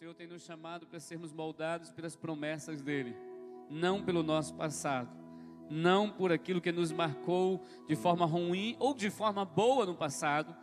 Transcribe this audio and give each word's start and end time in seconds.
Senhor 0.00 0.14
tem 0.14 0.26
nos 0.26 0.42
chamado 0.42 0.86
para 0.86 0.98
sermos 0.98 1.30
moldados 1.30 1.90
pelas 1.90 2.16
promessas 2.16 2.80
dEle, 2.80 3.14
não 3.68 4.02
pelo 4.02 4.22
nosso 4.22 4.54
passado, 4.54 5.10
não 5.68 6.08
por 6.08 6.32
aquilo 6.32 6.58
que 6.58 6.72
nos 6.72 6.90
marcou 6.90 7.62
de 7.86 7.94
forma 7.94 8.24
ruim 8.24 8.74
ou 8.78 8.94
de 8.94 9.10
forma 9.10 9.44
boa 9.44 9.84
no 9.84 9.94
passado. 9.94 10.56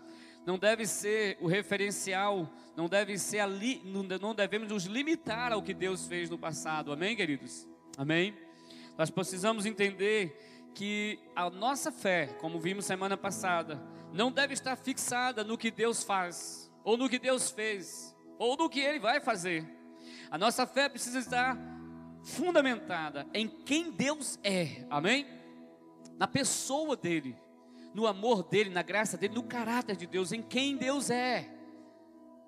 Não 0.44 0.58
deve 0.58 0.88
ser 0.88 1.38
o 1.40 1.46
referencial, 1.46 2.52
não 2.76 2.90
deve 2.90 3.16
ser 3.20 3.38
ali, 3.38 3.80
não 3.86 4.34
devemos 4.34 4.70
nos 4.70 4.86
limitar 4.86 5.54
ao 5.54 5.62
que 5.62 5.72
Deus 5.72 6.08
fez 6.08 6.32
no 6.32 6.40
passado. 6.40 6.92
Amém, 6.92 7.16
queridos? 7.16 7.68
Amém. 7.96 8.36
Nós 8.98 9.12
precisamos 9.12 9.68
entender 9.68 10.72
que 10.74 11.20
a 11.36 11.48
nossa 11.48 11.92
fé, 11.92 12.26
como 12.42 12.60
vimos 12.60 12.86
semana 12.86 13.16
passada, 13.16 13.80
não 14.12 14.32
deve 14.32 14.56
estar 14.56 14.76
fixada 14.76 15.44
no 15.44 15.60
que 15.60 15.70
Deus 15.70 16.04
faz 16.04 16.74
ou 16.84 16.98
no 16.98 17.08
que 17.08 17.20
Deus 17.20 17.52
fez 17.52 18.17
ou 18.38 18.56
do 18.56 18.70
que 18.70 18.80
ele 18.80 19.00
vai 19.00 19.20
fazer. 19.20 19.66
A 20.30 20.38
nossa 20.38 20.66
fé 20.66 20.90
precisa 20.90 21.20
estar 21.20 21.58
fundamentada 22.24 23.26
em 23.34 23.48
quem 23.48 23.92
Deus 23.92 24.38
é, 24.44 24.86
amém? 24.90 25.26
Na 26.18 26.28
pessoa 26.28 26.96
dele, 26.96 27.38
no 27.94 28.06
amor 28.06 28.44
dele, 28.44 28.70
na 28.70 28.82
graça 28.82 29.18
dele, 29.18 29.36
no 29.36 29.44
caráter 29.44 29.96
de 29.96 30.06
Deus, 30.06 30.32
em 30.32 30.42
quem 30.42 30.76
Deus 30.76 31.10
é. 31.10 31.50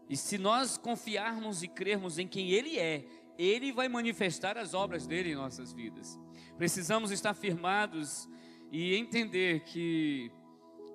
E 0.09 0.17
se 0.17 0.37
nós 0.37 0.77
confiarmos 0.77 1.63
e 1.63 1.67
crermos 1.67 2.17
em 2.17 2.27
quem 2.27 2.49
ele 2.51 2.77
é, 2.77 3.05
ele 3.37 3.71
vai 3.71 3.87
manifestar 3.87 4.57
as 4.57 4.73
obras 4.73 5.07
dele 5.07 5.31
em 5.31 5.35
nossas 5.35 5.71
vidas. 5.71 6.19
Precisamos 6.57 7.09
estar 7.09 7.33
firmados 7.33 8.27
e 8.71 8.95
entender 8.95 9.61
que, 9.61 10.31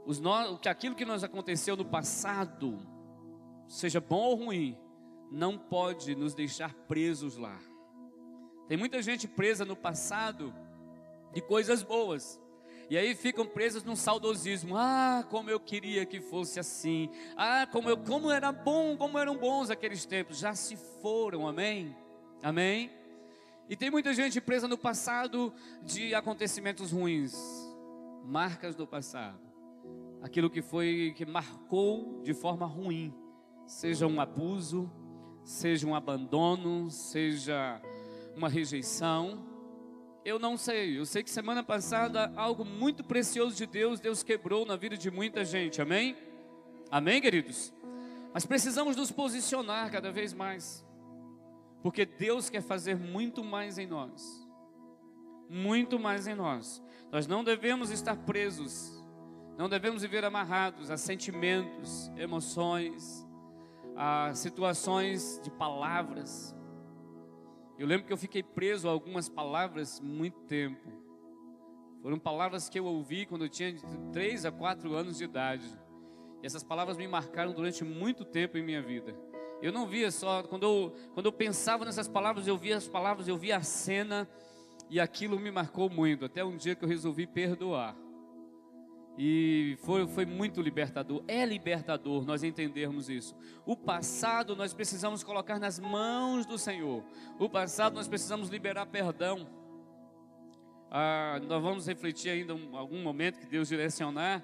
os 0.04 0.20
no, 0.20 0.58
que 0.58 0.68
aquilo 0.68 0.94
que 0.94 1.04
nos 1.04 1.24
aconteceu 1.24 1.76
no 1.76 1.84
passado, 1.84 2.78
seja 3.66 4.00
bom 4.00 4.20
ou 4.20 4.34
ruim, 4.34 4.78
não 5.30 5.58
pode 5.58 6.14
nos 6.14 6.34
deixar 6.34 6.74
presos 6.74 7.36
lá. 7.36 7.58
Tem 8.68 8.76
muita 8.76 9.02
gente 9.02 9.28
presa 9.28 9.64
no 9.64 9.76
passado 9.76 10.54
de 11.32 11.40
coisas 11.40 11.82
boas. 11.82 12.40
E 12.88 12.96
aí 12.96 13.14
ficam 13.14 13.46
presos 13.46 13.82
num 13.82 13.96
saudosismo. 13.96 14.76
Ah, 14.76 15.24
como 15.30 15.50
eu 15.50 15.58
queria 15.58 16.04
que 16.06 16.20
fosse 16.20 16.60
assim. 16.60 17.10
Ah, 17.36 17.66
como 17.70 17.88
eu 17.88 17.96
como 17.96 18.30
era 18.30 18.52
bom, 18.52 18.96
como 18.96 19.18
eram 19.18 19.36
bons 19.36 19.70
aqueles 19.70 20.04
tempos. 20.04 20.38
Já 20.38 20.54
se 20.54 20.76
foram, 21.00 21.46
amém? 21.48 21.96
Amém? 22.42 22.90
E 23.68 23.76
tem 23.76 23.90
muita 23.90 24.12
gente 24.12 24.40
presa 24.40 24.68
no 24.68 24.76
passado 24.76 25.52
de 25.82 26.14
acontecimentos 26.14 26.92
ruins, 26.92 27.34
marcas 28.24 28.74
do 28.74 28.86
passado. 28.86 29.40
Aquilo 30.22 30.50
que 30.50 30.60
foi 30.60 31.14
que 31.16 31.24
marcou 31.24 32.20
de 32.22 32.34
forma 32.34 32.66
ruim, 32.66 33.14
seja 33.66 34.06
um 34.06 34.20
abuso, 34.20 34.90
seja 35.44 35.86
um 35.86 35.94
abandono, 35.94 36.90
seja 36.90 37.80
uma 38.34 38.48
rejeição. 38.48 39.44
Eu 40.24 40.38
não 40.38 40.56
sei, 40.56 40.98
eu 40.98 41.04
sei 41.04 41.22
que 41.22 41.30
semana 41.30 41.62
passada 41.62 42.32
algo 42.34 42.64
muito 42.64 43.04
precioso 43.04 43.54
de 43.54 43.66
Deus, 43.66 44.00
Deus 44.00 44.22
quebrou 44.22 44.64
na 44.64 44.74
vida 44.74 44.96
de 44.96 45.10
muita 45.10 45.44
gente, 45.44 45.82
amém? 45.82 46.16
Amém, 46.90 47.20
queridos? 47.20 47.74
Mas 48.32 48.46
precisamos 48.46 48.96
nos 48.96 49.12
posicionar 49.12 49.92
cada 49.92 50.10
vez 50.10 50.32
mais, 50.32 50.84
porque 51.82 52.06
Deus 52.06 52.48
quer 52.48 52.62
fazer 52.62 52.96
muito 52.96 53.44
mais 53.44 53.76
em 53.76 53.86
nós, 53.86 54.48
muito 55.48 55.98
mais 55.98 56.26
em 56.26 56.34
nós. 56.34 56.82
Nós 57.12 57.26
não 57.26 57.44
devemos 57.44 57.90
estar 57.90 58.16
presos, 58.16 58.90
não 59.58 59.68
devemos 59.68 60.02
viver 60.02 60.24
amarrados 60.24 60.90
a 60.90 60.96
sentimentos, 60.96 62.10
emoções, 62.16 63.24
a 63.96 64.34
situações 64.34 65.40
de 65.42 65.50
palavras. 65.50 66.54
Eu 67.78 67.86
lembro 67.86 68.06
que 68.06 68.12
eu 68.12 68.16
fiquei 68.16 68.42
preso 68.42 68.88
a 68.88 68.92
algumas 68.92 69.28
palavras 69.28 70.00
muito 70.00 70.40
tempo. 70.42 70.88
Foram 72.02 72.18
palavras 72.18 72.68
que 72.68 72.78
eu 72.78 72.84
ouvi 72.84 73.26
quando 73.26 73.44
eu 73.44 73.48
tinha 73.48 73.72
de 73.72 73.82
3 74.12 74.44
a 74.46 74.52
4 74.52 74.94
anos 74.94 75.18
de 75.18 75.24
idade. 75.24 75.66
E 76.42 76.46
essas 76.46 76.62
palavras 76.62 76.96
me 76.96 77.08
marcaram 77.08 77.52
durante 77.52 77.82
muito 77.82 78.24
tempo 78.24 78.58
em 78.58 78.62
minha 78.62 78.82
vida. 78.82 79.16
Eu 79.62 79.72
não 79.72 79.86
via 79.86 80.10
só, 80.10 80.42
quando 80.42 80.64
eu, 80.64 80.92
quando 81.14 81.26
eu 81.26 81.32
pensava 81.32 81.84
nessas 81.84 82.06
palavras, 82.06 82.46
eu 82.46 82.56
via 82.56 82.76
as 82.76 82.86
palavras, 82.86 83.26
eu 83.26 83.36
via 83.36 83.56
a 83.56 83.62
cena, 83.62 84.28
e 84.90 85.00
aquilo 85.00 85.38
me 85.38 85.50
marcou 85.50 85.88
muito, 85.88 86.24
até 86.24 86.44
um 86.44 86.56
dia 86.56 86.74
que 86.74 86.84
eu 86.84 86.88
resolvi 86.88 87.26
perdoar. 87.26 87.96
E 89.16 89.76
foi, 89.82 90.06
foi 90.08 90.26
muito 90.26 90.60
libertador. 90.60 91.22
É 91.28 91.44
libertador 91.44 92.24
nós 92.24 92.42
entendermos 92.42 93.08
isso. 93.08 93.36
O 93.64 93.76
passado 93.76 94.56
nós 94.56 94.74
precisamos 94.74 95.22
colocar 95.22 95.60
nas 95.60 95.78
mãos 95.78 96.44
do 96.44 96.58
Senhor. 96.58 97.04
O 97.38 97.48
passado 97.48 97.94
nós 97.94 98.08
precisamos 98.08 98.48
liberar 98.48 98.86
perdão. 98.86 99.46
Ah, 100.90 101.40
nós 101.46 101.62
vamos 101.62 101.86
refletir 101.86 102.30
ainda 102.30 102.54
em 102.54 102.76
algum 102.76 103.02
momento 103.02 103.38
que 103.38 103.46
Deus 103.46 103.68
direcionar 103.68 104.42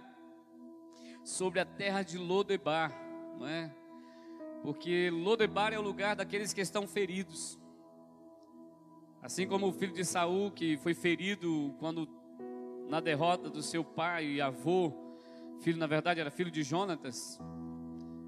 sobre 1.24 1.60
a 1.60 1.64
terra 1.64 2.02
de 2.02 2.16
Lodebar, 2.16 2.92
não 3.38 3.46
é? 3.46 3.74
Porque 4.62 5.10
Lodebar 5.10 5.72
é 5.72 5.78
o 5.78 5.82
lugar 5.82 6.14
daqueles 6.14 6.52
que 6.52 6.60
estão 6.60 6.86
feridos. 6.86 7.58
Assim 9.22 9.46
como 9.46 9.68
o 9.68 9.72
filho 9.72 9.92
de 9.92 10.04
Saul 10.04 10.50
que 10.50 10.76
foi 10.78 10.94
ferido 10.94 11.74
quando 11.78 12.19
na 12.90 12.98
derrota 12.98 13.48
do 13.48 13.62
seu 13.62 13.84
pai 13.84 14.26
e 14.26 14.40
avô, 14.40 14.92
filho 15.60 15.78
na 15.78 15.86
verdade 15.86 16.18
era 16.18 16.28
filho 16.28 16.50
de 16.50 16.64
Jonatas. 16.64 17.38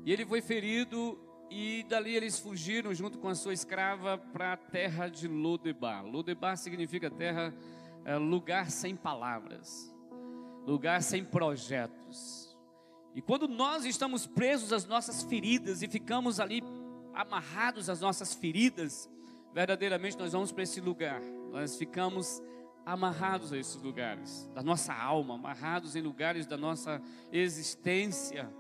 E 0.05 0.13
ele 0.13 0.25
foi 0.25 0.41
ferido 0.41 1.19
e 1.51 1.85
dali 1.89 2.15
eles 2.15 2.39
fugiram 2.39 2.95
junto 2.95 3.19
com 3.19 3.27
a 3.27 3.35
sua 3.35 3.53
escrava 3.53 4.17
para 4.17 4.53
a 4.53 4.57
terra 4.57 5.09
de 5.09 5.27
Lodebar. 5.27 6.07
Lodebar 6.07 6.57
significa 6.57 7.11
terra, 7.11 7.53
é, 8.05 8.17
lugar 8.17 8.71
sem 8.71 8.95
palavras, 8.95 9.93
lugar 10.65 11.03
sem 11.03 11.25
projetos. 11.25 12.57
E 13.17 13.21
quando 13.21 13.49
nós 13.49 13.85
estamos 13.85 14.29
presos 14.29 14.73
às 14.73 14.87
nossas 14.87 15.25
feridas 15.25 15.83
e 15.83 15.89
ficamos 15.89 16.39
ali 16.39 16.63
amarrados 17.13 17.91
às 17.91 18.01
nossas 18.01 18.33
feridas, 18.33 19.11
verdadeiramente 19.53 20.17
nós 20.17 20.33
vamos 20.33 20.53
para 20.53 20.63
esse 20.63 20.81
lugar. 20.81 21.21
Nós 21.51 21.77
ficamos 21.77 22.41
amarrados 22.85 23.53
a 23.53 23.59
esses 23.59 23.81
lugares, 23.81 24.51
da 24.55 24.63
nossa 24.63 24.93
alma, 24.93 25.35
amarrados 25.35 25.95
em 25.95 26.03
lugares 26.03 26.47
da 26.47 26.57
nossa 26.57 27.01
existência, 27.31 28.53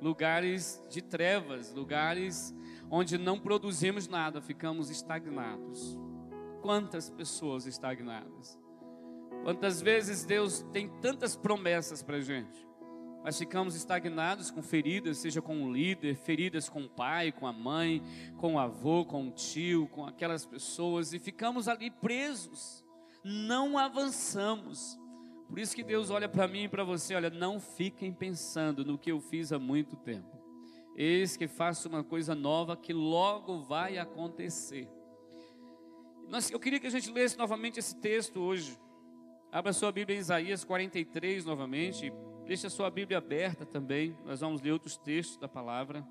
lugares 0.00 0.82
de 0.88 1.02
trevas, 1.02 1.72
lugares 1.72 2.54
onde 2.90 3.16
não 3.16 3.38
produzimos 3.38 4.08
nada, 4.08 4.40
ficamos 4.40 4.90
estagnados. 4.90 5.98
Quantas 6.60 7.10
pessoas 7.10 7.66
estagnadas? 7.66 8.58
Quantas 9.42 9.80
vezes 9.80 10.24
Deus 10.24 10.64
tem 10.72 10.88
tantas 11.00 11.36
promessas 11.36 12.02
para 12.02 12.20
gente, 12.20 12.66
mas 13.24 13.38
ficamos 13.38 13.74
estagnados 13.74 14.50
com 14.50 14.62
feridas, 14.62 15.18
seja 15.18 15.40
com 15.40 15.64
o 15.64 15.72
líder, 15.72 16.16
feridas 16.16 16.68
com 16.68 16.82
o 16.82 16.88
pai, 16.88 17.32
com 17.32 17.46
a 17.46 17.52
mãe, 17.52 18.02
com 18.36 18.54
o 18.54 18.58
avô, 18.58 19.04
com 19.04 19.28
o 19.28 19.30
tio, 19.30 19.88
com 19.88 20.04
aquelas 20.06 20.44
pessoas, 20.44 21.12
e 21.12 21.18
ficamos 21.18 21.68
ali 21.68 21.90
presos 21.90 22.81
não 23.24 23.78
avançamos. 23.78 24.98
Por 25.48 25.58
isso 25.58 25.74
que 25.74 25.82
Deus 25.82 26.10
olha 26.10 26.28
para 26.28 26.48
mim 26.48 26.64
e 26.64 26.68
para 26.68 26.82
você, 26.82 27.14
olha, 27.14 27.28
não 27.28 27.60
fiquem 27.60 28.12
pensando 28.12 28.84
no 28.84 28.98
que 28.98 29.12
eu 29.12 29.20
fiz 29.20 29.52
há 29.52 29.58
muito 29.58 29.96
tempo. 29.96 30.40
Eis 30.96 31.36
que 31.36 31.46
faço 31.46 31.88
uma 31.88 32.02
coisa 32.02 32.34
nova 32.34 32.76
que 32.76 32.92
logo 32.92 33.60
vai 33.60 33.98
acontecer. 33.98 34.88
eu 36.50 36.60
queria 36.60 36.80
que 36.80 36.86
a 36.86 36.90
gente 36.90 37.10
lesse 37.10 37.36
novamente 37.36 37.78
esse 37.78 37.96
texto 37.96 38.40
hoje. 38.40 38.78
Abra 39.50 39.72
sua 39.72 39.92
Bíblia 39.92 40.16
em 40.16 40.20
Isaías 40.20 40.64
43 40.64 41.44
novamente. 41.44 42.12
Deixe 42.46 42.66
a 42.66 42.70
sua 42.70 42.90
Bíblia 42.90 43.18
aberta 43.18 43.64
também. 43.64 44.16
Nós 44.24 44.40
vamos 44.40 44.62
ler 44.62 44.72
outros 44.72 44.96
textos 44.96 45.36
da 45.36 45.48
palavra. 45.48 46.06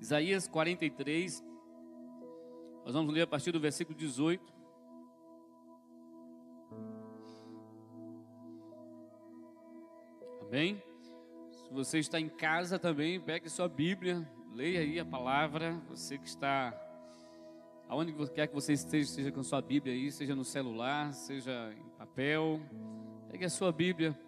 Isaías 0.00 0.48
43, 0.48 1.44
nós 2.84 2.94
vamos 2.94 3.14
ler 3.14 3.22
a 3.22 3.26
partir 3.26 3.52
do 3.52 3.60
versículo 3.60 3.96
18. 3.96 4.52
Amém? 10.42 10.82
Se 11.52 11.72
você 11.72 11.98
está 11.98 12.20
em 12.20 12.28
casa 12.28 12.78
também, 12.78 13.20
pegue 13.20 13.48
sua 13.48 13.68
Bíblia, 13.68 14.28
leia 14.52 14.80
aí 14.80 14.98
a 14.98 15.04
palavra. 15.04 15.80
Você 15.88 16.18
que 16.18 16.26
está 16.26 16.78
aonde 17.88 18.12
quer 18.30 18.48
que 18.48 18.54
você 18.54 18.72
esteja, 18.72 19.10
seja 19.10 19.30
com 19.30 19.42
sua 19.42 19.60
Bíblia 19.60 19.94
aí, 19.94 20.10
seja 20.10 20.34
no 20.34 20.44
celular, 20.44 21.12
seja 21.12 21.72
em 21.78 21.88
papel, 21.90 22.60
pegue 23.30 23.44
a 23.44 23.50
sua 23.50 23.70
Bíblia. 23.70 24.18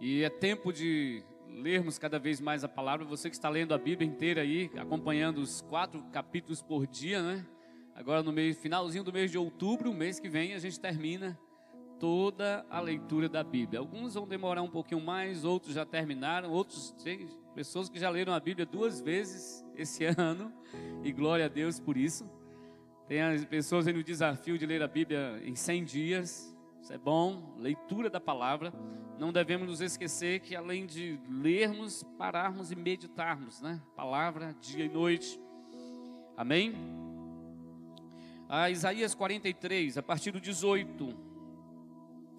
E 0.00 0.22
é 0.22 0.28
tempo 0.28 0.72
de 0.72 1.24
lermos 1.54 1.98
cada 1.98 2.18
vez 2.18 2.40
mais 2.40 2.64
a 2.64 2.68
palavra. 2.68 3.04
Você 3.06 3.30
que 3.30 3.36
está 3.36 3.48
lendo 3.48 3.72
a 3.72 3.78
Bíblia 3.78 4.08
inteira 4.08 4.42
aí, 4.42 4.70
acompanhando 4.76 5.38
os 5.38 5.60
quatro 5.62 6.02
capítulos 6.12 6.60
por 6.60 6.86
dia, 6.86 7.22
né? 7.22 7.46
Agora 7.94 8.22
no 8.22 8.32
mês, 8.32 8.58
finalzinho 8.58 9.04
do 9.04 9.12
mês 9.12 9.30
de 9.30 9.38
outubro, 9.38 9.92
mês 9.94 10.18
que 10.18 10.28
vem, 10.28 10.54
a 10.54 10.58
gente 10.58 10.80
termina 10.80 11.38
toda 12.00 12.66
a 12.68 12.80
leitura 12.80 13.28
da 13.28 13.44
Bíblia. 13.44 13.78
Alguns 13.78 14.14
vão 14.14 14.26
demorar 14.26 14.62
um 14.62 14.70
pouquinho 14.70 15.00
mais, 15.00 15.44
outros 15.44 15.74
já 15.74 15.86
terminaram, 15.86 16.50
outros 16.50 16.92
tem 17.04 17.28
pessoas 17.54 17.88
que 17.88 17.98
já 17.98 18.10
leram 18.10 18.34
a 18.34 18.40
Bíblia 18.40 18.66
duas 18.66 19.00
vezes 19.00 19.64
esse 19.76 20.04
ano, 20.18 20.52
e 21.04 21.12
glória 21.12 21.44
a 21.44 21.48
Deus 21.48 21.78
por 21.78 21.96
isso. 21.96 22.28
Tem 23.06 23.20
as 23.20 23.44
pessoas 23.44 23.86
aí 23.86 23.92
no 23.92 24.02
desafio 24.02 24.58
de 24.58 24.66
ler 24.66 24.82
a 24.82 24.88
Bíblia 24.88 25.40
em 25.44 25.54
100 25.54 25.84
dias. 25.84 26.53
Isso 26.84 26.92
é 26.92 26.98
bom, 26.98 27.54
leitura 27.56 28.10
da 28.10 28.20
palavra. 28.20 28.70
Não 29.18 29.32
devemos 29.32 29.66
nos 29.66 29.80
esquecer 29.80 30.40
que 30.40 30.54
além 30.54 30.84
de 30.84 31.18
lermos, 31.30 32.02
pararmos 32.18 32.70
e 32.70 32.76
meditarmos, 32.76 33.62
né? 33.62 33.80
Palavra 33.96 34.54
dia 34.60 34.84
e 34.84 34.88
noite. 34.90 35.40
Amém? 36.36 36.74
A 38.46 38.68
Isaías 38.68 39.14
43, 39.14 39.96
a 39.96 40.02
partir 40.02 40.30
do 40.30 40.38
18, 40.38 41.08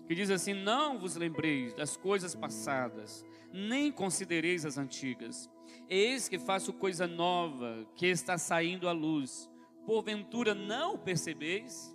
que 0.07 0.13
diz 0.13 0.29
assim: 0.29 0.53
Não 0.53 0.99
vos 0.99 1.15
lembreis 1.15 1.73
das 1.73 1.97
coisas 1.97 2.35
passadas, 2.35 3.25
nem 3.51 3.91
considereis 3.91 4.63
as 4.63 4.77
antigas. 4.77 5.49
Eis 5.89 6.29
que 6.29 6.37
faço 6.37 6.71
coisa 6.71 7.07
nova, 7.07 7.83
que 7.95 8.05
está 8.05 8.37
saindo 8.37 8.87
à 8.87 8.91
luz. 8.91 9.49
Porventura 9.87 10.53
não 10.53 10.99
percebeis? 10.99 11.94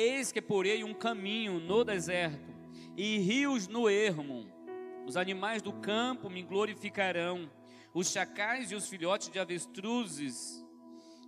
Eis 0.00 0.30
que 0.30 0.40
porei 0.40 0.84
um 0.84 0.94
caminho 0.94 1.58
no 1.58 1.82
deserto 1.82 2.54
e 2.96 3.18
rios 3.18 3.66
no 3.66 3.90
ermo. 3.90 4.46
Os 5.04 5.16
animais 5.16 5.60
do 5.60 5.72
campo 5.72 6.30
me 6.30 6.40
glorificarão, 6.40 7.50
os 7.92 8.08
chacais 8.08 8.70
e 8.70 8.76
os 8.76 8.88
filhotes 8.88 9.28
de 9.28 9.40
avestruzes, 9.40 10.64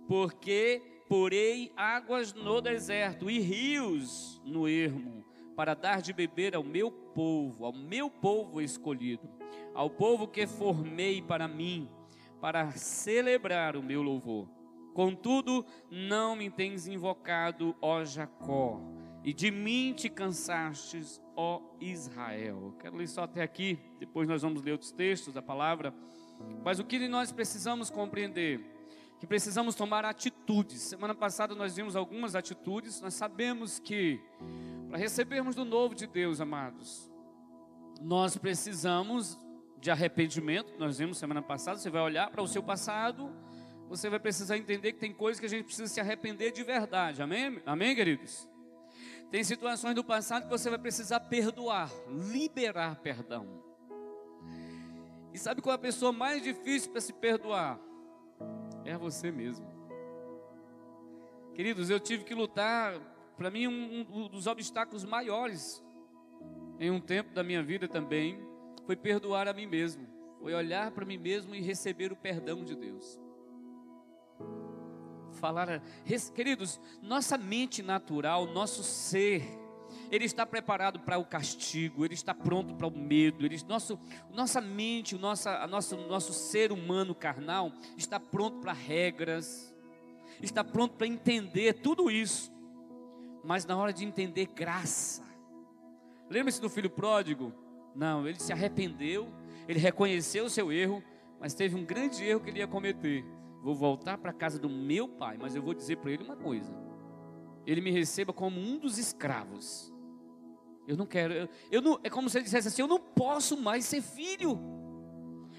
porque 0.07 1.03
porei 1.09 1.73
águas 1.75 2.33
no 2.33 2.61
deserto 2.61 3.29
e 3.29 3.39
rios 3.39 4.41
no 4.45 4.69
ermo, 4.69 5.25
para 5.53 5.73
dar 5.73 6.01
de 6.01 6.13
beber 6.13 6.55
ao 6.55 6.63
meu 6.63 6.89
povo, 6.89 7.65
ao 7.65 7.73
meu 7.73 8.09
povo 8.09 8.61
escolhido, 8.61 9.29
ao 9.73 9.89
povo 9.89 10.29
que 10.29 10.47
formei 10.47 11.21
para 11.21 11.45
mim, 11.45 11.89
para 12.39 12.71
celebrar 12.71 13.75
o 13.75 13.83
meu 13.83 14.01
louvor. 14.01 14.60
Contudo, 14.93 15.65
não 15.89 16.35
me 16.35 16.49
tens 16.49 16.87
invocado, 16.87 17.75
ó 17.81 18.03
Jacó, 18.03 18.81
e 19.23 19.33
de 19.33 19.51
mim 19.51 19.93
te 19.93 20.09
cansastes, 20.09 21.21
ó 21.35 21.61
Israel. 21.79 22.75
Quero 22.79 22.97
ler 22.97 23.07
só 23.07 23.23
até 23.23 23.41
aqui, 23.41 23.79
depois 23.99 24.27
nós 24.27 24.41
vamos 24.41 24.61
ler 24.61 24.73
outros 24.73 24.91
textos 24.91 25.33
da 25.33 25.41
palavra. 25.41 25.93
Mas 26.63 26.79
o 26.79 26.83
que 26.83 27.07
nós 27.07 27.31
precisamos 27.31 27.89
compreender? 27.89 28.59
Que 29.19 29.27
precisamos 29.27 29.75
tomar 29.75 30.03
atitudes. 30.03 30.81
Semana 30.81 31.13
passada 31.13 31.53
nós 31.53 31.75
vimos 31.75 31.95
algumas 31.95 32.35
atitudes, 32.35 32.99
nós 33.01 33.13
sabemos 33.13 33.79
que 33.79 34.19
para 34.89 34.97
recebermos 34.97 35.55
do 35.55 35.63
novo 35.63 35.95
de 35.95 36.07
Deus, 36.07 36.41
amados, 36.41 37.09
nós 38.01 38.35
precisamos 38.35 39.37
de 39.79 39.89
arrependimento. 39.89 40.73
Nós 40.77 40.97
vimos 40.97 41.17
semana 41.17 41.41
passada, 41.41 41.77
você 41.77 41.89
vai 41.89 42.01
olhar 42.01 42.29
para 42.29 42.41
o 42.41 42.47
seu 42.47 42.61
passado, 42.63 43.31
você 43.91 44.09
vai 44.09 44.21
precisar 44.21 44.57
entender 44.57 44.93
que 44.93 44.99
tem 44.99 45.13
coisas 45.13 45.37
que 45.37 45.45
a 45.45 45.49
gente 45.49 45.65
precisa 45.65 45.85
se 45.85 45.99
arrepender 45.99 46.53
de 46.53 46.63
verdade. 46.63 47.21
Amém? 47.21 47.61
Amém, 47.65 47.93
queridos? 47.93 48.47
Tem 49.29 49.43
situações 49.43 49.93
do 49.93 50.01
passado 50.01 50.43
que 50.43 50.49
você 50.49 50.69
vai 50.69 50.79
precisar 50.79 51.19
perdoar, 51.19 51.91
liberar 52.07 52.95
perdão. 53.01 53.61
E 55.33 55.37
sabe 55.37 55.61
qual 55.61 55.73
é 55.73 55.75
a 55.75 55.79
pessoa 55.79 56.13
mais 56.13 56.41
difícil 56.41 56.89
para 56.89 57.01
se 57.01 57.11
perdoar? 57.11 57.77
É 58.85 58.97
você 58.97 59.29
mesmo. 59.29 59.67
Queridos, 61.53 61.89
eu 61.89 61.99
tive 61.99 62.23
que 62.23 62.33
lutar, 62.33 62.97
para 63.35 63.51
mim, 63.51 63.67
um, 63.67 64.07
um 64.09 64.27
dos 64.29 64.47
obstáculos 64.47 65.03
maiores 65.03 65.83
em 66.79 66.89
um 66.89 67.01
tempo 67.01 67.33
da 67.33 67.43
minha 67.43 67.61
vida 67.61 67.89
também 67.89 68.39
foi 68.85 68.95
perdoar 68.95 69.49
a 69.49 69.53
mim 69.53 69.67
mesmo, 69.67 70.07
foi 70.39 70.53
olhar 70.53 70.91
para 70.91 71.05
mim 71.05 71.17
mesmo 71.17 71.53
e 71.53 71.59
receber 71.59 72.13
o 72.13 72.15
perdão 72.15 72.63
de 72.63 72.73
Deus 72.73 73.19
falar, 75.41 75.81
queridos, 76.35 76.79
nossa 77.01 77.35
mente 77.35 77.81
natural, 77.81 78.45
nosso 78.45 78.83
ser, 78.83 79.43
ele 80.11 80.25
está 80.25 80.45
preparado 80.45 80.99
para 80.99 81.17
o 81.17 81.25
castigo, 81.25 82.05
ele 82.05 82.13
está 82.13 82.33
pronto 82.33 82.75
para 82.75 82.85
o 82.85 82.91
medo, 82.91 83.43
ele, 83.43 83.59
nosso, 83.67 83.99
nossa 84.31 84.61
mente, 84.61 85.15
o 85.15 85.19
nossa, 85.19 85.65
nosso, 85.65 85.97
nosso 85.97 86.31
ser 86.31 86.71
humano 86.71 87.15
carnal 87.15 87.73
está 87.97 88.19
pronto 88.19 88.59
para 88.59 88.71
regras, 88.71 89.75
está 90.39 90.63
pronto 90.63 90.93
para 90.95 91.07
entender 91.07 91.73
tudo 91.73 92.11
isso, 92.11 92.51
mas 93.43 93.65
na 93.65 93.75
hora 93.75 93.91
de 93.91 94.05
entender 94.05 94.45
graça, 94.45 95.23
lembra-se 96.29 96.61
do 96.61 96.69
filho 96.69 96.89
pródigo? 96.89 97.51
Não, 97.95 98.27
ele 98.27 98.39
se 98.39 98.53
arrependeu, 98.53 99.27
ele 99.67 99.79
reconheceu 99.79 100.45
o 100.45 100.49
seu 100.49 100.71
erro, 100.71 101.03
mas 101.39 101.55
teve 101.55 101.75
um 101.75 101.83
grande 101.83 102.23
erro 102.23 102.41
que 102.41 102.51
ele 102.51 102.59
ia 102.59 102.67
cometer 102.67 103.25
vou 103.61 103.75
voltar 103.75 104.17
para 104.17 104.31
a 104.31 104.33
casa 104.33 104.57
do 104.59 104.69
meu 104.69 105.07
pai, 105.07 105.37
mas 105.39 105.55
eu 105.55 105.61
vou 105.61 105.73
dizer 105.73 105.97
para 105.97 106.11
ele 106.11 106.23
uma 106.23 106.35
coisa: 106.35 106.73
ele 107.65 107.81
me 107.81 107.91
receba 107.91 108.33
como 108.33 108.59
um 108.59 108.77
dos 108.77 108.97
escravos. 108.97 109.93
Eu 110.87 110.97
não 110.97 111.05
quero, 111.05 111.33
eu, 111.33 111.49
eu 111.71 111.81
não, 111.81 111.99
é 112.03 112.09
como 112.09 112.29
se 112.29 112.37
ele 112.37 112.45
dissesse 112.45 112.67
assim: 112.67 112.81
eu 112.81 112.87
não 112.87 112.99
posso 112.99 113.55
mais 113.55 113.85
ser 113.85 114.01
filho, 114.01 114.59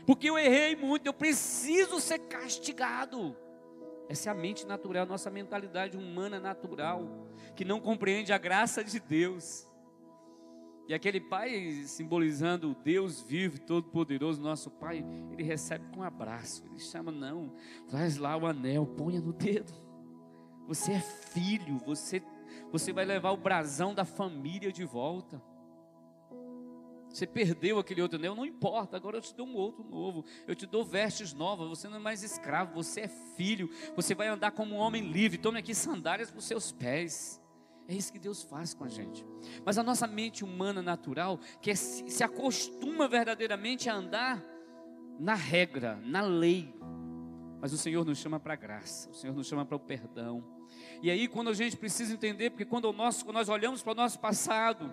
porque 0.05 0.29
eu 0.29 0.39
errei 0.39 0.75
muito, 0.75 1.07
eu 1.07 1.15
preciso 1.15 2.01
ser 2.01 2.19
castigado. 2.19 3.37
Essa 4.09 4.29
é 4.29 4.33
a 4.33 4.35
mente 4.35 4.67
natural, 4.67 5.07
nossa 5.07 5.31
mentalidade 5.31 5.97
humana 5.97 6.39
natural, 6.39 7.27
que 7.57 7.65
não 7.65 7.81
compreende 7.81 8.33
a 8.33 8.39
graça 8.39 8.83
de 8.85 8.99
Deus. 9.01 9.67
E 10.89 10.95
aquele 10.95 11.21
pai, 11.21 11.85
simbolizando 11.87 12.73
o 12.73 12.75
Deus 12.75 13.23
vivo, 13.23 13.61
todo-poderoso, 13.61 14.41
nosso 14.41 14.71
pai, 14.71 15.05
ele 15.33 15.43
recebe 15.43 15.87
com 15.93 16.01
um 16.01 16.03
abraço. 16.03 16.65
Ele 16.67 16.79
chama, 16.79 17.13
não, 17.13 17.55
traz 17.89 18.17
lá 18.17 18.37
o 18.37 18.47
anel, 18.47 18.87
ponha 18.87 19.21
no 19.21 19.33
dedo. 19.33 19.73
Você 20.67 20.93
é 20.93 21.01
filho, 21.01 21.79
você, 21.85 22.23
você 22.71 22.93
vai 22.93 23.05
levar 23.05 23.31
o 23.31 23.37
brasão 23.37 23.95
da 23.95 24.05
família 24.05 24.73
de 24.73 24.85
volta. 24.85 25.41
Você 27.09 27.27
perdeu 27.27 27.79
aquele 27.79 28.01
outro 28.01 28.19
anel, 28.19 28.35
não 28.35 28.47
importa, 28.47 28.97
agora 28.97 29.19
eu 29.19 29.21
te 29.21 29.35
dou 29.35 29.47
um 29.47 29.55
outro 29.55 29.85
novo. 29.85 30.25
Eu 30.47 30.55
te 30.55 30.67
dou 30.67 30.85
vestes 30.85 31.35
novas, 31.35 31.69
você 31.69 31.87
não 31.87 31.99
é 31.99 32.01
mais 32.01 32.23
escravo, 32.23 32.75
você 32.75 33.03
é 33.03 33.09
filho. 33.09 33.71
Você 33.95 34.15
vai 34.15 34.29
andar 34.29 34.51
como 34.53 34.75
um 34.75 34.79
homem 34.79 35.11
livre. 35.13 35.37
Tome 35.37 35.59
aqui 35.59 35.75
sandálias 35.75 36.31
para 36.31 36.39
os 36.39 36.47
seus 36.47 36.73
pés. 36.73 37.42
É 37.89 37.95
isso 37.95 38.13
que 38.13 38.19
Deus 38.19 38.43
faz 38.43 38.75
com 38.75 38.85
a 38.85 38.89
gente. 38.89 39.25
Mas 39.65 39.77
a 39.79 39.83
nossa 39.83 40.07
mente 40.07 40.45
humana 40.45 40.81
natural, 40.81 41.39
que 41.61 41.71
é, 41.71 41.75
se, 41.75 42.23
acostuma 42.23 43.09
verdadeiramente 43.09 43.91
a 43.91 43.95
andar 43.95 44.43
na 45.19 45.35
regra, 45.35 46.01
na 46.05 46.21
lei. 46.21 46.75
Mas 47.61 47.73
o 47.73 47.79
Senhor 47.79 48.05
nos 48.05 48.19
chama 48.19 48.41
para 48.41 48.55
a 48.55 48.57
graça, 48.57 49.11
o 49.11 49.15
Senhor 49.15 49.35
nos 49.35 49.47
chama 49.47 49.65
para 49.65 49.77
o 49.77 49.81
perdão. 49.81 50.45
E 51.03 51.11
aí, 51.11 51.29
quando 51.29 51.51
a 51.51 51.55
gente 51.55 51.77
precisa 51.77 52.13
entender, 52.13 52.51
porque 52.51 52.65
quando, 52.65 52.93
nosso, 52.93 53.25
quando 53.25 53.37
nós 53.37 53.49
olhamos 53.49 53.83
para 53.83 53.93
o 53.93 53.97
nosso 53.97 54.19
passado, 54.19 54.91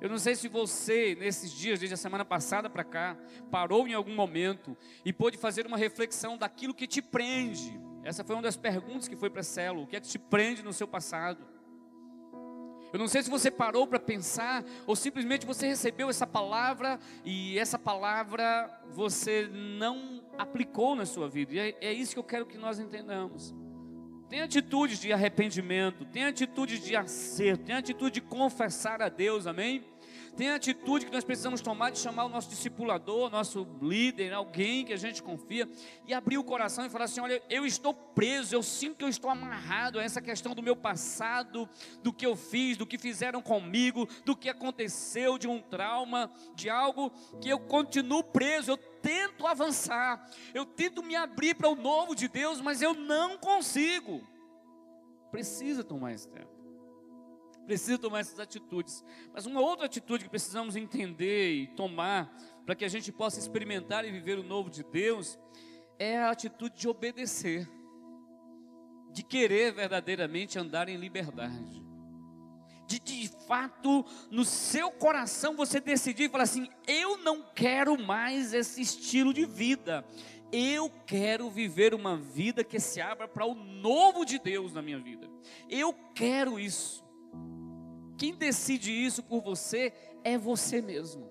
eu 0.00 0.08
não 0.08 0.18
sei 0.18 0.36
se 0.36 0.48
você, 0.48 1.14
nesses 1.14 1.50
dias, 1.50 1.78
desde 1.78 1.94
a 1.94 1.96
semana 1.96 2.24
passada 2.24 2.68
para 2.68 2.84
cá, 2.84 3.16
parou 3.50 3.88
em 3.88 3.94
algum 3.94 4.14
momento 4.14 4.76
e 5.04 5.12
pôde 5.12 5.38
fazer 5.38 5.66
uma 5.66 5.76
reflexão 5.76 6.36
daquilo 6.36 6.74
que 6.74 6.86
te 6.86 7.00
prende. 7.00 7.80
Essa 8.02 8.22
foi 8.22 8.36
uma 8.36 8.42
das 8.42 8.56
perguntas 8.56 9.08
que 9.08 9.16
foi 9.16 9.30
para 9.30 9.40
a 9.40 9.44
célula: 9.44 9.84
o 9.84 9.86
que 9.88 9.96
é 9.96 10.00
que 10.00 10.08
te 10.08 10.18
prende 10.18 10.62
no 10.62 10.72
seu 10.72 10.86
passado? 10.86 11.53
Eu 12.94 12.98
não 13.00 13.08
sei 13.08 13.24
se 13.24 13.28
você 13.28 13.50
parou 13.50 13.88
para 13.88 13.98
pensar 13.98 14.64
ou 14.86 14.94
simplesmente 14.94 15.44
você 15.44 15.66
recebeu 15.66 16.08
essa 16.08 16.24
palavra 16.24 16.96
e 17.24 17.58
essa 17.58 17.76
palavra 17.76 18.70
você 18.92 19.50
não 19.52 20.22
aplicou 20.38 20.94
na 20.94 21.04
sua 21.04 21.28
vida. 21.28 21.54
E 21.54 21.58
é, 21.58 21.76
é 21.80 21.92
isso 21.92 22.12
que 22.12 22.20
eu 22.20 22.22
quero 22.22 22.46
que 22.46 22.56
nós 22.56 22.78
entendamos. 22.78 23.52
Tem 24.28 24.42
atitudes 24.42 25.00
de 25.00 25.12
arrependimento, 25.12 26.04
tem 26.04 26.24
atitudes 26.24 26.84
de 26.84 26.94
acerto, 26.94 27.64
tem 27.64 27.74
atitude 27.74 28.14
de 28.14 28.20
confessar 28.20 29.02
a 29.02 29.08
Deus, 29.08 29.48
amém? 29.48 29.84
Tem 30.36 30.50
a 30.50 30.56
atitude 30.56 31.06
que 31.06 31.12
nós 31.12 31.22
precisamos 31.22 31.60
tomar 31.60 31.90
de 31.90 31.98
chamar 31.98 32.24
o 32.24 32.28
nosso 32.28 32.48
discipulador, 32.48 33.30
nosso 33.30 33.66
líder, 33.80 34.32
alguém 34.32 34.84
que 34.84 34.92
a 34.92 34.96
gente 34.96 35.22
confia, 35.22 35.68
e 36.06 36.12
abrir 36.12 36.38
o 36.38 36.44
coração 36.44 36.84
e 36.84 36.90
falar 36.90 37.04
assim: 37.04 37.20
olha, 37.20 37.40
eu 37.48 37.64
estou 37.64 37.94
preso, 37.94 38.54
eu 38.54 38.62
sinto 38.62 38.96
que 38.96 39.04
eu 39.04 39.08
estou 39.08 39.30
amarrado 39.30 39.98
a 39.98 40.02
essa 40.02 40.20
questão 40.20 40.52
do 40.52 40.62
meu 40.62 40.74
passado, 40.74 41.68
do 42.02 42.12
que 42.12 42.26
eu 42.26 42.34
fiz, 42.34 42.76
do 42.76 42.86
que 42.86 42.98
fizeram 42.98 43.40
comigo, 43.40 44.08
do 44.24 44.34
que 44.34 44.48
aconteceu, 44.48 45.38
de 45.38 45.46
um 45.46 45.60
trauma, 45.60 46.30
de 46.56 46.68
algo 46.68 47.12
que 47.40 47.48
eu 47.48 47.60
continuo 47.60 48.24
preso, 48.24 48.72
eu 48.72 48.76
tento 48.76 49.46
avançar, 49.46 50.28
eu 50.52 50.66
tento 50.66 51.02
me 51.02 51.14
abrir 51.14 51.54
para 51.54 51.68
o 51.68 51.76
novo 51.76 52.14
de 52.14 52.26
Deus, 52.26 52.60
mas 52.60 52.82
eu 52.82 52.92
não 52.92 53.38
consigo. 53.38 54.26
Precisa 55.30 55.84
tomar 55.84 56.12
esse 56.12 56.28
tempo 56.28 56.53
precisa 57.64 57.98
tomar 57.98 58.20
essas 58.20 58.38
atitudes. 58.38 59.04
Mas 59.32 59.46
uma 59.46 59.60
outra 59.60 59.86
atitude 59.86 60.24
que 60.24 60.30
precisamos 60.30 60.76
entender 60.76 61.52
e 61.52 61.66
tomar 61.68 62.34
para 62.64 62.74
que 62.74 62.84
a 62.84 62.88
gente 62.88 63.12
possa 63.12 63.38
experimentar 63.38 64.04
e 64.04 64.12
viver 64.12 64.38
o 64.38 64.42
novo 64.42 64.70
de 64.70 64.82
Deus 64.84 65.38
é 65.98 66.18
a 66.18 66.30
atitude 66.30 66.76
de 66.76 66.88
obedecer, 66.88 67.68
de 69.12 69.22
querer 69.22 69.72
verdadeiramente 69.72 70.58
andar 70.58 70.88
em 70.88 70.96
liberdade. 70.96 71.82
de 72.86 72.98
de 72.98 73.28
fato 73.46 74.04
no 74.30 74.44
seu 74.44 74.90
coração 74.90 75.56
você 75.56 75.80
decidir 75.80 76.24
e 76.24 76.28
falar 76.28 76.44
assim: 76.44 76.68
eu 76.86 77.18
não 77.18 77.42
quero 77.54 77.98
mais 77.98 78.52
esse 78.52 78.80
estilo 78.80 79.32
de 79.32 79.46
vida. 79.46 80.04
Eu 80.52 80.88
quero 81.04 81.50
viver 81.50 81.94
uma 81.94 82.16
vida 82.16 82.62
que 82.62 82.78
se 82.78 83.00
abra 83.00 83.26
para 83.26 83.44
o 83.44 83.54
novo 83.54 84.24
de 84.24 84.38
Deus 84.38 84.72
na 84.72 84.80
minha 84.80 85.00
vida. 85.00 85.28
Eu 85.68 85.92
quero 86.14 86.60
isso. 86.60 87.03
Quem 88.16 88.34
decide 88.34 88.92
isso 88.92 89.22
por 89.22 89.40
você 89.40 89.92
é 90.22 90.38
você 90.38 90.80
mesmo. 90.80 91.30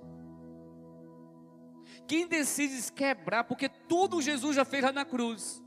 Quem 2.07 2.27
decide 2.27 2.91
quebrar, 2.91 3.45
porque 3.45 3.69
tudo 3.69 4.21
Jesus 4.21 4.55
já 4.55 4.65
fez 4.65 4.83
lá 4.83 4.91
na 4.91 5.05
cruz. 5.05 5.63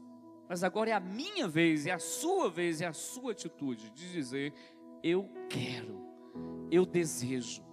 Mas 0.49 0.63
agora 0.63 0.91
é 0.91 0.93
a 0.93 1.01
minha 1.01 1.49
vez, 1.49 1.87
é 1.87 1.93
a 1.93 1.99
sua 1.99 2.49
vez, 2.49 2.81
é 2.81 2.87
a 2.87 2.93
sua 2.93 3.33
atitude 3.33 3.91
de 3.91 4.13
dizer: 4.13 4.53
eu 5.03 5.29
quero, 5.49 6.07
eu 6.71 6.87
desejo, 6.87 7.65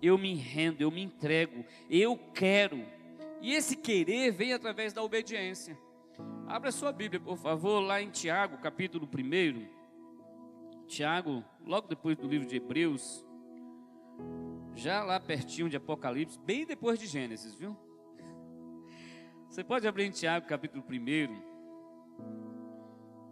eu 0.00 0.16
me 0.16 0.34
rendo, 0.34 0.80
eu 0.80 0.90
me 0.90 1.02
entrego, 1.02 1.64
eu 1.88 2.16
quero. 2.34 2.84
E 3.40 3.54
esse 3.54 3.74
querer 3.74 4.30
vem 4.30 4.52
através 4.52 4.92
da 4.92 5.02
obediência. 5.02 5.76
Abra 6.46 6.70
sua 6.70 6.92
Bíblia, 6.92 7.20
por 7.20 7.38
favor, 7.38 7.80
lá 7.80 8.02
em 8.02 8.10
Tiago, 8.10 8.58
capítulo 8.58 9.08
1. 9.08 9.79
Tiago, 10.90 11.44
logo 11.64 11.86
depois 11.86 12.16
do 12.16 12.26
livro 12.26 12.48
de 12.48 12.56
Hebreus, 12.56 13.24
já 14.74 15.04
lá 15.04 15.20
pertinho 15.20 15.68
de 15.68 15.76
Apocalipse, 15.76 16.36
bem 16.40 16.66
depois 16.66 16.98
de 16.98 17.06
Gênesis, 17.06 17.54
viu? 17.54 17.76
Você 19.48 19.62
pode 19.62 19.86
abrir 19.86 20.06
em 20.06 20.10
Tiago, 20.10 20.48
capítulo 20.48 20.84
1. 20.84 20.90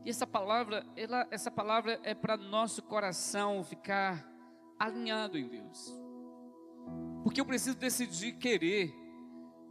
E 0.04 0.10
essa 0.10 0.24
palavra, 0.24 0.86
ela, 0.96 1.26
essa 1.32 1.50
palavra 1.50 1.98
é 2.04 2.14
para 2.14 2.36
nosso 2.36 2.80
coração 2.80 3.64
ficar 3.64 4.24
alinhado 4.78 5.36
em 5.36 5.48
Deus. 5.48 5.92
Porque 7.24 7.40
eu 7.40 7.44
preciso 7.44 7.76
decidir 7.76 8.34
querer. 8.34 8.94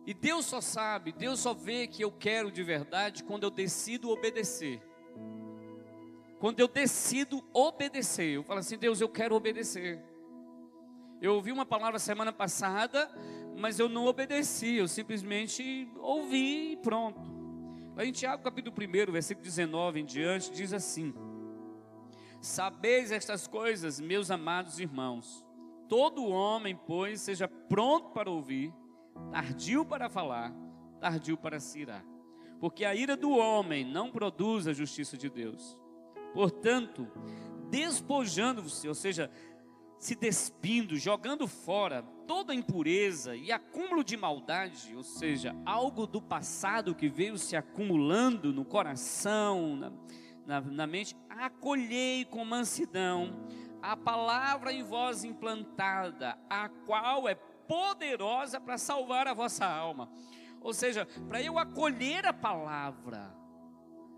E 0.06 0.14
Deus 0.14 0.46
só 0.46 0.60
sabe, 0.60 1.14
Deus 1.14 1.40
só 1.40 1.54
vê 1.54 1.88
que 1.88 2.04
eu 2.04 2.12
quero 2.12 2.52
de 2.52 2.64
verdade 2.64 3.24
quando 3.24 3.44
eu 3.44 3.50
decido 3.50 4.10
obedecer. 4.10 4.87
Quando 6.40 6.60
eu 6.60 6.68
decido 6.68 7.44
obedecer, 7.54 8.36
eu 8.36 8.44
falo 8.44 8.60
assim: 8.60 8.78
Deus, 8.78 9.02
eu 9.02 9.10
quero 9.10 9.36
obedecer. 9.36 10.04
Eu 11.20 11.34
ouvi 11.34 11.52
uma 11.52 11.66
palavra 11.66 11.98
semana 11.98 12.32
passada, 12.32 13.10
mas 13.58 13.80
eu 13.80 13.90
não 13.90 14.06
obedeci, 14.06 14.76
eu 14.76 14.88
simplesmente 14.88 15.90
ouvi 15.98 16.74
e 16.74 16.78
pronto. 16.78 17.36
Lá 17.96 18.06
em 18.06 18.12
Tiago 18.12 18.44
capítulo 18.44 18.76
1, 18.76 19.12
versículo 19.12 19.44
19 19.44 20.02
em 20.02 20.06
diante, 20.06 20.52
diz 20.52 20.74
assim: 20.74 21.12
Sabeis 22.40 23.12
estas 23.12 23.48
coisas, 23.48 24.00
meus 24.00 24.30
amados 24.30 24.80
irmãos, 24.80 25.44
todo 25.90 26.28
homem, 26.28 26.80
pois, 26.86 27.22
seja 27.22 27.48
pronto 27.48 28.12
para 28.12 28.30
ouvir, 28.30 28.72
tardio 29.32 29.84
para 29.84 30.08
falar, 30.08 30.54
tardio 31.00 31.36
para 31.36 31.60
se 31.60 31.80
irar. 31.80 32.06
Porque 32.60 32.86
a 32.86 32.94
ira 32.94 33.18
do 33.18 33.32
homem 33.32 33.84
não 33.84 34.12
produz 34.12 34.68
a 34.68 34.74
justiça 34.74 35.18
de 35.18 35.30
Deus. 35.30 35.78
Portanto, 36.38 37.08
despojando-se, 37.68 38.88
ou 38.88 38.94
seja, 38.94 39.32
se 39.98 40.14
despindo, 40.14 40.96
jogando 40.96 41.48
fora 41.48 42.04
toda 42.28 42.54
impureza 42.54 43.36
e 43.36 43.52
acúmulo 43.52 44.04
de 44.04 44.16
maldade, 44.16 44.96
ou 44.96 45.02
seja, 45.02 45.56
algo 45.66 46.06
do 46.06 46.22
passado 46.22 46.94
que 46.94 47.10
veio 47.10 47.40
se 47.40 47.56
acumulando 47.56 48.54
no 48.54 48.64
coração, 48.64 49.76
na, 49.76 49.92
na, 50.46 50.62
na 50.62 50.86
mente, 50.86 51.18
acolhei 51.28 52.24
com 52.24 52.46
mansidão 52.46 53.48
a 53.82 53.98
palavra 53.98 54.72
em 54.72 54.84
vós 54.84 55.24
implantada, 55.24 56.38
a 56.48 56.70
qual 56.70 57.28
é 57.28 57.34
poderosa 57.34 58.62
para 58.62 58.78
salvar 58.78 59.28
a 59.28 59.34
vossa 59.34 59.66
alma. 59.66 60.08
Ou 60.62 60.72
seja, 60.72 61.08
para 61.28 61.42
eu 61.42 61.58
acolher 61.58 62.28
a 62.28 62.34
palavra, 62.34 63.36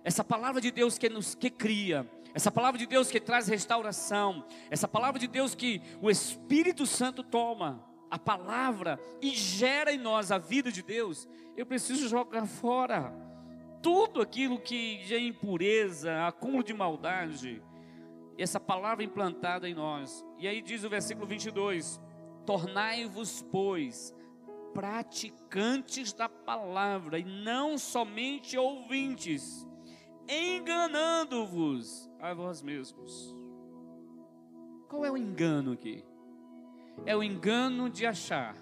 essa 0.04 0.24
palavra 0.24 0.62
de 0.62 0.72
Deus 0.72 0.98
que 0.98 1.10
nos 1.10 1.36
que 1.36 1.50
cria, 1.50 2.10
essa 2.34 2.52
palavra 2.52 2.78
de 2.78 2.86
Deus 2.86 3.10
que 3.10 3.20
traz 3.20 3.48
restauração, 3.48 4.46
essa 4.70 4.88
palavra 4.88 5.20
de 5.20 5.28
Deus 5.28 5.56
que 5.56 5.82
o 6.02 6.10
Espírito 6.10 6.86
Santo 6.86 7.24
toma, 7.24 7.84
a 8.10 8.18
palavra 8.18 9.00
e 9.22 9.30
gera 9.32 9.94
em 9.94 9.98
nós 9.98 10.32
a 10.32 10.38
vida 10.38 10.72
de 10.72 10.82
Deus, 10.82 11.28
eu 11.56 11.66
preciso 11.66 12.08
jogar 12.08 12.46
fora 12.46 13.14
tudo 13.82 14.22
aquilo 14.22 14.60
que 14.60 15.02
é 15.14 15.20
impureza, 15.20 16.26
acúmulo 16.26 16.64
de 16.64 16.74
maldade, 16.74 17.62
essa 18.38 18.60
palavra 18.60 19.04
implantada 19.04 19.68
em 19.68 19.74
nós. 19.74 20.26
E 20.38 20.48
aí 20.48 20.62
diz 20.62 20.84
o 20.84 20.90
versículo 20.90 21.28
22: 21.28 22.00
Tornai-vos, 22.46 23.46
pois, 23.52 24.14
praticantes 24.74 26.14
da 26.14 26.30
palavra 26.30 27.20
e 27.20 27.24
não 27.24 27.78
somente 27.78 28.58
ouvintes, 28.58 29.68
enganando-vos 30.30 32.08
a 32.20 32.34
vós 32.34 32.62
mesmos. 32.62 33.36
Qual 34.88 35.04
é 35.04 35.12
o 35.12 35.18
engano 35.18 35.72
aqui? 35.72 36.04
É 37.06 37.16
o 37.16 37.24
engano 37.24 37.90
de 37.90 38.06
achar 38.06 38.56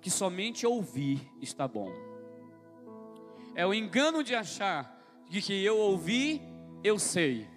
que 0.00 0.10
somente 0.10 0.64
ouvir 0.64 1.28
está 1.40 1.66
bom. 1.66 1.90
É 3.54 3.66
o 3.66 3.74
engano 3.74 4.22
de 4.22 4.34
achar 4.34 4.96
de 5.28 5.42
que 5.42 5.64
eu 5.64 5.76
ouvi, 5.76 6.40
eu 6.84 6.98
sei. 6.98 7.48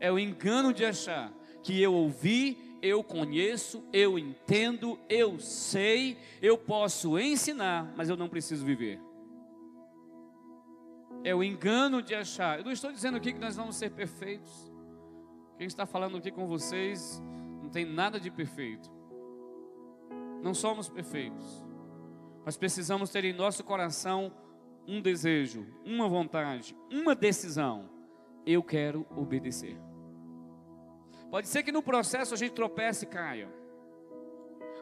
É 0.00 0.10
o 0.10 0.18
engano 0.18 0.74
de 0.74 0.84
achar 0.84 1.32
que 1.62 1.80
eu 1.80 1.94
ouvi, 1.94 2.58
eu 2.82 3.04
conheço, 3.04 3.84
eu 3.92 4.18
entendo, 4.18 4.98
eu 5.08 5.38
sei, 5.38 6.18
eu 6.40 6.58
posso 6.58 7.16
ensinar, 7.16 7.94
mas 7.96 8.08
eu 8.08 8.16
não 8.16 8.28
preciso 8.28 8.64
viver 8.64 9.00
é 11.24 11.34
o 11.34 11.42
engano 11.42 12.02
de 12.02 12.14
achar. 12.14 12.58
Eu 12.58 12.64
não 12.64 12.72
estou 12.72 12.92
dizendo 12.92 13.16
aqui 13.16 13.32
que 13.32 13.38
nós 13.38 13.56
vamos 13.56 13.76
ser 13.76 13.90
perfeitos. 13.90 14.72
Quem 15.56 15.66
está 15.66 15.86
falando 15.86 16.16
aqui 16.16 16.30
com 16.30 16.46
vocês 16.46 17.22
não 17.62 17.70
tem 17.70 17.84
nada 17.84 18.18
de 18.18 18.30
perfeito. 18.30 18.90
Não 20.42 20.54
somos 20.54 20.88
perfeitos. 20.88 21.64
Mas 22.44 22.56
precisamos 22.56 23.10
ter 23.10 23.24
em 23.24 23.32
nosso 23.32 23.62
coração 23.62 24.32
um 24.86 25.00
desejo, 25.00 25.66
uma 25.84 26.08
vontade, 26.08 26.76
uma 26.90 27.14
decisão. 27.14 27.88
Eu 28.44 28.62
quero 28.62 29.06
obedecer. 29.16 29.78
Pode 31.30 31.46
ser 31.46 31.62
que 31.62 31.70
no 31.70 31.82
processo 31.82 32.34
a 32.34 32.36
gente 32.36 32.52
tropece 32.52 33.04
e 33.04 33.08
caia. 33.08 33.48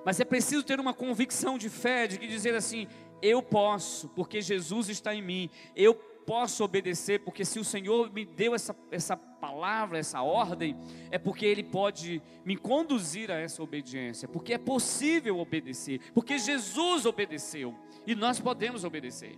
Mas 0.04 0.18
é 0.18 0.24
preciso 0.24 0.64
ter 0.64 0.80
uma 0.80 0.94
convicção 0.94 1.58
de 1.58 1.68
fé, 1.68 2.06
de 2.06 2.16
dizer 2.16 2.54
assim: 2.54 2.88
eu 3.20 3.42
posso, 3.42 4.08
porque 4.10 4.40
Jesus 4.40 4.88
está 4.88 5.14
em 5.14 5.22
mim. 5.22 5.50
Eu 5.76 5.94
posso 6.30 6.62
obedecer, 6.62 7.24
porque 7.24 7.44
se 7.44 7.58
o 7.58 7.64
Senhor 7.64 8.12
me 8.12 8.24
deu 8.24 8.54
essa, 8.54 8.72
essa 8.92 9.16
palavra, 9.16 9.98
essa 9.98 10.22
ordem, 10.22 10.76
é 11.10 11.18
porque 11.18 11.44
Ele 11.44 11.64
pode 11.64 12.22
me 12.44 12.56
conduzir 12.56 13.32
a 13.32 13.34
essa 13.34 13.60
obediência, 13.60 14.28
porque 14.28 14.54
é 14.54 14.58
possível 14.58 15.40
obedecer, 15.40 16.00
porque 16.14 16.38
Jesus 16.38 17.04
obedeceu 17.04 17.74
e 18.06 18.14
nós 18.14 18.38
podemos 18.38 18.84
obedecer. 18.84 19.36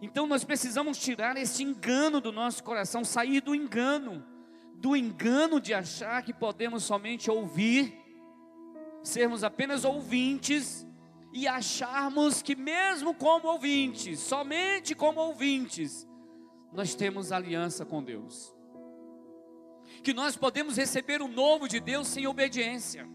Então 0.00 0.26
nós 0.26 0.44
precisamos 0.44 0.96
tirar 0.96 1.36
esse 1.36 1.62
engano 1.62 2.22
do 2.22 2.32
nosso 2.32 2.64
coração, 2.64 3.04
sair 3.04 3.42
do 3.42 3.54
engano, 3.54 4.24
do 4.76 4.96
engano 4.96 5.60
de 5.60 5.74
achar 5.74 6.22
que 6.22 6.32
podemos 6.32 6.84
somente 6.84 7.30
ouvir, 7.30 7.94
sermos 9.02 9.44
apenas 9.44 9.84
ouvintes 9.84 10.85
e 11.36 11.46
acharmos 11.46 12.40
que, 12.40 12.56
mesmo 12.56 13.12
como 13.12 13.48
ouvintes, 13.48 14.20
somente 14.20 14.94
como 14.94 15.20
ouvintes, 15.20 16.08
nós 16.72 16.94
temos 16.94 17.30
aliança 17.30 17.84
com 17.84 18.02
Deus, 18.02 18.54
que 20.02 20.14
nós 20.14 20.34
podemos 20.34 20.78
receber 20.78 21.20
o 21.20 21.28
novo 21.28 21.68
de 21.68 21.78
Deus 21.78 22.08
sem 22.08 22.26
obediência. 22.26 23.06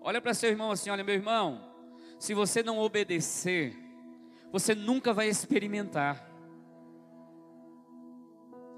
Olha 0.00 0.20
para 0.20 0.34
seu 0.34 0.50
irmão 0.50 0.72
assim: 0.72 0.90
olha, 0.90 1.04
meu 1.04 1.14
irmão, 1.14 1.72
se 2.18 2.34
você 2.34 2.64
não 2.64 2.80
obedecer, 2.80 3.76
você 4.50 4.74
nunca 4.74 5.12
vai 5.12 5.28
experimentar. 5.28 6.28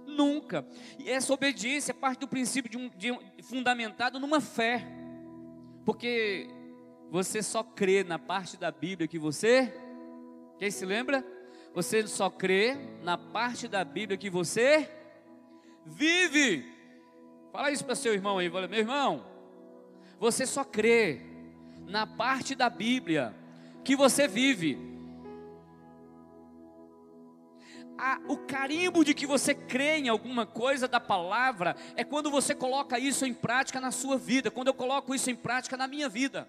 Nunca. 0.06 0.66
E 0.98 1.08
essa 1.08 1.32
obediência 1.32 1.94
parte 1.94 2.20
do 2.20 2.28
princípio 2.28 2.70
de 2.70 2.76
um, 2.76 2.90
de 2.90 3.12
um, 3.12 3.18
fundamentado 3.42 4.20
numa 4.20 4.42
fé. 4.42 4.86
Porque 5.86 6.50
você 7.10 7.42
só 7.42 7.62
crê 7.62 8.02
na 8.02 8.18
parte 8.18 8.56
da 8.56 8.70
Bíblia 8.70 9.08
que 9.08 9.18
você. 9.18 9.72
Quem 10.58 10.70
se 10.70 10.84
lembra? 10.84 11.24
Você 11.74 12.06
só 12.06 12.30
crê 12.30 12.76
na 13.02 13.16
parte 13.16 13.68
da 13.68 13.84
Bíblia 13.84 14.18
que 14.18 14.30
você 14.30 14.90
vive. 15.84 16.64
Fala 17.52 17.70
isso 17.70 17.84
para 17.84 17.94
seu 17.94 18.12
irmão 18.12 18.38
aí, 18.38 18.50
fala, 18.50 18.66
meu 18.66 18.80
irmão. 18.80 19.24
Você 20.18 20.46
só 20.46 20.64
crê 20.64 21.20
na 21.86 22.06
parte 22.06 22.54
da 22.54 22.68
Bíblia 22.68 23.34
que 23.84 23.94
você 23.94 24.26
vive. 24.26 24.86
o 28.28 28.36
carimbo 28.36 29.04
de 29.04 29.14
que 29.14 29.26
você 29.26 29.54
crê 29.54 29.96
em 29.96 30.08
alguma 30.08 30.44
coisa 30.44 30.86
da 30.86 31.00
palavra 31.00 31.74
é 31.96 32.04
quando 32.04 32.30
você 32.30 32.54
coloca 32.54 32.98
isso 32.98 33.24
em 33.24 33.32
prática 33.32 33.80
na 33.80 33.90
sua 33.90 34.18
vida, 34.18 34.50
quando 34.50 34.68
eu 34.68 34.74
coloco 34.74 35.14
isso 35.14 35.30
em 35.30 35.34
prática 35.34 35.76
na 35.76 35.88
minha 35.88 36.08
vida. 36.08 36.48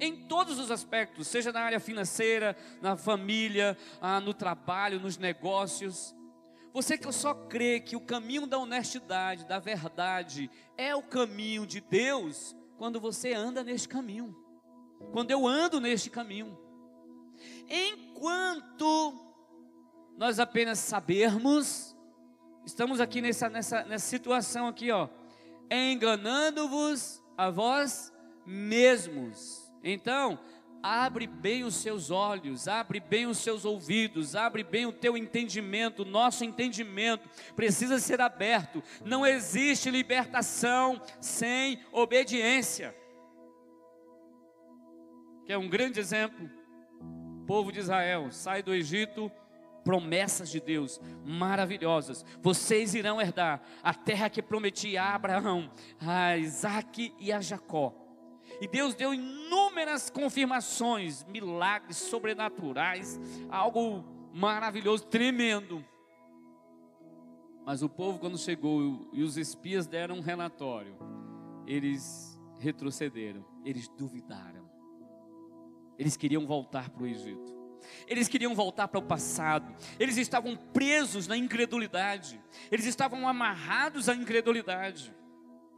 Em 0.00 0.26
todos 0.26 0.58
os 0.58 0.70
aspectos, 0.70 1.28
seja 1.28 1.52
na 1.52 1.60
área 1.60 1.80
financeira, 1.80 2.56
na 2.80 2.96
família, 2.96 3.76
ah, 4.00 4.20
no 4.20 4.34
trabalho, 4.34 5.00
nos 5.00 5.16
negócios. 5.16 6.14
Você 6.72 6.96
que 6.96 7.10
só 7.12 7.34
crê 7.34 7.80
que 7.80 7.96
o 7.96 8.00
caminho 8.00 8.46
da 8.46 8.58
honestidade, 8.58 9.44
da 9.46 9.58
verdade, 9.58 10.50
é 10.76 10.94
o 10.96 11.02
caminho 11.02 11.66
de 11.66 11.80
Deus, 11.80 12.56
quando 12.78 12.98
você 12.98 13.34
anda 13.34 13.62
neste 13.62 13.88
caminho. 13.88 14.34
Quando 15.12 15.30
eu 15.30 15.46
ando 15.46 15.80
neste 15.80 16.08
caminho. 16.08 16.58
Enquanto 17.68 19.32
nós 20.16 20.38
apenas 20.38 20.78
sabermos, 20.78 21.96
estamos 22.64 23.00
aqui 23.00 23.20
nessa, 23.20 23.48
nessa, 23.48 23.84
nessa 23.84 24.06
situação 24.06 24.68
aqui, 24.68 24.90
ó, 24.90 25.08
enganando-vos 25.70 27.22
a 27.36 27.50
vós 27.50 28.12
mesmos. 28.46 29.61
Então, 29.82 30.38
abre 30.82 31.26
bem 31.26 31.62
os 31.64 31.76
seus 31.76 32.10
olhos, 32.10 32.66
abre 32.66 32.98
bem 32.98 33.26
os 33.26 33.38
seus 33.38 33.64
ouvidos, 33.64 34.34
abre 34.34 34.64
bem 34.64 34.84
o 34.84 34.92
teu 34.92 35.16
entendimento, 35.16 36.04
nosso 36.04 36.44
entendimento 36.44 37.28
precisa 37.54 37.98
ser 37.98 38.20
aberto. 38.20 38.82
Não 39.04 39.24
existe 39.24 39.90
libertação 39.90 41.00
sem 41.20 41.80
obediência. 41.92 42.94
Que 45.44 45.52
é 45.52 45.58
um 45.58 45.68
grande 45.68 46.00
exemplo. 46.00 46.50
Povo 47.46 47.70
de 47.72 47.80
Israel 47.80 48.30
sai 48.30 48.62
do 48.62 48.74
Egito 48.74 49.30
promessas 49.84 50.50
de 50.50 50.60
Deus 50.60 51.00
maravilhosas. 51.24 52.24
Vocês 52.40 52.94
irão 52.94 53.20
herdar 53.20 53.60
a 53.82 53.92
terra 53.92 54.30
que 54.30 54.40
prometi 54.40 54.96
a 54.96 55.14
Abraão, 55.14 55.70
a 56.00 56.36
Isaac 56.36 57.12
e 57.18 57.32
a 57.32 57.40
Jacó. 57.40 58.01
E 58.62 58.68
Deus 58.68 58.94
deu 58.94 59.12
inúmeras 59.12 60.08
confirmações, 60.08 61.24
milagres 61.24 61.96
sobrenaturais, 61.96 63.20
algo 63.50 64.04
maravilhoso, 64.32 65.04
tremendo. 65.06 65.84
Mas 67.66 67.82
o 67.82 67.88
povo, 67.88 68.20
quando 68.20 68.38
chegou 68.38 69.10
e 69.12 69.20
os 69.24 69.36
espias 69.36 69.88
deram 69.88 70.18
um 70.18 70.20
relatório, 70.20 70.96
eles 71.66 72.40
retrocederam, 72.60 73.44
eles 73.64 73.88
duvidaram, 73.88 74.70
eles 75.98 76.16
queriam 76.16 76.46
voltar 76.46 76.88
para 76.88 77.02
o 77.02 77.06
Egito. 77.08 77.60
Eles 78.06 78.28
queriam 78.28 78.54
voltar 78.54 78.86
para 78.86 79.00
o 79.00 79.02
passado, 79.02 79.74
eles 79.98 80.16
estavam 80.16 80.54
presos 80.54 81.26
na 81.26 81.36
incredulidade, 81.36 82.40
eles 82.70 82.86
estavam 82.86 83.26
amarrados 83.26 84.08
à 84.08 84.14
incredulidade, 84.14 85.12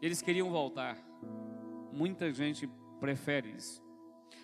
eles 0.03 0.21
queriam 0.21 0.50
voltar. 0.50 1.03
Muita 1.95 2.33
gente 2.33 2.69
prefere 2.99 3.55
isso. 3.57 3.83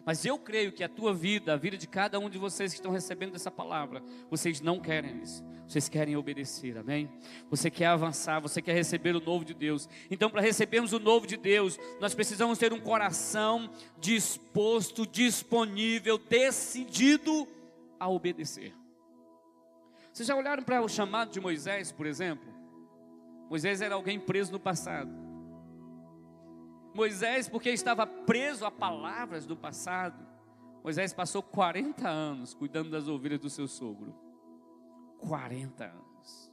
Mas 0.04 0.25
eu 0.25 0.38
creio 0.38 0.73
que 0.73 0.83
a 0.83 0.88
tua 0.88 1.12
vida, 1.12 1.52
a 1.52 1.57
vida 1.57 1.76
de 1.76 1.87
cada 1.87 2.19
um 2.19 2.30
de 2.30 2.38
vocês 2.38 2.73
que 2.73 2.78
estão 2.78 2.92
recebendo 2.92 3.35
essa 3.35 3.50
palavra, 3.50 4.02
vocês 4.30 4.61
não 4.61 4.80
querem 4.80 5.21
isso. 5.21 5.45
Vocês 5.66 5.88
querem 5.88 6.16
obedecer, 6.16 6.76
amém? 6.78 7.09
Você 7.49 7.71
quer 7.71 7.87
avançar, 7.87 8.40
você 8.40 8.61
quer 8.61 8.75
receber 8.75 9.14
o 9.14 9.21
novo 9.21 9.45
de 9.45 9.54
Deus. 9.54 9.88
Então, 10.11 10.28
para 10.30 10.40
recebermos 10.40 10.92
o 10.92 10.99
novo 10.99 11.26
de 11.26 11.37
Deus, 11.37 11.78
nós 12.00 12.14
precisamos 12.14 12.59
ter 12.59 12.73
um 12.73 12.80
coração 12.80 13.71
disposto, 14.00 15.07
disponível, 15.07 16.19
decidido 16.19 17.47
a 18.00 18.09
obedecer. 18.09 18.75
Vocês 20.12 20.26
já 20.26 20.35
olharam 20.35 20.62
para 20.62 20.83
o 20.83 20.88
chamado 20.88 21.30
de 21.30 21.40
Moisés, 21.40 21.92
por 21.92 22.07
exemplo? 22.07 22.52
Moisés 23.49 23.80
era 23.80 23.95
alguém 23.95 24.19
preso 24.19 24.50
no 24.50 24.59
passado. 24.59 25.29
Moisés, 26.94 27.49
porque 27.49 27.70
estava 27.70 28.06
preso 28.06 28.64
a 28.64 28.70
palavras 28.70 29.47
do 29.47 29.56
passado, 29.56 30.26
Moisés 30.82 31.12
passou 31.12 31.42
40 31.42 32.09
anos 32.09 32.54
cuidando 32.54 32.90
das 32.90 33.06
ovelhas 33.06 33.40
do 33.40 33.50
seu 33.50 33.68
sogro. 33.68 34.14
40 35.18 35.85
anos. 35.85 36.53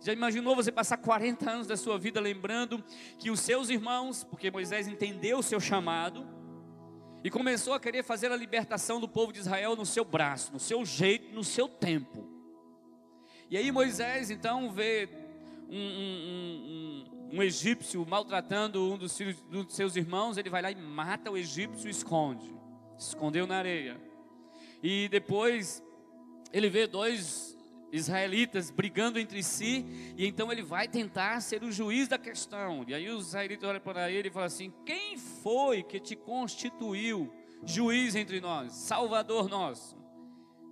Já 0.00 0.12
imaginou 0.12 0.54
você 0.54 0.70
passar 0.70 0.98
40 0.98 1.50
anos 1.50 1.66
da 1.66 1.78
sua 1.78 1.98
vida 1.98 2.20
lembrando 2.20 2.84
que 3.18 3.30
os 3.30 3.40
seus 3.40 3.70
irmãos, 3.70 4.22
porque 4.22 4.50
Moisés 4.50 4.86
entendeu 4.86 5.38
o 5.38 5.42
seu 5.42 5.58
chamado, 5.58 6.28
e 7.24 7.30
começou 7.30 7.72
a 7.72 7.80
querer 7.80 8.02
fazer 8.02 8.30
a 8.30 8.36
libertação 8.36 9.00
do 9.00 9.08
povo 9.08 9.32
de 9.32 9.38
Israel 9.38 9.74
no 9.74 9.86
seu 9.86 10.04
braço, 10.04 10.52
no 10.52 10.60
seu 10.60 10.84
jeito, 10.84 11.34
no 11.34 11.42
seu 11.42 11.66
tempo. 11.66 12.28
E 13.48 13.56
aí 13.56 13.72
Moisés 13.72 14.30
então 14.30 14.70
vê 14.70 15.08
um, 15.70 15.78
um, 15.78 17.06
um, 17.14 17.23
um 17.23 17.23
egípcio 17.42 18.04
maltratando 18.06 18.92
um 18.92 18.98
dos, 18.98 19.16
filhos, 19.16 19.42
um 19.50 19.64
dos 19.64 19.74
seus 19.74 19.96
irmãos, 19.96 20.36
ele 20.36 20.50
vai 20.50 20.62
lá 20.62 20.70
e 20.70 20.76
mata 20.76 21.30
o 21.30 21.36
egípcio 21.36 21.88
e 21.88 21.90
esconde. 21.90 22.54
Escondeu 22.98 23.46
na 23.46 23.56
areia. 23.56 24.00
E 24.82 25.08
depois 25.08 25.82
ele 26.52 26.68
vê 26.68 26.86
dois 26.86 27.54
israelitas 27.90 28.70
brigando 28.70 29.18
entre 29.18 29.42
si, 29.42 29.86
e 30.16 30.26
então 30.26 30.50
ele 30.50 30.62
vai 30.62 30.88
tentar 30.88 31.40
ser 31.40 31.62
o 31.62 31.70
juiz 31.70 32.08
da 32.08 32.18
questão. 32.18 32.84
E 32.86 32.94
aí 32.94 33.08
os 33.08 33.28
israelitas 33.28 33.68
olham 33.68 33.80
para 33.80 34.10
ele 34.10 34.28
e 34.28 34.30
falam 34.30 34.46
assim: 34.46 34.72
Quem 34.84 35.16
foi 35.16 35.82
que 35.82 36.00
te 36.00 36.16
constituiu 36.16 37.32
juiz 37.64 38.14
entre 38.14 38.40
nós, 38.40 38.72
salvador 38.72 39.48
nosso? 39.48 39.96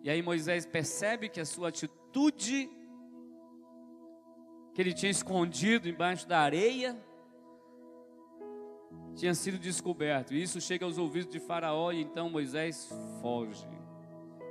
E 0.03 0.11
aí 0.11 0.21
Moisés 0.21 0.67
percebe 0.67 1.29
que 1.29 1.41
a 1.41 1.45
sua 1.45 1.69
atitude, 1.69 2.69
que 4.75 4.81
ele 4.81 4.93
tinha 4.93 5.11
escondido 5.11 5.89
embaixo 5.89 6.27
da 6.27 6.41
areia, 6.41 6.97
tinha 9.15 9.35
sido 9.35 9.59
descoberto. 9.59 10.33
E 10.35 10.43
isso 10.43 10.61
chega 10.61 10.85
aos 10.85 10.99
ouvidos 10.99 11.31
de 11.31 11.41
Faraó, 11.41 11.93
e 11.93 12.01
então 12.01 12.31
Moisés 12.31 12.89
foge. 13.21 13.67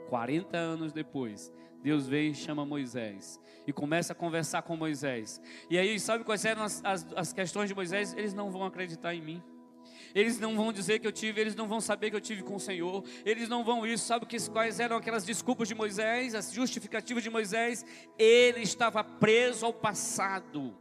40 0.10 0.58
anos 0.58 0.92
depois, 0.92 1.52
Deus 1.82 2.08
vem 2.08 2.32
e 2.32 2.36
chama 2.36 2.66
Moisés 2.66 3.40
e 3.66 3.74
começa 3.74 4.14
a 4.14 4.16
conversar 4.16 4.62
com 4.62 4.76
Moisés. 4.76 5.42
E 5.70 5.78
aí, 5.78 6.00
sabe 6.00 6.24
quais 6.24 6.44
eram 6.46 6.64
as, 6.64 6.84
as, 6.84 7.08
as, 7.16 7.34
questões 7.34 7.70
de 7.70 7.76
Moisés? 7.76 8.14
Eles 8.14 8.34
não 8.34 8.52
vão 8.52 8.66
acreditar 8.66 9.14
em 9.16 9.22
mim. 9.22 9.44
Eles 10.14 10.40
não 10.40 10.56
vão 10.56 10.72
dizer 10.72 11.00
que 11.00 11.08
eu 11.08 11.12
tive, 11.12 11.42
eles 11.42 11.56
não 11.56 11.68
vão 11.68 11.82
saber 11.82 12.10
que 12.10 12.16
eu 12.16 12.22
tive 12.22 12.44
com 12.44 12.56
o 12.56 12.60
Senhor. 12.60 13.04
Eles 13.26 13.48
não 13.48 13.64
vão 13.64 13.86
isso. 13.86 14.06
Sabe 14.06 14.26
que, 14.26 14.38
quais 14.50 14.80
eram 14.80 14.98
aquelas 14.98 15.24
desculpas 15.24 15.68
de 15.68 15.76
Moisés, 15.76 16.36
as 16.36 16.52
justificativas 16.52 17.24
de 17.24 17.30
Moisés? 17.30 17.86
Ele 18.18 18.62
estava 18.62 19.04
preso 19.04 19.66
ao 19.66 19.74
passado. 19.74 20.76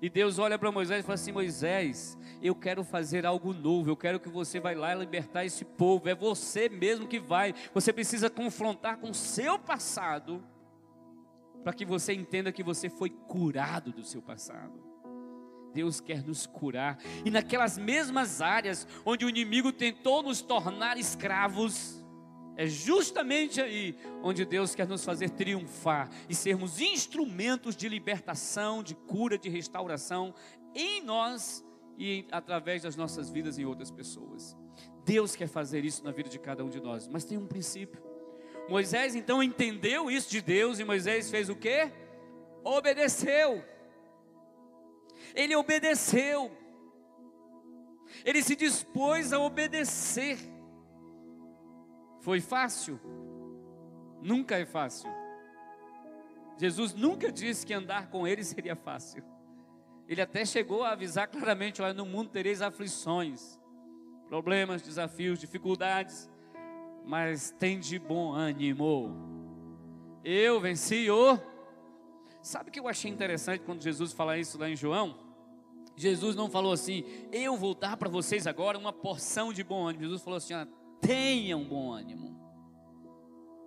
E 0.00 0.10
Deus 0.10 0.38
olha 0.38 0.58
para 0.58 0.70
Moisés 0.70 1.00
e 1.00 1.02
fala 1.02 1.14
assim: 1.14 1.32
Moisés, 1.32 2.18
eu 2.42 2.54
quero 2.54 2.84
fazer 2.84 3.24
algo 3.24 3.52
novo, 3.52 3.90
eu 3.90 3.96
quero 3.96 4.20
que 4.20 4.28
você 4.28 4.60
vá 4.60 4.72
lá 4.72 4.94
libertar 4.94 5.44
esse 5.44 5.64
povo. 5.64 6.08
É 6.08 6.14
você 6.14 6.68
mesmo 6.68 7.08
que 7.08 7.18
vai. 7.18 7.54
Você 7.72 7.92
precisa 7.92 8.28
confrontar 8.28 8.98
com 8.98 9.10
o 9.10 9.14
seu 9.14 9.58
passado, 9.58 10.44
para 11.64 11.72
que 11.72 11.84
você 11.84 12.12
entenda 12.12 12.52
que 12.52 12.62
você 12.62 12.90
foi 12.90 13.10
curado 13.10 13.90
do 13.90 14.04
seu 14.04 14.20
passado. 14.20 14.85
Deus 15.76 16.00
quer 16.00 16.24
nos 16.24 16.46
curar, 16.46 16.98
e 17.22 17.30
naquelas 17.30 17.76
mesmas 17.76 18.40
áreas 18.40 18.88
onde 19.04 19.26
o 19.26 19.28
inimigo 19.28 19.70
tentou 19.70 20.22
nos 20.22 20.40
tornar 20.40 20.96
escravos, 20.96 22.02
é 22.56 22.66
justamente 22.66 23.60
aí 23.60 23.94
onde 24.22 24.46
Deus 24.46 24.74
quer 24.74 24.88
nos 24.88 25.04
fazer 25.04 25.28
triunfar 25.28 26.08
e 26.30 26.34
sermos 26.34 26.80
instrumentos 26.80 27.76
de 27.76 27.90
libertação, 27.90 28.82
de 28.82 28.94
cura, 28.94 29.36
de 29.36 29.50
restauração 29.50 30.34
em 30.74 31.02
nós 31.02 31.62
e 31.98 32.26
através 32.32 32.82
das 32.82 32.96
nossas 32.96 33.28
vidas 33.28 33.58
em 33.58 33.66
outras 33.66 33.90
pessoas. 33.90 34.56
Deus 35.04 35.36
quer 35.36 35.46
fazer 35.46 35.84
isso 35.84 36.02
na 36.02 36.10
vida 36.10 36.30
de 36.30 36.38
cada 36.38 36.64
um 36.64 36.70
de 36.70 36.80
nós, 36.80 37.06
mas 37.06 37.22
tem 37.22 37.36
um 37.36 37.46
princípio. 37.46 38.02
Moisés 38.66 39.14
então 39.14 39.42
entendeu 39.42 40.10
isso 40.10 40.30
de 40.30 40.40
Deus 40.40 40.78
e 40.78 40.84
Moisés 40.84 41.30
fez 41.30 41.50
o 41.50 41.54
que? 41.54 41.92
Obedeceu. 42.64 43.75
Ele 45.36 45.54
obedeceu. 45.54 46.50
Ele 48.24 48.42
se 48.42 48.56
dispôs 48.56 49.32
a 49.32 49.38
obedecer. 49.38 50.38
Foi 52.20 52.40
fácil? 52.40 52.98
Nunca 54.22 54.56
é 54.56 54.64
fácil. 54.64 55.08
Jesus 56.58 56.94
nunca 56.94 57.30
disse 57.30 57.66
que 57.66 57.74
andar 57.74 58.08
com 58.08 58.26
Ele 58.26 58.42
seria 58.42 58.74
fácil. 58.74 59.22
Ele 60.08 60.22
até 60.22 60.44
chegou 60.44 60.82
a 60.82 60.92
avisar 60.92 61.28
claramente: 61.28 61.82
olha, 61.82 61.92
no 61.92 62.06
mundo 62.06 62.30
tereis 62.30 62.62
aflições, 62.62 63.60
problemas, 64.28 64.82
desafios, 64.82 65.38
dificuldades, 65.38 66.30
mas 67.04 67.50
tem 67.52 67.78
de 67.78 67.98
bom 67.98 68.32
ânimo. 68.32 69.14
Eu 70.24 70.58
venci 70.60 71.10
o. 71.10 71.38
Sabe 72.40 72.70
o 72.70 72.72
que 72.72 72.80
eu 72.80 72.88
achei 72.88 73.10
interessante 73.10 73.62
quando 73.64 73.82
Jesus 73.82 74.12
fala 74.12 74.38
isso 74.38 74.58
lá 74.58 74.68
em 74.68 74.76
João? 74.76 75.25
Jesus 75.96 76.36
não 76.36 76.50
falou 76.50 76.72
assim, 76.72 77.04
eu 77.32 77.56
vou 77.56 77.74
dar 77.74 77.96
para 77.96 78.08
vocês 78.08 78.46
agora 78.46 78.78
uma 78.78 78.92
porção 78.92 79.52
de 79.52 79.64
bom 79.64 79.86
ânimo. 79.86 80.04
Jesus 80.04 80.22
falou 80.22 80.36
assim, 80.36 80.54
tenha 81.00 81.56
um 81.56 81.64
bom 81.64 81.90
ânimo. 81.90 82.36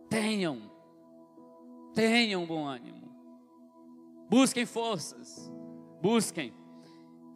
tenham, 0.10 0.72
tenham 1.94 2.46
bom 2.46 2.66
ânimo, 2.66 3.14
busquem 4.30 4.66
forças, 4.66 5.52
busquem. 6.02 6.54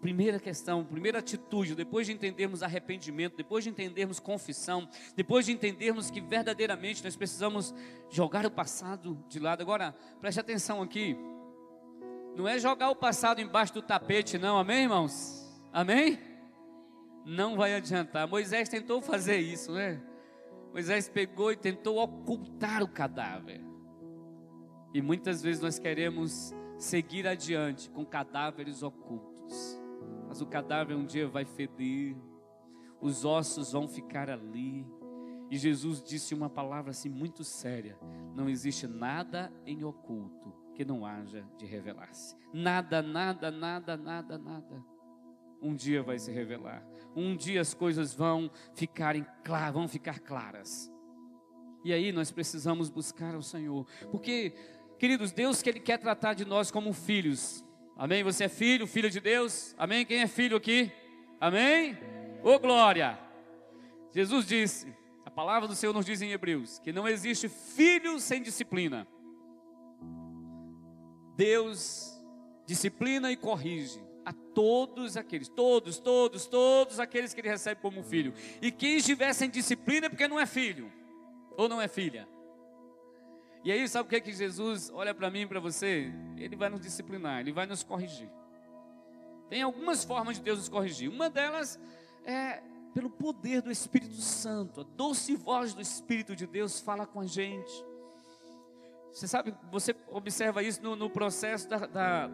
Primeira 0.01 0.37
questão, 0.37 0.83
primeira 0.83 1.19
atitude, 1.19 1.75
depois 1.75 2.05
de 2.05 2.11
entendermos 2.11 2.61
arrependimento, 2.61 3.37
depois 3.37 3.63
de 3.63 3.69
entendermos 3.69 4.19
confissão, 4.19 4.89
depois 5.15 5.45
de 5.45 5.53
entendermos 5.53 6.11
que 6.11 6.19
verdadeiramente 6.19 7.01
nós 7.01 7.15
precisamos 7.15 7.73
jogar 8.09 8.45
o 8.45 8.51
passado 8.51 9.17
de 9.29 9.39
lado. 9.39 9.61
Agora, 9.61 9.95
preste 10.19 10.41
atenção 10.41 10.81
aqui. 10.81 11.15
Não 12.35 12.47
é 12.47 12.57
jogar 12.57 12.89
o 12.89 12.95
passado 12.95 13.39
embaixo 13.39 13.73
do 13.75 13.81
tapete, 13.81 14.39
não, 14.39 14.57
amém, 14.57 14.83
irmãos? 14.83 15.61
Amém? 15.71 16.19
Não 17.25 17.55
vai 17.55 17.75
adiantar. 17.75 18.27
Moisés 18.27 18.67
tentou 18.67 19.01
fazer 19.01 19.37
isso, 19.37 19.71
né? 19.71 20.01
Moisés 20.71 21.07
pegou 21.07 21.51
e 21.51 21.55
tentou 21.55 21.97
ocultar 21.99 22.81
o 22.81 22.87
cadáver. 22.87 23.61
E 24.93 25.01
muitas 25.01 25.43
vezes 25.43 25.61
nós 25.61 25.77
queremos 25.77 26.53
seguir 26.77 27.27
adiante 27.27 27.89
com 27.91 28.03
cadáveres 28.03 28.81
ocultos. 28.81 29.79
Mas 30.27 30.41
o 30.41 30.47
cadáver 30.47 30.95
um 30.95 31.05
dia 31.05 31.27
vai 31.27 31.45
feder, 31.45 32.15
os 32.99 33.23
ossos 33.23 33.71
vão 33.73 33.87
ficar 33.87 34.29
ali. 34.29 34.87
E 35.51 35.57
Jesus 35.57 36.03
disse 36.03 36.33
uma 36.33 36.49
palavra 36.49 36.89
assim 36.89 37.09
muito 37.09 37.43
séria: 37.43 37.95
não 38.35 38.49
existe 38.49 38.87
nada 38.87 39.53
em 39.67 39.83
oculto 39.83 40.62
que 40.73 40.83
não 40.83 41.05
haja 41.05 41.45
de 41.57 41.65
revelar-se. 41.65 42.35
Nada, 42.53 43.01
nada, 43.01 43.51
nada, 43.51 43.95
nada, 43.95 44.37
nada. 44.37 44.83
Um 45.61 45.75
dia 45.75 46.03
vai 46.03 46.19
se 46.19 46.31
revelar. 46.31 46.85
Um 47.15 47.35
dia 47.35 47.61
as 47.61 47.73
coisas 47.73 48.13
vão 48.13 48.49
ficar 48.73 49.15
claras, 49.43 49.73
vão 49.73 49.87
ficar 49.87 50.19
claras. 50.19 50.91
E 51.83 51.93
aí 51.93 52.11
nós 52.11 52.31
precisamos 52.31 52.89
buscar 52.89 53.35
o 53.35 53.43
Senhor, 53.43 53.85
porque, 54.09 54.53
queridos, 54.97 55.31
Deus 55.31 55.61
que 55.61 55.69
ele 55.69 55.79
quer 55.79 55.97
tratar 55.97 56.33
de 56.33 56.45
nós 56.45 56.71
como 56.71 56.93
filhos. 56.93 57.63
Amém? 57.95 58.23
Você 58.23 58.45
é 58.45 58.49
filho, 58.49 58.87
filho 58.87 59.09
de 59.09 59.19
Deus? 59.19 59.75
Amém? 59.77 60.05
Quem 60.05 60.21
é 60.21 60.27
filho 60.27 60.57
aqui? 60.57 60.91
Amém? 61.39 61.97
Ô 62.41 62.53
oh, 62.53 62.59
glória! 62.59 63.19
Jesus 64.11 64.45
disse, 64.45 64.93
a 65.25 65.31
palavra 65.31 65.67
do 65.67 65.75
Senhor 65.75 65.93
nos 65.93 66.05
diz 66.05 66.21
em 66.21 66.31
Hebreus, 66.31 66.79
que 66.79 66.91
não 66.91 67.07
existe 67.07 67.49
filho 67.49 68.19
sem 68.19 68.41
disciplina. 68.41 69.07
Deus 71.35 72.13
disciplina 72.65 73.31
e 73.31 73.37
corrige 73.37 74.01
a 74.25 74.31
todos 74.31 75.17
aqueles, 75.17 75.49
todos, 75.49 75.97
todos, 75.99 76.45
todos 76.45 76.99
aqueles 76.99 77.33
que 77.33 77.41
ele 77.41 77.49
recebe 77.49 77.81
como 77.81 78.03
filho. 78.03 78.33
E 78.61 78.71
quem 78.71 78.97
estiver 78.97 79.33
sem 79.33 79.49
disciplina 79.49 80.05
é 80.07 80.09
porque 80.09 80.27
não 80.27 80.39
é 80.39 80.45
filho 80.45 80.91
ou 81.57 81.67
não 81.67 81.81
é 81.81 81.87
filha. 81.87 82.27
E 83.63 83.71
aí, 83.71 83.87
sabe 83.87 84.07
o 84.07 84.09
que 84.09 84.15
é 84.17 84.19
que 84.19 84.33
Jesus 84.33 84.91
olha 84.93 85.13
para 85.13 85.29
mim 85.29 85.41
e 85.41 85.47
para 85.47 85.59
você? 85.59 86.11
Ele 86.37 86.55
vai 86.55 86.69
nos 86.69 86.81
disciplinar, 86.81 87.39
ele 87.39 87.53
vai 87.53 87.65
nos 87.65 87.81
corrigir. 87.81 88.29
Tem 89.49 89.61
algumas 89.61 90.03
formas 90.03 90.37
de 90.37 90.43
Deus 90.43 90.59
nos 90.59 90.69
corrigir. 90.69 91.09
Uma 91.09 91.29
delas 91.29 91.79
é 92.25 92.61
pelo 92.93 93.09
poder 93.09 93.61
do 93.61 93.71
Espírito 93.71 94.15
Santo. 94.15 94.81
A 94.81 94.83
doce 94.83 95.35
voz 95.35 95.73
do 95.73 95.81
Espírito 95.81 96.35
de 96.35 96.45
Deus 96.45 96.79
fala 96.81 97.05
com 97.05 97.19
a 97.19 97.25
gente. 97.25 97.71
Você 99.13 99.27
sabe, 99.27 99.53
você 99.71 99.95
observa 100.07 100.63
isso 100.63 100.81
no, 100.81 100.95
no 100.95 101.07
processo 101.07 101.69
da, 101.69 101.77
da, 101.85 102.27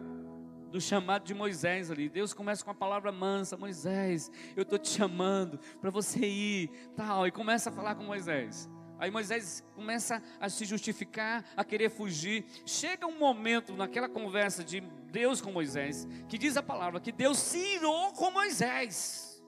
do 0.70 0.80
chamado 0.80 1.24
de 1.24 1.34
Moisés 1.34 1.90
ali. 1.90 2.08
Deus 2.08 2.32
começa 2.32 2.64
com 2.64 2.70
a 2.70 2.74
palavra 2.74 3.12
mansa: 3.12 3.54
Moisés, 3.54 4.32
eu 4.56 4.62
estou 4.62 4.78
te 4.78 4.88
chamando 4.88 5.60
para 5.78 5.90
você 5.90 6.20
ir, 6.20 6.70
tal, 6.96 7.26
e 7.26 7.30
começa 7.30 7.68
a 7.68 7.72
falar 7.72 7.96
com 7.96 8.04
Moisés. 8.04 8.68
Aí 8.98 9.10
Moisés 9.10 9.62
começa 9.74 10.22
a 10.40 10.48
se 10.48 10.64
justificar, 10.64 11.44
a 11.54 11.64
querer 11.64 11.90
fugir. 11.90 12.46
Chega 12.64 13.06
um 13.06 13.18
momento 13.18 13.74
naquela 13.74 14.08
conversa 14.08 14.64
de 14.64 14.80
Deus 15.10 15.42
com 15.42 15.52
Moisés, 15.52 16.08
que 16.28 16.38
diz 16.38 16.56
a 16.56 16.62
palavra 16.62 16.98
que 16.98 17.12
Deus 17.12 17.38
se 17.38 17.58
irou 17.76 18.12
com 18.12 18.30
Moisés. 18.30 19.42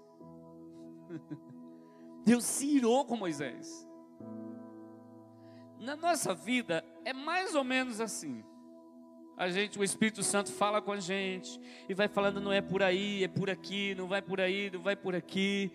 Deus 2.25 2.45
se 2.45 2.67
irou 2.67 3.07
com 3.07 3.17
Moisés. 3.17 3.87
Na 5.83 5.97
nossa 5.97 6.33
vida 6.33 6.85
é 7.05 7.13
mais 7.13 7.57
ou 7.57 7.65
menos 7.65 8.01
assim. 8.01 8.45
A 9.37 9.51
gente, 9.51 9.77
o 9.81 9.83
Espírito 9.83 10.23
Santo 10.23 10.53
fala 10.53 10.81
com 10.81 10.93
a 10.93 11.01
gente 11.01 11.61
e 11.89 11.93
vai 11.93 12.07
falando 12.07 12.41
não 12.41 12.53
é 12.53 12.61
por 12.61 12.85
aí, 12.85 13.25
é 13.25 13.29
por 13.29 13.51
aqui, 13.51 13.93
não 13.97 14.07
vai 14.07 14.23
por 14.23 14.41
aí, 14.41 14.71
não 14.71 14.81
vai 14.81 14.95
por 14.95 15.13
aqui. 15.13 15.73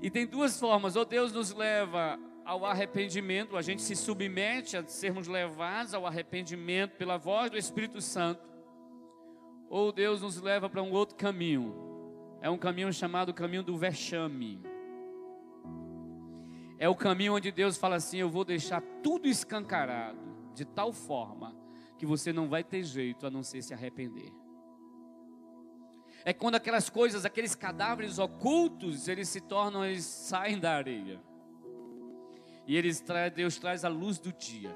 E 0.00 0.08
tem 0.10 0.28
duas 0.28 0.60
formas, 0.60 0.94
ou 0.94 1.04
Deus 1.04 1.32
nos 1.32 1.52
leva 1.52 2.16
ao 2.44 2.64
arrependimento, 2.64 3.56
a 3.56 3.62
gente 3.62 3.82
se 3.82 3.96
submete 3.96 4.76
a 4.76 4.86
sermos 4.86 5.26
levados 5.26 5.92
ao 5.92 6.06
arrependimento 6.06 6.92
pela 6.92 7.16
voz 7.16 7.50
do 7.50 7.58
Espírito 7.58 8.00
Santo, 8.00 8.48
ou 9.68 9.90
Deus 9.90 10.22
nos 10.22 10.40
leva 10.40 10.70
para 10.70 10.80
um 10.80 10.92
outro 10.92 11.16
caminho. 11.16 11.74
É 12.40 12.48
um 12.48 12.56
caminho 12.56 12.92
chamado 12.92 13.34
caminho 13.34 13.64
do 13.64 13.76
vexame. 13.76 14.75
É 16.78 16.88
o 16.88 16.94
caminho 16.94 17.34
onde 17.34 17.50
Deus 17.50 17.76
fala 17.76 17.96
assim: 17.96 18.18
Eu 18.18 18.28
vou 18.28 18.44
deixar 18.44 18.82
tudo 19.02 19.26
escancarado, 19.26 20.18
de 20.54 20.64
tal 20.64 20.92
forma 20.92 21.56
que 21.98 22.04
você 22.04 22.32
não 22.32 22.48
vai 22.48 22.62
ter 22.62 22.82
jeito 22.82 23.26
a 23.26 23.30
não 23.30 23.42
ser 23.42 23.62
se 23.62 23.72
arrepender. 23.72 24.32
É 26.24 26.32
quando 26.32 26.56
aquelas 26.56 26.90
coisas, 26.90 27.24
aqueles 27.24 27.54
cadáveres 27.54 28.18
ocultos, 28.18 29.08
eles 29.08 29.28
se 29.28 29.40
tornam, 29.40 29.84
eles 29.84 30.04
saem 30.04 30.58
da 30.58 30.72
areia. 30.74 31.22
E 32.66 32.76
eles 32.76 33.02
Deus 33.34 33.58
traz 33.58 33.84
a 33.84 33.88
luz 33.88 34.18
do 34.18 34.32
dia. 34.32 34.74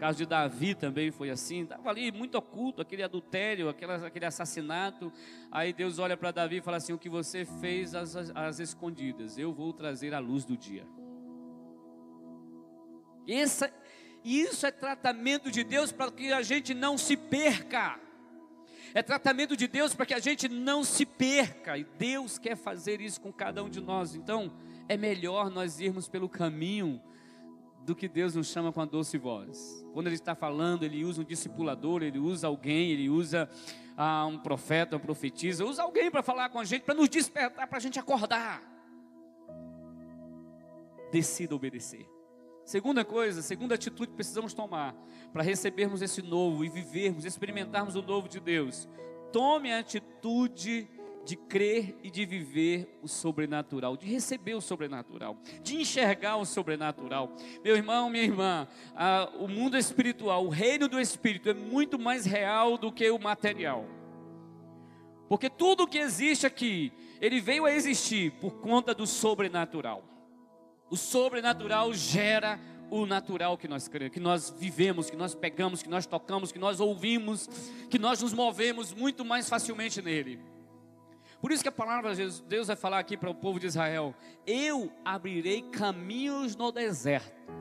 Caso 0.00 0.16
de 0.16 0.24
Davi 0.24 0.74
também 0.74 1.10
foi 1.10 1.28
assim, 1.28 1.60
estava 1.60 1.90
ali 1.90 2.10
muito 2.10 2.38
oculto, 2.38 2.80
aquele 2.80 3.02
adultério, 3.02 3.68
aquele, 3.68 3.92
aquele 3.92 4.24
assassinato. 4.24 5.12
Aí 5.52 5.74
Deus 5.74 5.98
olha 5.98 6.16
para 6.16 6.30
Davi 6.30 6.56
e 6.56 6.62
fala 6.62 6.78
assim: 6.78 6.94
O 6.94 6.98
que 6.98 7.10
você 7.10 7.44
fez 7.44 7.94
às 7.94 8.58
escondidas, 8.58 9.36
eu 9.36 9.52
vou 9.52 9.74
trazer 9.74 10.14
a 10.14 10.18
luz 10.18 10.46
do 10.46 10.56
dia. 10.56 10.86
Essa, 13.28 13.70
isso 14.24 14.64
é 14.64 14.70
tratamento 14.70 15.50
de 15.50 15.62
Deus 15.62 15.92
para 15.92 16.10
que 16.10 16.32
a 16.32 16.40
gente 16.40 16.72
não 16.72 16.96
se 16.96 17.14
perca. 17.14 18.00
É 18.94 19.02
tratamento 19.02 19.54
de 19.54 19.68
Deus 19.68 19.94
para 19.94 20.06
que 20.06 20.14
a 20.14 20.18
gente 20.18 20.48
não 20.48 20.82
se 20.82 21.04
perca. 21.04 21.76
E 21.76 21.84
Deus 21.98 22.38
quer 22.38 22.56
fazer 22.56 23.02
isso 23.02 23.20
com 23.20 23.30
cada 23.30 23.62
um 23.62 23.68
de 23.68 23.82
nós. 23.82 24.14
Então, 24.14 24.50
é 24.88 24.96
melhor 24.96 25.50
nós 25.50 25.78
irmos 25.78 26.08
pelo 26.08 26.26
caminho 26.26 27.02
do 27.84 27.94
que 27.94 28.08
Deus 28.08 28.34
nos 28.34 28.48
chama 28.48 28.72
com 28.72 28.80
a 28.80 28.84
doce 28.84 29.18
voz. 29.18 29.84
Quando 29.92 30.06
Ele 30.06 30.16
está 30.16 30.34
falando, 30.34 30.84
Ele 30.84 31.04
usa 31.04 31.22
um 31.22 31.24
discipulador, 31.24 32.02
Ele 32.02 32.18
usa 32.18 32.46
alguém, 32.46 32.90
Ele 32.90 33.08
usa 33.08 33.48
ah, 33.96 34.26
um 34.26 34.38
profeta, 34.38 34.96
uma 34.96 35.02
profetisa, 35.02 35.64
usa 35.64 35.82
alguém 35.82 36.10
para 36.10 36.22
falar 36.22 36.48
com 36.50 36.58
a 36.58 36.64
gente, 36.64 36.82
para 36.82 36.94
nos 36.94 37.08
despertar, 37.08 37.66
para 37.66 37.78
a 37.78 37.80
gente 37.80 37.98
acordar. 37.98 38.62
Decida 41.10 41.54
obedecer. 41.54 42.08
Segunda 42.64 43.04
coisa, 43.04 43.42
segunda 43.42 43.74
atitude 43.74 44.10
que 44.10 44.14
precisamos 44.14 44.54
tomar 44.54 44.94
para 45.32 45.42
recebermos 45.42 46.02
esse 46.02 46.22
novo 46.22 46.64
e 46.64 46.68
vivermos, 46.68 47.24
experimentarmos 47.24 47.96
o 47.96 48.02
novo 48.02 48.28
de 48.28 48.38
Deus. 48.38 48.88
Tome 49.32 49.72
a 49.72 49.80
atitude 49.80 50.54
de 50.54 50.99
crer 51.36 51.96
e 52.02 52.10
de 52.10 52.24
viver 52.24 52.98
o 53.02 53.08
sobrenatural, 53.08 53.96
de 53.96 54.06
receber 54.06 54.54
o 54.54 54.60
sobrenatural, 54.60 55.36
de 55.62 55.76
enxergar 55.76 56.36
o 56.36 56.44
sobrenatural. 56.44 57.34
Meu 57.62 57.76
irmão, 57.76 58.10
minha 58.10 58.24
irmã, 58.24 58.68
a, 58.94 59.30
o 59.38 59.46
mundo 59.46 59.76
espiritual, 59.76 60.44
o 60.44 60.48
reino 60.48 60.88
do 60.88 61.00
espírito 61.00 61.48
é 61.48 61.54
muito 61.54 61.98
mais 61.98 62.24
real 62.24 62.76
do 62.76 62.90
que 62.90 63.08
o 63.10 63.18
material. 63.18 63.84
Porque 65.28 65.48
tudo 65.48 65.86
que 65.86 65.98
existe 65.98 66.46
aqui, 66.46 66.92
ele 67.20 67.40
veio 67.40 67.64
a 67.64 67.72
existir 67.72 68.32
por 68.40 68.60
conta 68.60 68.94
do 68.94 69.06
sobrenatural. 69.06 70.02
O 70.90 70.96
sobrenatural 70.96 71.94
gera 71.94 72.58
o 72.90 73.06
natural 73.06 73.56
que 73.56 73.68
nós 73.68 73.86
cremos, 73.86 74.12
que 74.12 74.20
nós 74.20 74.50
vivemos, 74.58 75.08
que 75.08 75.16
nós 75.16 75.34
pegamos, 75.34 75.82
que 75.82 75.88
nós 75.88 76.06
tocamos, 76.06 76.50
que 76.50 76.58
nós 76.58 76.80
ouvimos, 76.80 77.48
que 77.88 77.98
nós 77.98 78.20
nos 78.20 78.32
movemos 78.32 78.92
muito 78.92 79.24
mais 79.24 79.48
facilmente 79.48 80.02
nele. 80.02 80.40
Por 81.40 81.52
isso 81.52 81.62
que 81.62 81.68
a 81.68 81.72
palavra 81.72 82.14
de 82.14 82.42
Deus 82.42 82.66
vai 82.66 82.76
falar 82.76 82.98
aqui 82.98 83.16
para 83.16 83.30
o 83.30 83.34
povo 83.34 83.58
de 83.58 83.66
Israel: 83.66 84.14
Eu 84.46 84.92
abrirei 85.04 85.62
caminhos 85.62 86.54
no 86.54 86.70
deserto, 86.70 87.52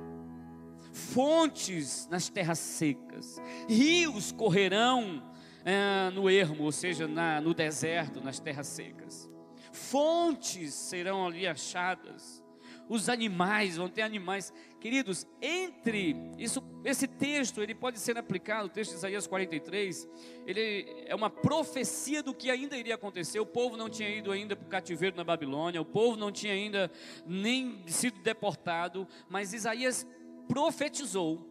fontes 0.92 2.08
nas 2.10 2.30
terras 2.30 2.60
secas, 2.60 3.42
rios 3.68 4.32
correrão 4.32 5.24
é, 5.64 6.10
no 6.12 6.30
ermo, 6.30 6.64
ou 6.64 6.72
seja, 6.72 7.08
na, 7.08 7.40
no 7.40 7.54
deserto, 7.54 8.22
nas 8.22 8.40
terras 8.40 8.68
secas. 8.68 9.30
Fontes 9.72 10.74
serão 10.74 11.26
ali 11.26 11.48
achadas 11.48 12.44
os 12.90 13.08
animais, 13.08 13.78
vão 13.78 13.88
ter 13.88 14.02
animais. 14.02 14.52
Queridos, 14.80 15.28
entre 15.42 16.16
isso, 16.38 16.64
esse 16.86 17.06
texto, 17.06 17.62
ele 17.62 17.76
pode 17.76 18.00
ser 18.00 18.18
aplicado, 18.18 18.68
o 18.68 18.70
texto 18.70 18.92
de 18.92 18.98
Isaías 18.98 19.28
43, 19.28 20.08
ele 20.48 21.04
é 21.06 21.14
uma 21.14 21.30
profecia 21.30 22.24
do 22.24 22.34
que 22.34 22.50
ainda 22.50 22.78
iria 22.78 22.96
acontecer. 22.96 23.42
O 23.42 23.46
povo 23.46 23.76
não 23.76 23.90
tinha 23.90 24.10
ido 24.10 24.32
ainda 24.32 24.56
para 24.56 24.66
o 24.66 24.70
cativeiro 24.70 25.18
na 25.18 25.24
Babilônia, 25.24 25.82
o 25.82 25.86
povo 25.86 26.16
não 26.16 26.32
tinha 26.32 26.54
ainda 26.54 26.90
nem 27.26 27.84
sido 27.88 28.22
deportado, 28.22 29.06
mas 29.28 29.54
Isaías 29.54 30.08
profetizou 30.48 31.46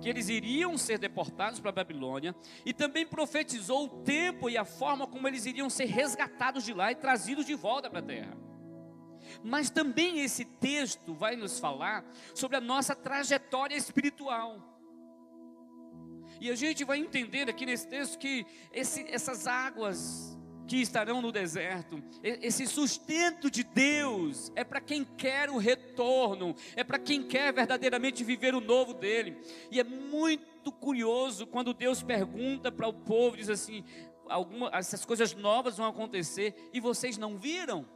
que 0.00 0.08
eles 0.08 0.28
iriam 0.28 0.76
ser 0.76 0.98
deportados 0.98 1.60
para 1.60 1.70
a 1.70 1.72
Babilônia 1.74 2.34
e 2.66 2.74
também 2.74 3.06
profetizou 3.06 3.84
o 3.84 3.88
tempo 4.02 4.50
e 4.50 4.58
a 4.58 4.64
forma 4.64 5.06
como 5.06 5.26
eles 5.26 5.46
iriam 5.46 5.70
ser 5.70 5.86
resgatados 5.86 6.64
de 6.64 6.74
lá 6.74 6.92
e 6.92 6.96
trazidos 6.96 7.46
de 7.46 7.54
volta 7.54 7.88
para 7.88 8.00
a 8.00 8.02
terra. 8.02 8.43
Mas 9.42 9.70
também 9.70 10.20
esse 10.20 10.44
texto 10.44 11.14
vai 11.14 11.36
nos 11.36 11.58
falar 11.58 12.04
sobre 12.34 12.56
a 12.56 12.60
nossa 12.60 12.94
trajetória 12.94 13.76
espiritual. 13.76 14.74
E 16.40 16.50
a 16.50 16.54
gente 16.54 16.84
vai 16.84 16.98
entender 16.98 17.48
aqui 17.48 17.64
nesse 17.64 17.86
texto 17.88 18.18
que 18.18 18.46
esse, 18.72 19.06
essas 19.08 19.46
águas 19.46 20.36
que 20.66 20.80
estarão 20.80 21.20
no 21.20 21.30
deserto. 21.30 22.02
Esse 22.22 22.66
sustento 22.66 23.50
de 23.50 23.62
Deus 23.62 24.50
é 24.54 24.64
para 24.64 24.80
quem 24.80 25.04
quer 25.04 25.50
o 25.50 25.58
retorno, 25.58 26.54
é 26.74 26.82
para 26.82 26.98
quem 26.98 27.22
quer 27.22 27.52
verdadeiramente 27.52 28.24
viver 28.24 28.54
o 28.54 28.60
novo 28.60 28.94
dele. 28.94 29.36
E 29.70 29.78
é 29.78 29.84
muito 29.84 30.72
curioso 30.72 31.46
quando 31.46 31.74
Deus 31.74 32.02
pergunta 32.02 32.72
para 32.72 32.88
o 32.88 32.92
povo, 32.92 33.36
diz 33.36 33.48
assim: 33.48 33.84
alguma, 34.28 34.70
essas 34.72 35.04
coisas 35.04 35.34
novas 35.34 35.76
vão 35.76 35.86
acontecer 35.86 36.54
e 36.72 36.80
vocês 36.80 37.18
não 37.18 37.36
viram? 37.36 37.86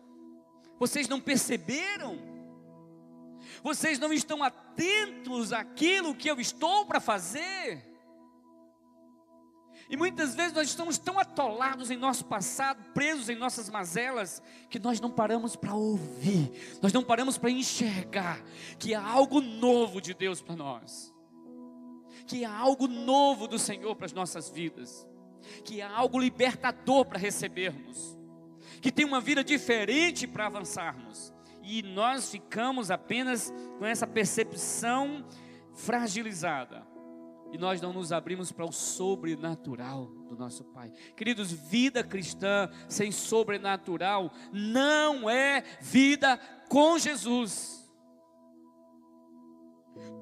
Vocês 0.79 1.09
não 1.09 1.21
perceberam? 1.21 2.19
Vocês 3.63 3.99
não 3.99 4.13
estão 4.13 4.43
atentos 4.43 5.53
àquilo 5.53 6.15
que 6.15 6.29
eu 6.29 6.41
estou 6.41 6.87
para 6.87 7.01
fazer? 7.01 7.89
E 9.91 9.97
muitas 9.97 10.35
vezes 10.35 10.53
nós 10.53 10.69
estamos 10.69 10.99
tão 10.99 11.19
atolados 11.19 11.91
em 11.91 11.97
nosso 11.97 12.27
passado, 12.27 12.93
presos 12.93 13.31
em 13.31 13.37
nossas 13.37 13.71
mazelas, 13.71 14.43
que 14.69 14.79
nós 14.79 15.01
não 15.01 15.11
paramos 15.11 15.57
para 15.57 15.75
ouvir, 15.75 16.79
nós 16.83 16.93
não 16.93 17.03
paramos 17.03 17.39
para 17.39 17.51
enxergar 17.51 18.39
que 18.79 18.95
há 18.95 19.03
algo 19.03 19.41
novo 19.41 19.99
de 19.99 20.13
Deus 20.13 20.43
para 20.43 20.57
nós, 20.57 21.15
que 22.27 22.45
há 22.45 22.55
algo 22.55 22.87
novo 22.87 23.49
do 23.49 23.59
Senhor 23.59 23.97
para 23.97 24.05
as 24.05 24.13
nossas 24.13 24.51
vidas, 24.51 25.07
que 25.65 25.81
há 25.81 25.91
algo 25.91 26.19
libertador 26.19 27.07
para 27.07 27.19
recebermos, 27.19 28.18
que 28.81 28.93
tem 28.93 29.05
uma 29.05 29.21
vida 29.21 29.43
diferente 29.43 30.27
para 30.27 30.47
avançarmos, 30.47 31.33
e 31.63 31.83
nós 31.83 32.31
ficamos 32.31 32.91
apenas 32.91 33.53
com 33.79 33.85
essa 33.85 34.07
percepção 34.07 35.25
fragilizada 35.75 36.87
e 37.53 37.59
nós 37.59 37.81
não 37.81 37.93
nos 37.93 38.13
abrimos 38.13 38.53
para 38.53 38.65
o 38.65 38.73
sobrenatural 38.73 40.07
do 40.29 40.37
nosso 40.37 40.65
Pai. 40.65 40.93
Queridos, 41.17 41.51
vida 41.51 42.05
cristã 42.05 42.71
sem 42.89 43.11
sobrenatural 43.11 44.31
não 44.53 45.29
é 45.29 45.63
vida 45.81 46.37
com 46.69 46.99
Jesus. 46.99 47.79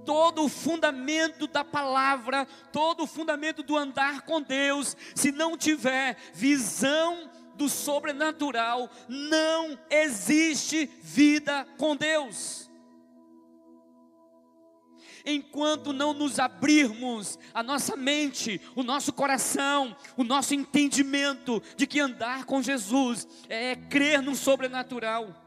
Todo 0.05 0.45
o 0.45 0.49
fundamento 0.49 1.49
da 1.49 1.65
palavra, 1.65 2.47
todo 2.73 3.03
o 3.03 3.07
fundamento 3.07 3.63
do 3.63 3.77
andar 3.77 4.23
com 4.23 4.41
Deus, 4.41 4.97
se 5.15 5.33
não 5.33 5.57
tiver 5.57 6.17
visão 6.33 7.29
do 7.57 7.69
sobrenatural, 7.69 8.91
não 9.09 9.79
existe 9.91 10.91
vida 11.03 11.67
com 11.79 11.97
Deus 11.97 12.67
enquanto 15.27 15.93
não 15.93 16.15
nos 16.15 16.39
abrirmos 16.39 17.37
a 17.53 17.63
nossa 17.63 17.97
mente, 17.97 18.61
o 18.77 18.85
nosso 18.85 19.13
coração, 19.13 19.95
o 20.17 20.23
nosso 20.23 20.55
entendimento 20.55 21.61
de 21.77 21.87
que 21.87 21.99
andar 21.99 22.45
com 22.45 22.63
Jesus 22.63 23.27
é 23.49 23.75
crer 23.75 24.23
no 24.23 24.37
sobrenatural. 24.37 25.43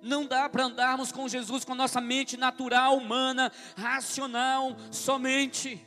Não 0.00 0.24
dá 0.24 0.48
para 0.48 0.64
andarmos 0.64 1.12
com 1.12 1.28
Jesus 1.28 1.64
com 1.64 1.74
nossa 1.74 2.00
mente 2.00 2.36
natural, 2.36 2.96
humana, 2.96 3.52
racional 3.76 4.76
somente. 4.90 5.84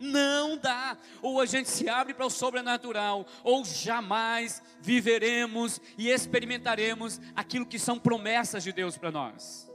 Não 0.00 0.56
dá. 0.56 0.96
Ou 1.20 1.38
a 1.38 1.46
gente 1.46 1.68
se 1.68 1.86
abre 1.86 2.14
para 2.14 2.24
o 2.24 2.30
sobrenatural, 2.30 3.26
ou 3.44 3.62
jamais 3.66 4.62
viveremos 4.80 5.78
e 5.98 6.08
experimentaremos 6.08 7.20
aquilo 7.36 7.66
que 7.66 7.78
são 7.78 7.98
promessas 7.98 8.64
de 8.64 8.72
Deus 8.72 8.96
para 8.96 9.12
nós. 9.12 9.70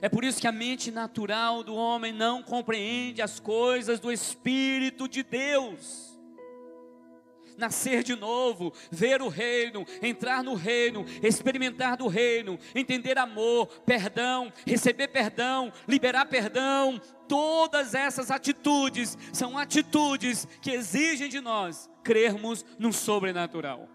É 0.00 0.08
por 0.08 0.24
isso 0.24 0.40
que 0.40 0.46
a 0.46 0.52
mente 0.52 0.90
natural 0.90 1.64
do 1.64 1.74
homem 1.74 2.12
não 2.12 2.42
compreende 2.42 3.20
as 3.20 3.40
coisas 3.40 3.98
do 3.98 4.10
Espírito 4.10 5.08
de 5.08 5.24
Deus. 5.24 6.08
Nascer 7.58 8.02
de 8.02 8.16
novo, 8.16 8.72
ver 8.90 9.20
o 9.20 9.28
reino, 9.28 9.84
entrar 10.00 10.42
no 10.42 10.54
reino, 10.54 11.04
experimentar 11.22 11.96
do 11.96 12.06
reino, 12.06 12.58
entender 12.74 13.18
amor, 13.18 13.66
perdão, 13.84 14.50
receber 14.64 15.08
perdão, 15.08 15.70
liberar 15.86 16.24
perdão, 16.24 16.98
todas 17.30 17.94
essas 17.94 18.28
atitudes 18.28 19.16
são 19.32 19.56
atitudes 19.56 20.48
que 20.60 20.72
exigem 20.72 21.28
de 21.28 21.40
nós 21.40 21.88
crermos 22.02 22.66
no 22.76 22.92
sobrenatural. 22.92 23.88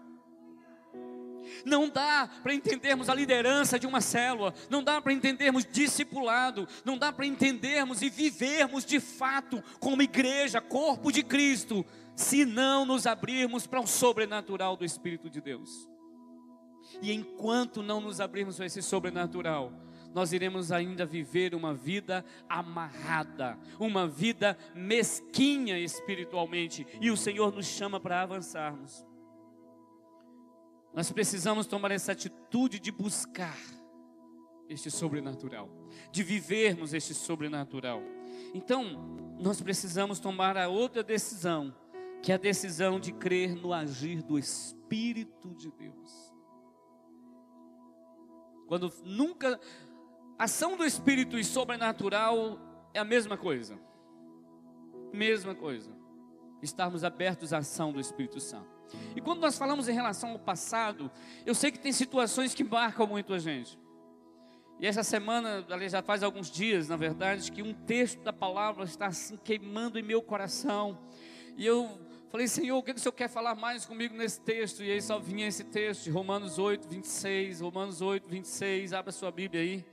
Não 1.62 1.86
dá 1.86 2.30
para 2.42 2.54
entendermos 2.54 3.10
a 3.10 3.14
liderança 3.14 3.78
de 3.78 3.86
uma 3.86 4.00
célula, 4.00 4.54
não 4.70 4.82
dá 4.82 5.02
para 5.02 5.12
entendermos 5.12 5.66
discipulado, 5.66 6.66
não 6.82 6.96
dá 6.96 7.12
para 7.12 7.26
entendermos 7.26 8.00
e 8.00 8.08
vivermos 8.08 8.86
de 8.86 9.00
fato 9.00 9.62
como 9.78 10.00
igreja, 10.00 10.58
corpo 10.58 11.12
de 11.12 11.22
Cristo, 11.22 11.84
se 12.14 12.46
não 12.46 12.86
nos 12.86 13.06
abrirmos 13.06 13.66
para 13.66 13.80
o 13.80 13.86
sobrenatural 13.86 14.78
do 14.78 14.84
Espírito 14.84 15.28
de 15.28 15.42
Deus. 15.42 15.86
E 17.02 17.12
enquanto 17.12 17.82
não 17.82 18.00
nos 18.00 18.18
abrirmos 18.18 18.56
para 18.56 18.64
esse 18.64 18.80
sobrenatural, 18.80 19.70
nós 20.16 20.32
iremos 20.32 20.72
ainda 20.72 21.04
viver 21.04 21.54
uma 21.54 21.74
vida 21.74 22.24
amarrada, 22.48 23.58
uma 23.78 24.08
vida 24.08 24.56
mesquinha 24.74 25.78
espiritualmente, 25.78 26.86
e 27.02 27.10
o 27.10 27.18
Senhor 27.18 27.52
nos 27.52 27.66
chama 27.66 28.00
para 28.00 28.22
avançarmos. 28.22 29.06
Nós 30.94 31.12
precisamos 31.12 31.66
tomar 31.66 31.90
essa 31.90 32.12
atitude 32.12 32.80
de 32.80 32.90
buscar 32.90 33.58
este 34.70 34.90
sobrenatural, 34.90 35.68
de 36.10 36.22
vivermos 36.22 36.94
este 36.94 37.12
sobrenatural. 37.12 38.02
Então, 38.54 39.36
nós 39.38 39.60
precisamos 39.60 40.18
tomar 40.18 40.56
a 40.56 40.66
outra 40.66 41.02
decisão, 41.02 41.76
que 42.22 42.32
é 42.32 42.36
a 42.36 42.38
decisão 42.38 42.98
de 42.98 43.12
crer 43.12 43.54
no 43.54 43.70
agir 43.70 44.22
do 44.22 44.38
Espírito 44.38 45.54
de 45.54 45.70
Deus. 45.72 46.34
Quando 48.66 48.90
nunca 49.04 49.60
ação 50.38 50.76
do 50.76 50.84
Espírito 50.84 51.38
e 51.38 51.44
sobrenatural 51.44 52.58
é 52.92 52.98
a 52.98 53.04
mesma 53.04 53.36
coisa. 53.36 53.78
Mesma 55.12 55.54
coisa. 55.54 55.90
Estarmos 56.62 57.04
abertos 57.04 57.52
à 57.52 57.58
ação 57.58 57.92
do 57.92 58.00
Espírito 58.00 58.40
Santo. 58.40 58.76
E 59.14 59.20
quando 59.20 59.40
nós 59.40 59.58
falamos 59.58 59.88
em 59.88 59.92
relação 59.92 60.30
ao 60.30 60.38
passado, 60.38 61.10
eu 61.44 61.54
sei 61.54 61.70
que 61.70 61.78
tem 61.78 61.92
situações 61.92 62.54
que 62.54 62.64
marcam 62.64 63.06
muito 63.06 63.32
a 63.32 63.38
gente. 63.38 63.78
E 64.78 64.86
essa 64.86 65.02
semana, 65.02 65.64
ali 65.70 65.88
já 65.88 66.02
faz 66.02 66.22
alguns 66.22 66.50
dias, 66.50 66.88
na 66.88 66.96
verdade, 66.96 67.50
que 67.50 67.62
um 67.62 67.72
texto 67.72 68.20
da 68.20 68.32
palavra 68.32 68.84
está 68.84 69.06
assim 69.06 69.36
queimando 69.38 69.98
em 69.98 70.02
meu 70.02 70.20
coração. 70.20 70.98
E 71.56 71.64
eu 71.64 71.98
falei, 72.28 72.46
Senhor, 72.46 72.76
o 72.76 72.82
que 72.82 72.92
o 72.92 72.98
Senhor 72.98 73.12
quer 73.12 73.28
falar 73.28 73.54
mais 73.54 73.86
comigo 73.86 74.14
nesse 74.14 74.38
texto? 74.40 74.82
E 74.82 74.90
aí 74.90 75.00
só 75.00 75.18
vinha 75.18 75.46
esse 75.48 75.64
texto, 75.64 76.10
Romanos 76.10 76.58
8, 76.58 76.86
26. 76.86 77.60
Romanos 77.60 78.02
8, 78.02 78.28
26. 78.28 78.92
Abra 78.92 79.12
sua 79.12 79.30
Bíblia 79.30 79.62
aí. 79.62 79.84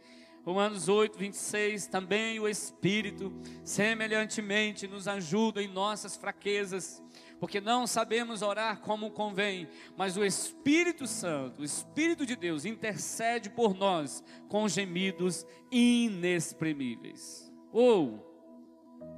Romanos 0.44 0.90
8, 0.90 1.18
26. 1.18 1.88
Também 1.88 2.40
o 2.40 2.48
Espírito, 2.48 3.34
semelhantemente, 3.64 4.88
nos 4.88 5.08
ajuda 5.08 5.62
em 5.62 5.68
nossas 5.68 6.16
fraquezas 6.16 7.02
porque 7.44 7.60
não 7.60 7.86
sabemos 7.86 8.42
orar 8.42 8.80
como 8.80 9.12
convém, 9.12 9.68
mas 9.98 10.16
o 10.16 10.24
Espírito 10.24 11.06
Santo, 11.06 11.62
o 11.62 11.66
Espírito 11.66 12.26
de 12.26 12.38
Deus, 12.38 12.64
intercede 12.64 13.50
por 13.50 13.76
nós 13.76 14.24
com 14.48 14.66
gemidos 14.66 15.46
inexprimíveis. 15.70 17.52
Ou, 17.70 18.26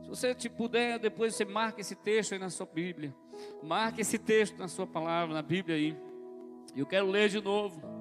se 0.02 0.10
você 0.10 0.34
te 0.34 0.50
puder, 0.50 0.98
depois 0.98 1.36
você 1.36 1.46
marca 1.46 1.82
esse 1.82 1.94
texto 1.94 2.34
aí 2.34 2.40
na 2.40 2.50
sua 2.50 2.66
Bíblia, 2.66 3.16
marque 3.62 4.02
esse 4.02 4.18
texto 4.18 4.58
na 4.58 4.68
sua 4.68 4.88
palavra, 4.88 5.32
na 5.32 5.44
Bíblia 5.44 5.76
aí. 5.76 5.96
Eu 6.76 6.88
quero 6.88 7.06
ler 7.06 7.30
de 7.30 7.40
novo. 7.40 7.95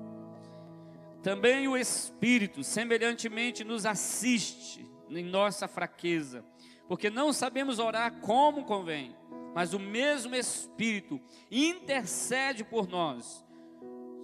Também 1.24 1.66
o 1.66 1.76
Espírito, 1.76 2.62
semelhantemente, 2.62 3.64
nos 3.64 3.84
assiste 3.84 4.88
em 5.10 5.24
nossa 5.24 5.66
fraqueza, 5.66 6.44
porque 6.87 7.10
não 7.10 7.32
sabemos 7.32 7.80
orar 7.80 8.20
como 8.20 8.64
convém 8.64 9.16
mas 9.54 9.72
o 9.72 9.78
mesmo 9.78 10.34
Espírito 10.34 11.20
intercede 11.48 12.64
por 12.64 12.88
nós, 12.88 13.44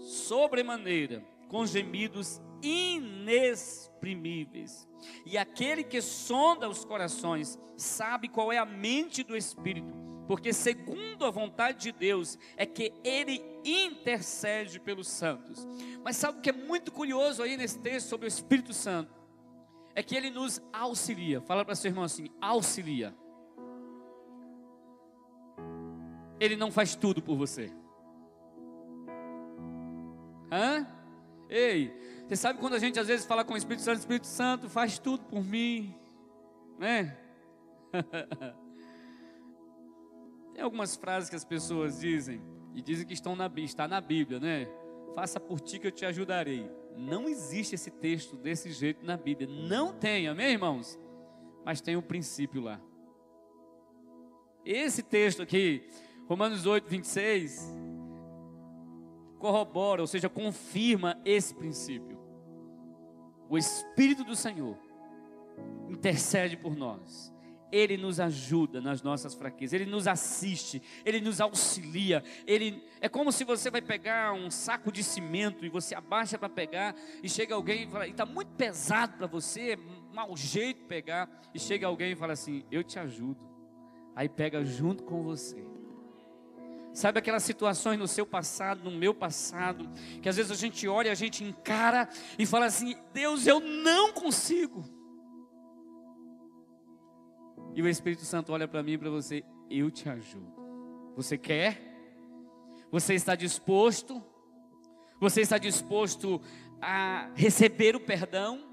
sobremaneira, 0.00 1.24
com 1.48 1.64
gemidos 1.64 2.42
inexprimíveis. 2.60 4.88
E 5.24 5.38
aquele 5.38 5.84
que 5.84 6.02
sonda 6.02 6.68
os 6.68 6.84
corações 6.84 7.56
sabe 7.76 8.26
qual 8.28 8.52
é 8.52 8.58
a 8.58 8.66
mente 8.66 9.22
do 9.22 9.36
Espírito, 9.36 9.94
porque 10.30 10.52
segundo 10.52 11.26
a 11.26 11.30
vontade 11.32 11.80
de 11.80 11.90
Deus 11.90 12.38
é 12.56 12.64
que 12.64 12.92
ele 13.02 13.42
intercede 13.64 14.78
pelos 14.78 15.08
santos. 15.08 15.66
Mas 16.04 16.18
sabe 16.18 16.38
o 16.38 16.40
que 16.40 16.50
é 16.50 16.52
muito 16.52 16.92
curioso 16.92 17.42
aí 17.42 17.56
nesse 17.56 17.80
texto 17.80 18.06
sobre 18.06 18.26
o 18.26 18.28
Espírito 18.28 18.72
Santo? 18.72 19.20
é 19.92 20.04
que 20.04 20.14
ele 20.14 20.30
nos 20.30 20.62
auxilia. 20.72 21.40
Fala 21.40 21.64
para 21.64 21.74
seu 21.74 21.90
irmão 21.90 22.04
assim: 22.04 22.28
auxilia. 22.40 23.12
Ele 26.38 26.54
não 26.54 26.70
faz 26.70 26.94
tudo 26.94 27.20
por 27.20 27.36
você. 27.36 27.72
Hã? 30.52 30.86
Ei, 31.48 31.92
você 32.28 32.36
sabe 32.36 32.60
quando 32.60 32.74
a 32.74 32.78
gente 32.78 33.00
às 33.00 33.08
vezes 33.08 33.26
fala 33.26 33.44
com 33.44 33.54
o 33.54 33.56
Espírito 33.56 33.82
Santo, 33.82 33.98
Espírito 33.98 34.28
Santo 34.28 34.70
faz 34.70 34.96
tudo 34.96 35.24
por 35.24 35.44
mim, 35.44 35.92
né? 36.78 37.18
Tem 40.60 40.64
algumas 40.66 40.94
frases 40.94 41.30
que 41.30 41.36
as 41.36 41.42
pessoas 41.42 42.00
dizem 42.00 42.38
e 42.74 42.82
dizem 42.82 43.06
que 43.06 43.14
estão 43.14 43.34
na, 43.34 43.50
está 43.56 43.88
na 43.88 43.98
Bíblia, 43.98 44.38
né? 44.38 44.68
Faça 45.14 45.40
por 45.40 45.58
ti 45.58 45.78
que 45.78 45.86
eu 45.86 45.90
te 45.90 46.04
ajudarei. 46.04 46.70
Não 46.94 47.26
existe 47.26 47.76
esse 47.76 47.90
texto 47.90 48.36
desse 48.36 48.70
jeito 48.70 49.02
na 49.02 49.16
Bíblia. 49.16 49.48
Não 49.48 49.90
tem, 49.90 50.28
amém, 50.28 50.52
irmãos? 50.52 50.98
Mas 51.64 51.80
tem 51.80 51.96
o 51.96 52.00
um 52.00 52.02
princípio 52.02 52.60
lá. 52.60 52.78
Esse 54.62 55.02
texto 55.02 55.40
aqui, 55.40 55.88
Romanos 56.28 56.66
8, 56.66 56.86
26, 56.90 57.74
corrobora, 59.38 60.02
ou 60.02 60.06
seja, 60.06 60.28
confirma 60.28 61.18
esse 61.24 61.54
princípio. 61.54 62.18
O 63.48 63.56
Espírito 63.56 64.24
do 64.24 64.36
Senhor 64.36 64.76
intercede 65.88 66.54
por 66.54 66.76
nós. 66.76 67.32
Ele 67.72 67.96
nos 67.96 68.20
ajuda 68.20 68.80
nas 68.80 69.02
nossas 69.02 69.34
fraquezas, 69.34 69.72
Ele 69.80 69.90
nos 69.90 70.06
assiste, 70.06 70.82
Ele 71.04 71.20
nos 71.20 71.40
auxilia. 71.40 72.22
Ele 72.46 72.82
é 73.00 73.08
como 73.08 73.32
se 73.32 73.44
você 73.44 73.70
vai 73.70 73.82
pegar 73.82 74.32
um 74.32 74.50
saco 74.50 74.90
de 74.90 75.02
cimento 75.02 75.64
e 75.64 75.68
você 75.68 75.94
abaixa 75.94 76.38
para 76.38 76.48
pegar 76.48 76.94
e 77.22 77.28
chega 77.28 77.54
alguém 77.54 77.84
e 77.84 77.90
fala, 77.90 78.06
está 78.06 78.26
muito 78.26 78.52
pesado 78.52 79.16
para 79.16 79.26
você, 79.26 79.72
é 79.72 79.78
mau 80.12 80.36
jeito 80.36 80.84
pegar 80.86 81.28
e 81.54 81.58
chega 81.58 81.86
alguém 81.86 82.12
e 82.12 82.16
fala 82.16 82.32
assim, 82.32 82.64
eu 82.70 82.82
te 82.82 82.98
ajudo. 82.98 83.48
Aí 84.14 84.28
pega 84.28 84.64
junto 84.64 85.04
com 85.04 85.22
você. 85.22 85.64
Sabe 86.92 87.20
aquelas 87.20 87.44
situações 87.44 87.98
no 87.98 88.08
seu 88.08 88.26
passado, 88.26 88.82
no 88.82 88.90
meu 88.90 89.14
passado, 89.14 89.88
que 90.20 90.28
às 90.28 90.36
vezes 90.36 90.50
a 90.50 90.56
gente 90.56 90.88
olha, 90.88 91.12
a 91.12 91.14
gente 91.14 91.44
encara 91.44 92.08
e 92.38 92.44
fala 92.44 92.66
assim: 92.66 92.96
Deus, 93.12 93.46
eu 93.46 93.60
não 93.60 94.12
consigo. 94.12 94.84
E 97.74 97.82
o 97.82 97.88
Espírito 97.88 98.24
Santo 98.24 98.52
olha 98.52 98.66
para 98.66 98.82
mim 98.82 98.92
e 98.92 98.98
para 98.98 99.10
você: 99.10 99.44
Eu 99.68 99.90
te 99.90 100.08
ajudo. 100.08 100.52
Você 101.16 101.36
quer? 101.36 101.80
Você 102.90 103.14
está 103.14 103.34
disposto? 103.34 104.22
Você 105.20 105.42
está 105.42 105.58
disposto 105.58 106.40
a 106.80 107.30
receber 107.34 107.94
o 107.94 108.00
perdão? 108.00 108.70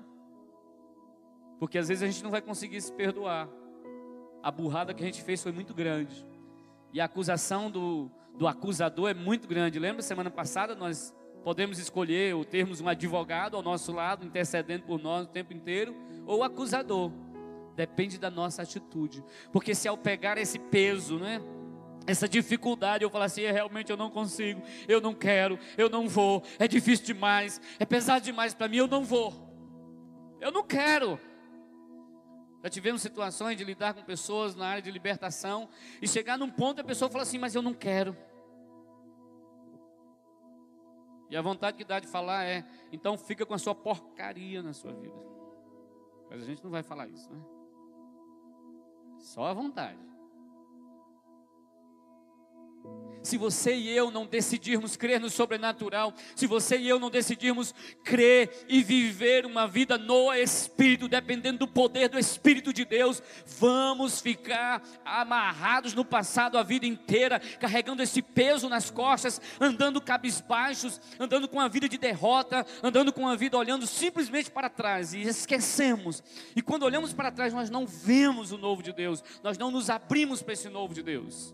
Porque 1.60 1.77
às 1.77 1.88
vezes 1.88 2.03
a 2.03 2.07
gente 2.07 2.23
não 2.23 2.31
vai 2.31 2.41
conseguir 2.41 2.79
se 2.81 2.91
perdoar. 2.91 3.49
A 4.41 4.51
burrada 4.51 4.93
que 4.93 5.03
a 5.03 5.05
gente 5.05 5.21
fez 5.21 5.41
foi 5.41 5.51
muito 5.51 5.73
grande. 5.73 6.25
E 6.93 7.01
a 7.01 7.05
acusação 7.05 7.69
do, 7.69 8.10
do 8.38 8.47
acusador 8.47 9.10
é 9.10 9.13
muito 9.13 9.47
grande. 9.47 9.79
Lembra 9.79 10.01
semana 10.01 10.29
passada 10.29 10.75
nós 10.75 11.13
podemos 11.43 11.79
escolher 11.79 12.36
ou 12.36 12.43
termos 12.43 12.81
um 12.81 12.88
advogado 12.88 13.55
ao 13.55 13.63
nosso 13.63 13.91
lado, 13.91 14.25
intercedendo 14.25 14.83
por 14.83 15.01
nós 15.01 15.25
o 15.25 15.29
tempo 15.29 15.53
inteiro, 15.53 15.95
ou 16.25 16.39
o 16.39 16.43
acusador. 16.43 17.12
Depende 17.77 18.17
da 18.17 18.31
nossa 18.31 18.63
atitude. 18.63 19.23
Porque 19.51 19.75
se 19.75 19.87
ao 19.87 19.95
pegar 19.95 20.39
esse 20.39 20.57
peso, 20.57 21.19
né? 21.19 21.39
Essa 22.07 22.27
dificuldade, 22.27 23.03
eu 23.03 23.09
falar 23.09 23.25
assim, 23.25 23.43
é, 23.43 23.51
realmente 23.51 23.91
eu 23.91 23.97
não 23.97 24.09
consigo, 24.09 24.63
eu 24.87 24.99
não 24.99 25.13
quero, 25.13 25.59
eu 25.77 25.89
não 25.89 26.07
vou, 26.07 26.41
é 26.57 26.65
difícil 26.65 27.05
demais, 27.05 27.59
é 27.77 27.85
pesado 27.85 28.23
demais 28.23 28.53
para 28.53 28.69
mim, 28.69 28.77
eu 28.77 28.87
não 28.87 29.03
vou. 29.03 29.33
Eu 30.39 30.49
não 30.49 30.63
quero. 30.63 31.19
Já 32.63 32.69
tivemos 32.69 33.01
situações 33.01 33.57
de 33.57 33.63
lidar 33.63 33.93
com 33.93 34.01
pessoas 34.03 34.55
na 34.55 34.67
área 34.67 34.81
de 34.81 34.89
libertação 34.89 35.69
e 36.01 36.07
chegar 36.07 36.37
num 36.37 36.49
ponto 36.49 36.81
a 36.81 36.83
pessoa 36.83 37.11
fala 37.11 37.23
assim, 37.23 37.37
mas 37.37 37.53
eu 37.53 37.61
não 37.61 37.73
quero. 37.73 38.15
E 41.29 41.35
a 41.35 41.41
vontade 41.41 41.77
que 41.77 41.83
dá 41.83 41.99
de 41.99 42.07
falar 42.07 42.45
é, 42.45 42.65
então 42.91 43.17
fica 43.17 43.45
com 43.45 43.53
a 43.53 43.59
sua 43.59 43.75
porcaria 43.75 44.63
na 44.63 44.73
sua 44.73 44.93
vida. 44.93 45.27
Mas 46.29 46.41
a 46.41 46.45
gente 46.45 46.63
não 46.63 46.71
vai 46.71 46.81
falar 46.81 47.07
isso, 47.09 47.31
né? 47.31 47.56
Só 49.19 49.45
a 49.45 49.53
vontade. 49.53 50.16
Se 53.27 53.37
você 53.37 53.75
e 53.75 53.89
eu 53.89 54.09
não 54.09 54.25
decidirmos 54.25 54.95
crer 54.95 55.19
no 55.19 55.29
sobrenatural, 55.29 56.13
se 56.33 56.47
você 56.47 56.77
e 56.77 56.87
eu 56.87 56.97
não 56.97 57.09
decidirmos 57.09 57.75
crer 58.01 58.65
e 58.69 58.81
viver 58.81 59.45
uma 59.45 59.67
vida 59.67 59.97
no 59.97 60.33
Espírito, 60.33 61.09
dependendo 61.09 61.59
do 61.59 61.67
poder 61.67 62.07
do 62.07 62.17
Espírito 62.17 62.71
de 62.71 62.85
Deus, 62.85 63.21
vamos 63.45 64.21
ficar 64.21 64.81
amarrados 65.03 65.93
no 65.93 66.05
passado 66.05 66.57
a 66.57 66.63
vida 66.63 66.85
inteira, 66.85 67.37
carregando 67.59 68.01
esse 68.01 68.21
peso 68.21 68.69
nas 68.69 68.89
costas, 68.89 69.41
andando 69.59 69.99
cabisbaixos, 69.99 71.01
andando 71.19 71.49
com 71.49 71.59
a 71.59 71.67
vida 71.67 71.89
de 71.89 71.97
derrota, 71.97 72.65
andando 72.81 73.11
com 73.11 73.27
a 73.27 73.35
vida 73.35 73.57
olhando 73.57 73.85
simplesmente 73.85 74.49
para 74.49 74.69
trás 74.69 75.13
e 75.13 75.19
esquecemos. 75.23 76.23
E 76.55 76.61
quando 76.61 76.83
olhamos 76.83 77.11
para 77.11 77.29
trás, 77.29 77.53
nós 77.53 77.69
não 77.69 77.85
vemos 77.85 78.53
o 78.53 78.57
novo 78.57 78.81
de 78.81 78.93
Deus, 78.93 79.21
nós 79.43 79.57
não 79.57 79.69
nos 79.69 79.89
abrimos 79.89 80.41
para 80.41 80.53
esse 80.53 80.69
novo 80.69 80.93
de 80.93 81.03
Deus 81.03 81.53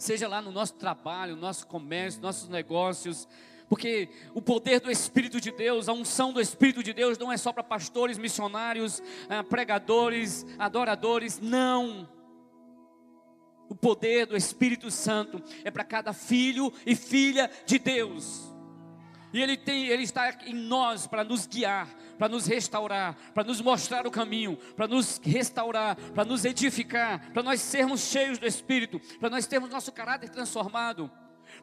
seja 0.00 0.26
lá 0.26 0.40
no 0.40 0.50
nosso 0.50 0.74
trabalho, 0.74 1.34
no 1.34 1.42
nosso 1.42 1.66
comércio, 1.66 2.22
nossos 2.22 2.48
negócios, 2.48 3.28
porque 3.68 4.08
o 4.34 4.42
poder 4.42 4.80
do 4.80 4.90
Espírito 4.90 5.40
de 5.40 5.52
Deus, 5.52 5.88
a 5.88 5.92
unção 5.92 6.32
do 6.32 6.40
Espírito 6.40 6.82
de 6.82 6.92
Deus 6.92 7.16
não 7.18 7.30
é 7.30 7.36
só 7.36 7.52
para 7.52 7.62
pastores, 7.62 8.18
missionários, 8.18 9.00
ah, 9.28 9.44
pregadores, 9.44 10.44
adoradores, 10.58 11.38
não. 11.38 12.08
O 13.68 13.74
poder 13.76 14.26
do 14.26 14.36
Espírito 14.36 14.90
Santo 14.90 15.40
é 15.62 15.70
para 15.70 15.84
cada 15.84 16.12
filho 16.12 16.72
e 16.84 16.96
filha 16.96 17.48
de 17.64 17.78
Deus. 17.78 18.50
E 19.32 19.40
ele 19.40 19.56
tem, 19.56 19.86
ele 19.86 20.02
está 20.02 20.36
em 20.46 20.54
nós 20.54 21.06
para 21.06 21.22
nos 21.22 21.46
guiar, 21.46 21.88
para 22.20 22.28
nos 22.28 22.46
restaurar, 22.46 23.16
para 23.32 23.44
nos 23.44 23.62
mostrar 23.62 24.06
o 24.06 24.10
caminho, 24.10 24.58
para 24.76 24.86
nos 24.86 25.18
restaurar, 25.24 25.96
para 25.96 26.22
nos 26.22 26.44
edificar, 26.44 27.32
para 27.32 27.42
nós 27.42 27.62
sermos 27.62 28.02
cheios 28.02 28.36
do 28.36 28.46
Espírito, 28.46 29.00
para 29.18 29.30
nós 29.30 29.46
termos 29.46 29.70
nosso 29.70 29.90
caráter 29.90 30.28
transformado, 30.28 31.10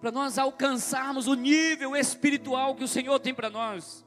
para 0.02 0.12
nós 0.12 0.40
alcançarmos 0.40 1.28
o 1.28 1.36
nível 1.36 1.96
espiritual 1.96 2.74
que 2.74 2.84
o 2.84 2.88
Senhor 2.88 3.20
tem 3.20 3.36
para 3.36 3.52
nós. 3.52 4.04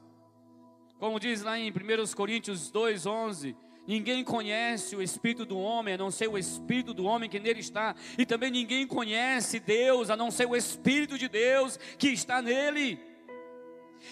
Como 0.99 1.21
diz 1.21 1.41
lá 1.41 1.57
em 1.57 1.71
1 1.71 2.13
Coríntios 2.13 2.69
2:11, 2.69 3.55
Ninguém 3.87 4.21
conhece 4.21 4.95
o 4.95 5.01
espírito 5.01 5.45
do 5.45 5.57
homem 5.57 5.93
a 5.93 5.97
não 5.97 6.11
ser 6.11 6.27
o 6.27 6.37
espírito 6.37 6.93
do 6.93 7.05
homem 7.05 7.29
que 7.29 7.39
nele 7.39 7.61
está, 7.61 7.95
e 8.17 8.25
também 8.25 8.51
ninguém 8.51 8.85
conhece 8.85 9.59
Deus 9.59 10.09
a 10.09 10.17
não 10.17 10.29
ser 10.29 10.47
o 10.47 10.55
espírito 10.55 11.17
de 11.17 11.27
Deus 11.27 11.77
que 11.97 12.09
está 12.09 12.41
nele. 12.41 12.99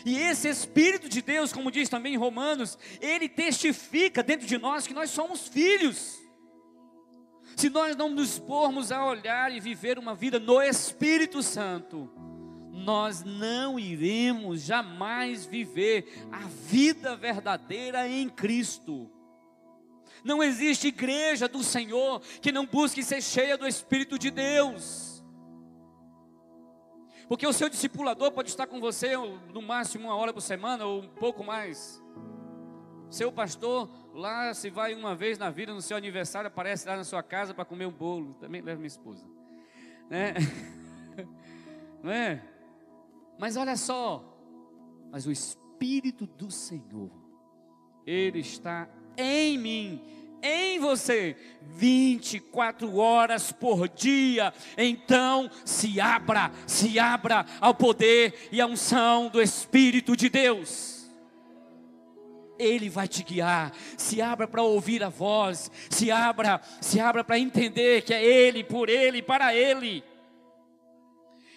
E 0.05 0.17
esse 0.17 0.47
Espírito 0.47 1.09
de 1.09 1.21
Deus, 1.21 1.51
como 1.51 1.71
diz 1.71 1.89
também 1.89 2.13
em 2.13 2.17
Romanos, 2.17 2.77
ele 3.01 3.27
testifica 3.27 4.23
dentro 4.23 4.47
de 4.47 4.57
nós 4.57 4.87
que 4.87 4.93
nós 4.93 5.09
somos 5.09 5.47
filhos. 5.47 6.17
Se 7.55 7.69
nós 7.69 7.95
não 7.95 8.09
nos 8.09 8.39
pormos 8.39 8.91
a 8.91 9.05
olhar 9.05 9.51
e 9.51 9.59
viver 9.59 9.99
uma 9.99 10.15
vida 10.15 10.39
no 10.39 10.61
Espírito 10.61 11.43
Santo, 11.43 12.09
nós 12.71 13.23
não 13.23 13.77
iremos 13.77 14.61
jamais 14.61 15.45
viver 15.45 16.25
a 16.31 16.47
vida 16.47 17.15
verdadeira 17.15 18.07
em 18.07 18.29
Cristo. 18.29 19.11
Não 20.23 20.41
existe 20.41 20.87
igreja 20.87 21.47
do 21.47 21.63
Senhor 21.63 22.21
que 22.41 22.51
não 22.51 22.65
busque 22.65 23.03
ser 23.03 23.21
cheia 23.21 23.57
do 23.57 23.67
Espírito 23.67 24.17
de 24.17 24.31
Deus. 24.31 25.08
Porque 27.29 27.45
o 27.45 27.53
seu 27.53 27.69
discipulador 27.69 28.31
pode 28.31 28.49
estar 28.49 28.65
com 28.65 28.79
você 28.79 29.15
no 29.53 29.61
máximo 29.61 30.05
uma 30.05 30.15
hora 30.15 30.33
por 30.33 30.41
semana 30.41 30.83
ou 30.83 31.03
um 31.03 31.07
pouco 31.07 31.43
mais. 31.43 32.03
Seu 33.07 33.31
pastor 33.31 33.87
lá 34.15 34.51
se 34.55 34.71
vai 34.71 34.95
uma 34.95 35.13
vez 35.13 35.37
na 35.37 35.51
vida 35.51 35.71
no 35.71 35.79
seu 35.79 35.95
aniversário 35.95 36.47
aparece 36.47 36.87
lá 36.87 36.97
na 36.97 37.03
sua 37.03 37.21
casa 37.21 37.53
para 37.53 37.63
comer 37.63 37.85
um 37.85 37.91
bolo. 37.91 38.33
Também 38.39 38.61
leva 38.61 38.77
minha 38.77 38.87
esposa, 38.87 39.23
né? 40.09 40.33
Não 42.01 42.11
é? 42.11 42.43
Mas 43.37 43.55
olha 43.55 43.77
só, 43.77 44.25
mas 45.11 45.27
o 45.27 45.31
Espírito 45.31 46.25
do 46.25 46.49
Senhor, 46.49 47.11
Ele 48.07 48.39
está 48.39 48.89
em 49.15 49.55
mim 49.55 50.18
em 50.41 50.79
você 50.79 51.35
24 51.61 52.97
horas 52.97 53.51
por 53.51 53.87
dia. 53.87 54.53
Então, 54.77 55.49
se 55.65 55.99
abra, 55.99 56.51
se 56.65 56.99
abra 56.99 57.45
ao 57.59 57.73
poder 57.73 58.49
e 58.51 58.59
à 58.59 58.65
unção 58.65 59.29
do 59.29 59.41
Espírito 59.41 60.15
de 60.15 60.29
Deus. 60.29 61.09
Ele 62.57 62.89
vai 62.89 63.07
te 63.07 63.23
guiar. 63.23 63.73
Se 63.97 64.21
abra 64.21 64.47
para 64.47 64.61
ouvir 64.61 65.03
a 65.03 65.09
voz, 65.09 65.71
se 65.89 66.11
abra, 66.11 66.61
se 66.81 66.99
abra 66.99 67.23
para 67.23 67.39
entender 67.39 68.01
que 68.01 68.13
é 68.13 68.23
ele, 68.23 68.63
por 68.63 68.89
ele, 68.89 69.21
para 69.21 69.55
ele. 69.55 70.03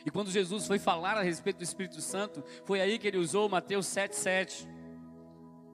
E 0.06 0.10
quando 0.10 0.30
Jesus 0.30 0.66
foi 0.66 0.78
falar 0.78 1.16
a 1.16 1.22
respeito 1.22 1.58
do 1.58 1.64
Espírito 1.64 2.00
Santo, 2.00 2.42
foi 2.64 2.80
aí 2.80 2.98
que 2.98 3.06
ele 3.06 3.18
usou 3.18 3.48
Mateus 3.48 3.86
7:7 3.86 4.72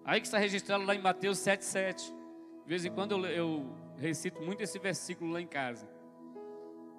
Aí 0.08 0.22
que 0.22 0.26
está 0.26 0.38
registrado 0.38 0.84
lá 0.84 0.94
em 0.94 1.02
Mateus 1.02 1.38
7,7. 1.38 2.17
De 2.68 2.74
vez 2.74 2.84
em 2.84 2.90
quando 2.90 3.12
eu, 3.12 3.24
eu 3.24 3.66
recito 3.96 4.42
muito 4.42 4.60
esse 4.60 4.78
versículo 4.78 5.32
lá 5.32 5.40
em 5.40 5.46
casa. 5.46 5.88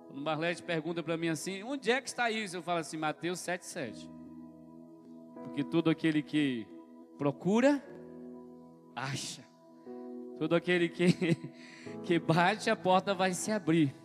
Quando 0.08 0.18
o 0.18 0.22
Marlete 0.24 0.64
pergunta 0.64 1.04
para 1.04 1.16
mim 1.16 1.28
assim, 1.28 1.62
onde 1.62 1.92
é 1.92 2.02
que 2.02 2.10
está 2.10 2.32
isso? 2.32 2.58
Eu 2.58 2.64
falo 2.64 2.80
assim, 2.80 2.98
Mateus 2.98 3.40
7,7. 3.42 4.10
Porque 5.44 5.64
todo 5.64 5.92
aquele 5.92 6.24
que 6.24 6.66
procura, 7.20 7.84
acha. 8.96 9.46
Todo 10.40 10.56
aquele 10.56 10.90
que, 10.90 11.14
que 12.04 12.18
bate, 12.18 12.72
a 12.72 12.76
porta 12.76 13.14
vai 13.14 13.36
se 13.36 13.52
abrir. 13.52 13.96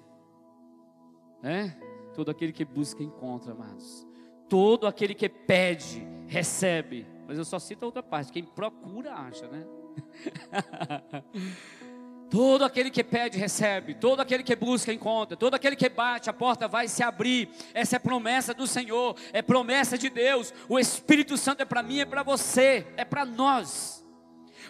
Né? 1.42 1.74
Todo 2.12 2.30
aquele 2.30 2.52
que 2.52 2.66
busca, 2.66 3.02
encontra, 3.02 3.52
amados. 3.52 4.06
Todo 4.50 4.86
aquele 4.86 5.14
que 5.14 5.30
pede, 5.30 6.06
recebe. 6.26 7.06
Mas 7.26 7.38
eu 7.38 7.44
só 7.46 7.58
cito 7.58 7.84
a 7.84 7.86
outra 7.86 8.02
parte: 8.02 8.30
quem 8.30 8.44
procura, 8.44 9.14
acha, 9.14 9.48
né? 9.48 9.66
Todo 12.30 12.64
aquele 12.64 12.90
que 12.90 13.04
pede, 13.04 13.38
recebe. 13.38 13.94
Todo 13.94 14.20
aquele 14.20 14.42
que 14.42 14.56
busca, 14.56 14.92
encontra. 14.92 15.36
Todo 15.36 15.54
aquele 15.54 15.76
que 15.76 15.88
bate, 15.88 16.28
a 16.28 16.32
porta 16.32 16.66
vai 16.66 16.88
se 16.88 17.02
abrir. 17.02 17.48
Essa 17.72 17.96
é 17.96 17.98
promessa 18.00 18.52
do 18.52 18.66
Senhor. 18.66 19.16
É 19.32 19.40
promessa 19.40 19.96
de 19.96 20.10
Deus. 20.10 20.52
O 20.68 20.76
Espírito 20.76 21.36
Santo 21.36 21.60
é 21.60 21.64
para 21.64 21.82
mim, 21.82 22.00
é 22.00 22.04
para 22.04 22.24
você, 22.24 22.86
é 22.96 23.04
para 23.04 23.24
nós. 23.24 24.04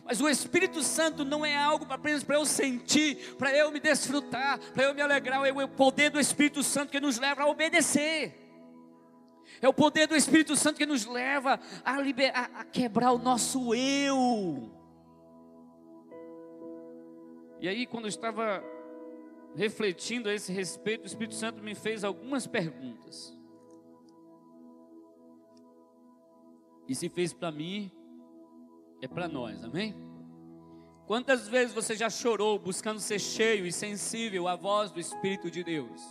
Mas 0.05 0.21
o 0.21 0.29
Espírito 0.29 0.83
Santo 0.83 1.25
não 1.25 1.47
é 1.47 1.57
algo 1.57 1.87
apenas 1.89 2.23
para 2.23 2.37
eu 2.37 2.45
sentir, 2.45 3.35
para 3.39 3.57
eu 3.57 3.71
me 3.71 3.81
desfrutar, 3.81 4.59
para 4.75 4.85
eu 4.85 4.95
me 4.95 5.01
alegrar. 5.01 5.43
É 5.47 5.51
o 5.51 5.69
poder 5.69 6.11
do 6.11 6.21
Espírito 6.21 6.63
Santo 6.63 6.91
que 6.91 7.01
nos 7.01 7.19
leva 7.19 7.45
a 7.45 7.47
obedecer. 7.47 8.43
É 9.63 9.69
o 9.69 9.73
poder 9.73 10.07
do 10.07 10.15
Espírito 10.15 10.55
Santo 10.57 10.77
que 10.77 10.85
nos 10.85 11.07
leva 11.07 11.59
a, 11.83 11.99
liberar, 11.99 12.51
a 12.55 12.65
quebrar 12.65 13.13
o 13.13 13.19
nosso 13.19 13.75
eu. 13.75 14.74
E 17.65 17.69
aí, 17.69 17.87
quando 17.87 18.05
eu 18.05 18.11
estava 18.11 18.63
refletindo 19.57 20.29
a 20.29 20.35
esse 20.35 20.53
respeito, 20.53 21.05
o 21.05 21.07
Espírito 21.07 21.35
Santo 21.35 21.63
me 21.63 21.75
fez 21.75 22.05
algumas 22.05 22.47
perguntas. 22.47 23.35
E 26.87 26.95
se 26.95 27.09
fez 27.09 27.33
para 27.33 27.51
mim, 27.51 27.91
é 29.01 29.09
para 29.09 29.27
nós, 29.27 29.65
amém? 29.65 29.97
Quantas 31.07 31.49
vezes 31.49 31.75
você 31.75 31.97
já 31.97 32.11
chorou 32.11 32.59
buscando 32.59 33.01
ser 33.01 33.19
cheio 33.19 33.65
e 33.65 33.73
sensível 33.73 34.47
à 34.47 34.57
voz 34.57 34.91
do 34.91 35.01
Espírito 35.01 35.51
de 35.51 35.65
Deus? 35.65 36.03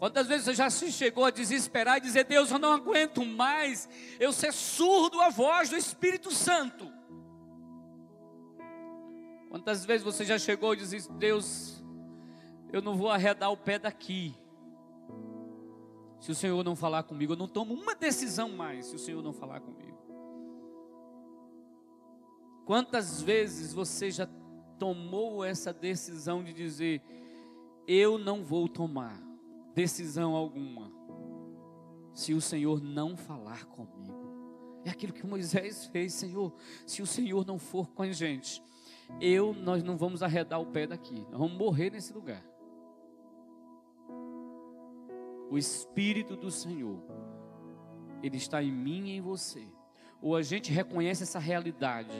Quantas 0.00 0.26
vezes 0.26 0.46
você 0.46 0.54
já 0.54 0.70
se 0.70 0.90
chegou 0.90 1.24
a 1.24 1.30
desesperar 1.30 1.98
e 1.98 2.00
dizer: 2.00 2.24
Deus, 2.24 2.50
eu 2.50 2.58
não 2.58 2.72
aguento 2.72 3.24
mais 3.24 3.88
eu 4.18 4.32
ser 4.32 4.52
surdo 4.52 5.20
à 5.20 5.28
voz 5.28 5.70
do 5.70 5.76
Espírito 5.76 6.32
Santo? 6.32 7.01
Quantas 9.52 9.84
vezes 9.84 10.02
você 10.02 10.24
já 10.24 10.38
chegou 10.38 10.72
e 10.72 10.78
disse: 10.78 11.12
Deus, 11.12 11.84
eu 12.72 12.80
não 12.80 12.96
vou 12.96 13.10
arredar 13.10 13.52
o 13.52 13.56
pé 13.56 13.78
daqui. 13.78 14.34
Se 16.18 16.30
o 16.30 16.34
Senhor 16.34 16.64
não 16.64 16.74
falar 16.74 17.02
comigo, 17.02 17.34
eu 17.34 17.36
não 17.36 17.46
tomo 17.46 17.74
uma 17.74 17.94
decisão 17.94 18.48
mais. 18.48 18.86
Se 18.86 18.96
o 18.96 18.98
Senhor 18.98 19.22
não 19.22 19.34
falar 19.34 19.60
comigo. 19.60 19.98
Quantas 22.64 23.20
vezes 23.20 23.74
você 23.74 24.10
já 24.10 24.26
tomou 24.78 25.44
essa 25.44 25.70
decisão 25.70 26.42
de 26.42 26.54
dizer: 26.54 27.02
Eu 27.86 28.16
não 28.16 28.42
vou 28.42 28.66
tomar 28.66 29.22
decisão 29.74 30.34
alguma, 30.34 30.90
se 32.14 32.32
o 32.32 32.40
Senhor 32.40 32.82
não 32.82 33.18
falar 33.18 33.66
comigo? 33.66 34.80
É 34.82 34.88
aquilo 34.88 35.12
que 35.12 35.26
Moisés 35.26 35.84
fez, 35.92 36.14
Senhor. 36.14 36.54
Se 36.86 37.02
o 37.02 37.06
Senhor 37.06 37.46
não 37.46 37.58
for 37.58 37.90
com 37.90 38.02
a 38.02 38.10
gente, 38.10 38.62
eu, 39.20 39.54
nós 39.54 39.82
não 39.82 39.96
vamos 39.96 40.22
arredar 40.22 40.60
o 40.60 40.66
pé 40.66 40.86
daqui, 40.86 41.26
nós 41.30 41.38
vamos 41.38 41.56
morrer 41.56 41.90
nesse 41.90 42.12
lugar. 42.12 42.42
O 45.50 45.58
Espírito 45.58 46.36
do 46.36 46.50
Senhor, 46.50 46.98
Ele 48.22 48.36
está 48.36 48.62
em 48.62 48.72
mim 48.72 49.08
e 49.08 49.16
em 49.16 49.20
você 49.20 49.68
ou 50.22 50.36
a 50.36 50.42
gente 50.42 50.70
reconhece 50.70 51.24
essa 51.24 51.40
realidade. 51.40 52.16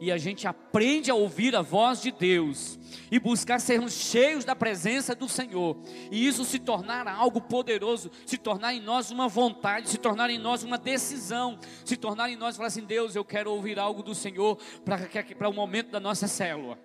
E 0.00 0.12
a 0.12 0.18
gente 0.18 0.46
aprende 0.46 1.10
a 1.10 1.14
ouvir 1.14 1.56
a 1.56 1.62
voz 1.62 2.02
de 2.02 2.12
Deus. 2.12 2.78
E 3.10 3.18
buscar 3.18 3.58
sermos 3.58 3.94
cheios 3.94 4.44
da 4.44 4.54
presença 4.54 5.14
do 5.14 5.28
Senhor, 5.28 5.78
e 6.10 6.26
isso 6.26 6.44
se 6.44 6.58
tornar 6.58 7.08
algo 7.08 7.40
poderoso, 7.40 8.10
se 8.26 8.36
tornar 8.36 8.74
em 8.74 8.80
nós 8.80 9.10
uma 9.10 9.28
vontade, 9.28 9.88
se 9.88 9.96
tornar 9.96 10.28
em 10.28 10.38
nós 10.38 10.62
uma 10.62 10.76
decisão, 10.76 11.58
se 11.84 11.96
tornar 11.96 12.28
em 12.28 12.36
nós 12.36 12.56
falar 12.56 12.68
assim: 12.68 12.84
Deus, 12.84 13.16
eu 13.16 13.24
quero 13.24 13.50
ouvir 13.50 13.78
algo 13.78 14.02
do 14.02 14.14
Senhor 14.14 14.58
para 14.84 15.48
o 15.48 15.52
momento 15.52 15.90
da 15.90 16.00
nossa 16.00 16.26
célula. 16.26 16.78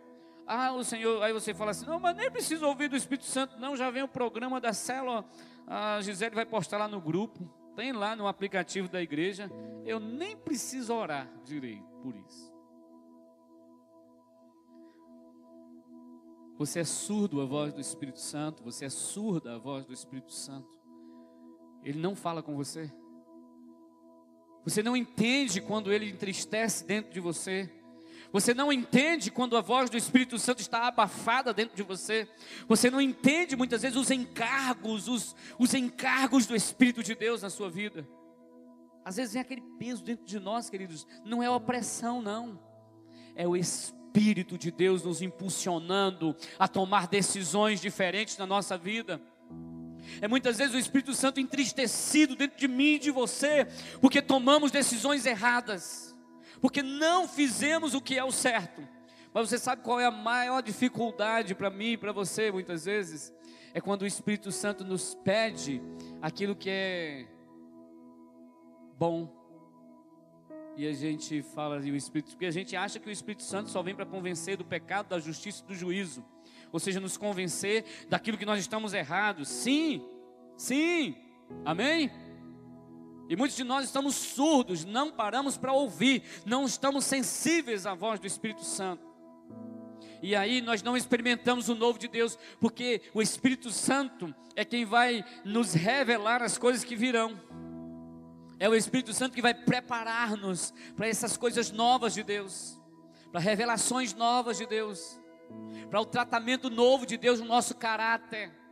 Ah, 0.45 0.73
o 0.73 0.83
Senhor, 0.83 1.21
aí 1.23 1.33
você 1.33 1.53
fala 1.53 1.71
assim: 1.71 1.85
não, 1.85 1.99
mas 1.99 2.15
nem 2.15 2.31
preciso 2.31 2.65
ouvir 2.65 2.89
do 2.89 2.95
Espírito 2.95 3.25
Santo, 3.25 3.57
não, 3.59 3.75
já 3.75 3.89
vem 3.89 4.03
o 4.03 4.07
programa 4.07 4.61
da 4.61 4.73
célula, 4.73 5.25
a 5.67 5.99
Gisele 6.01 6.35
vai 6.35 6.45
postar 6.45 6.77
lá 6.77 6.87
no 6.87 7.01
grupo. 7.01 7.62
Tem 7.75 7.91
lá 7.91 8.15
no 8.15 8.27
aplicativo 8.27 8.87
da 8.87 9.01
igreja. 9.01 9.51
Eu 9.85 9.99
nem 9.99 10.37
preciso 10.37 10.93
orar 10.93 11.29
direito 11.43 11.91
por 12.01 12.15
isso. 12.15 12.53
Você 16.57 16.79
é 16.79 16.83
surdo 16.83 17.41
à 17.41 17.45
voz 17.45 17.73
do 17.73 17.81
Espírito 17.81 18.19
Santo. 18.19 18.63
Você 18.63 18.85
é 18.85 18.89
surda 18.89 19.55
à 19.55 19.57
voz 19.57 19.85
do 19.85 19.93
Espírito 19.93 20.31
Santo. 20.31 20.79
Ele 21.83 21.99
não 21.99 22.15
fala 22.15 22.41
com 22.41 22.55
você. 22.55 22.91
Você 24.63 24.81
não 24.81 24.95
entende 24.95 25.59
quando 25.59 25.91
ele 25.91 26.09
entristece 26.09 26.85
dentro 26.85 27.11
de 27.11 27.19
você. 27.19 27.69
Você 28.33 28.51
não 28.51 28.73
entende 28.73 29.29
quando 29.29 29.55
a 29.55 29.61
voz 29.61 29.91
do 29.91 29.95
Espírito 29.95 30.39
Santo 30.39 30.59
está 30.59 30.87
abafada 30.87 31.53
dentro 31.53 31.75
de 31.75 31.83
você. 31.83 32.27
Você 32.67 32.89
não 32.89 32.99
entende 32.99 33.55
muitas 33.55 33.83
vezes 33.83 33.95
os 33.95 34.09
encargos, 34.09 35.07
os, 35.07 35.35
os 35.59 35.75
encargos 35.75 36.47
do 36.47 36.55
Espírito 36.55 37.03
de 37.03 37.13
Deus 37.13 37.43
na 37.43 37.51
sua 37.51 37.69
vida. 37.69 38.09
Às 39.05 39.17
vezes 39.17 39.33
vem 39.33 39.41
aquele 39.43 39.61
peso 39.77 40.03
dentro 40.03 40.25
de 40.25 40.39
nós, 40.39 40.67
queridos. 40.67 41.05
Não 41.23 41.43
é 41.43 41.49
opressão, 41.49 42.23
não. 42.23 42.59
É 43.35 43.47
o 43.47 43.55
Espírito 43.55 44.57
de 44.57 44.71
Deus 44.71 45.03
nos 45.03 45.21
impulsionando 45.21 46.35
a 46.57 46.67
tomar 46.67 47.07
decisões 47.07 47.79
diferentes 47.79 48.35
na 48.35 48.47
nossa 48.47 48.75
vida. 48.75 49.21
É 50.21 50.27
muitas 50.27 50.57
vezes 50.57 50.73
o 50.73 50.79
Espírito 50.79 51.13
Santo 51.13 51.39
entristecido 51.39 52.35
dentro 52.35 52.57
de 52.57 52.67
mim 52.67 52.95
e 52.95 52.99
de 52.99 53.11
você, 53.11 53.67
porque 54.01 54.23
tomamos 54.23 54.71
decisões 54.71 55.27
erradas 55.27 56.12
porque 56.63 56.81
não 56.81 57.27
fizemos 57.27 57.93
o 57.93 57.99
que 57.99 58.17
é 58.17 58.23
o 58.23 58.31
certo. 58.31 58.87
Mas 59.33 59.49
você 59.49 59.57
sabe 59.57 59.81
qual 59.81 59.99
é 59.99 60.05
a 60.05 60.11
maior 60.11 60.63
dificuldade 60.63 61.53
para 61.53 61.69
mim 61.69 61.91
e 61.91 61.97
para 61.97 62.13
você, 62.13 62.53
muitas 62.53 62.85
vezes? 62.85 63.33
É 63.73 63.81
quando 63.81 64.03
o 64.03 64.07
Espírito 64.07 64.49
Santo 64.49 64.85
nos 64.85 65.13
pede 65.13 65.81
aquilo 66.21 66.55
que 66.55 66.69
é 66.69 67.27
bom. 68.97 69.29
E 70.77 70.87
a 70.87 70.93
gente 70.93 71.41
fala 71.41 71.81
de 71.81 71.91
o 71.91 71.97
Espírito, 71.97 72.29
porque 72.29 72.45
a 72.45 72.51
gente 72.51 72.77
acha 72.77 72.97
que 72.97 73.09
o 73.09 73.11
Espírito 73.11 73.43
Santo 73.43 73.69
só 73.69 73.83
vem 73.83 73.93
para 73.93 74.05
convencer 74.05 74.55
do 74.55 74.63
pecado, 74.63 75.09
da 75.09 75.19
justiça 75.19 75.65
e 75.65 75.67
do 75.67 75.75
juízo. 75.75 76.23
Ou 76.71 76.79
seja, 76.79 77.01
nos 77.01 77.17
convencer 77.17 77.83
daquilo 78.07 78.37
que 78.37 78.45
nós 78.45 78.61
estamos 78.61 78.93
errados. 78.93 79.49
Sim, 79.49 80.01
sim, 80.55 81.13
amém? 81.65 82.09
E 83.29 83.35
muitos 83.35 83.55
de 83.55 83.63
nós 83.63 83.85
estamos 83.85 84.15
surdos, 84.15 84.83
não 84.83 85.11
paramos 85.11 85.57
para 85.57 85.71
ouvir, 85.71 86.23
não 86.45 86.65
estamos 86.65 87.05
sensíveis 87.05 87.85
à 87.85 87.93
voz 87.93 88.19
do 88.19 88.27
Espírito 88.27 88.63
Santo. 88.63 89.13
E 90.21 90.35
aí 90.35 90.61
nós 90.61 90.81
não 90.81 90.95
experimentamos 90.95 91.67
o 91.67 91.75
novo 91.75 91.99
de 91.99 92.07
Deus, 92.07 92.37
porque 92.59 93.01
o 93.13 93.21
Espírito 93.21 93.69
Santo 93.71 94.33
é 94.55 94.63
quem 94.63 94.85
vai 94.85 95.23
nos 95.43 95.73
revelar 95.73 96.41
as 96.41 96.57
coisas 96.57 96.83
que 96.83 96.95
virão. 96.95 97.39
É 98.59 98.69
o 98.69 98.75
Espírito 98.75 99.13
Santo 99.13 99.35
que 99.35 99.41
vai 99.41 99.53
preparar-nos 99.53 100.73
para 100.95 101.07
essas 101.07 101.35
coisas 101.35 101.71
novas 101.71 102.13
de 102.13 102.23
Deus, 102.23 102.79
para 103.31 103.41
revelações 103.41 104.13
novas 104.13 104.57
de 104.57 104.65
Deus, 104.65 105.19
para 105.89 105.99
o 105.99 106.05
tratamento 106.05 106.69
novo 106.69 107.05
de 107.05 107.17
Deus 107.17 107.41
no 107.41 107.45
nosso 107.45 107.75
caráter. 107.75 108.62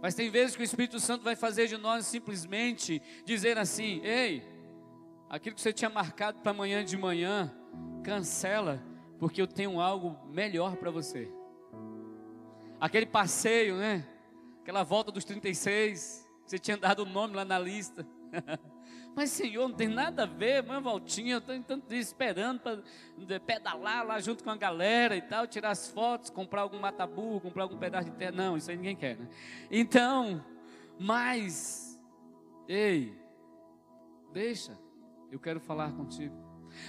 Mas 0.00 0.14
tem 0.14 0.30
vezes 0.30 0.54
que 0.54 0.62
o 0.62 0.64
Espírito 0.64 1.00
Santo 1.00 1.24
vai 1.24 1.34
fazer 1.34 1.66
de 1.66 1.76
nós 1.76 2.06
simplesmente 2.06 3.02
dizer 3.24 3.58
assim: 3.58 4.00
ei, 4.04 4.42
aquilo 5.28 5.54
que 5.54 5.62
você 5.62 5.72
tinha 5.72 5.90
marcado 5.90 6.40
para 6.40 6.50
amanhã 6.50 6.84
de 6.84 6.96
manhã, 6.96 7.52
cancela, 8.04 8.82
porque 9.18 9.40
eu 9.40 9.46
tenho 9.46 9.80
algo 9.80 10.16
melhor 10.28 10.76
para 10.76 10.90
você. 10.90 11.30
Aquele 12.80 13.06
passeio, 13.06 13.76
né? 13.76 14.06
Aquela 14.62 14.82
volta 14.82 15.10
dos 15.10 15.24
36, 15.24 16.28
você 16.44 16.58
tinha 16.58 16.76
dado 16.76 17.00
o 17.00 17.06
nome 17.06 17.34
lá 17.34 17.44
na 17.44 17.58
lista. 17.58 18.06
Mas, 19.16 19.30
Senhor, 19.30 19.66
não 19.66 19.74
tem 19.74 19.88
nada 19.88 20.24
a 20.24 20.26
ver, 20.26 20.62
uma 20.62 20.78
voltinha, 20.78 21.42
eu 21.48 21.56
estou 21.56 21.82
esperando 21.88 22.60
para 22.60 23.40
pedalar 23.40 24.06
lá 24.06 24.20
junto 24.20 24.44
com 24.44 24.50
a 24.50 24.56
galera 24.56 25.16
e 25.16 25.22
tal, 25.22 25.46
tirar 25.46 25.70
as 25.70 25.88
fotos, 25.88 26.28
comprar 26.28 26.60
algum 26.60 26.78
matabu, 26.78 27.40
comprar 27.40 27.62
algum 27.62 27.78
pedaço 27.78 28.10
de 28.10 28.16
terra. 28.18 28.32
Não, 28.32 28.58
isso 28.58 28.70
aí 28.70 28.76
ninguém 28.76 28.94
quer, 28.94 29.16
né? 29.16 29.26
Então, 29.70 30.44
mas, 31.00 31.98
ei, 32.68 33.18
deixa, 34.34 34.78
eu 35.32 35.40
quero 35.40 35.60
falar 35.60 35.94
contigo. 35.94 36.36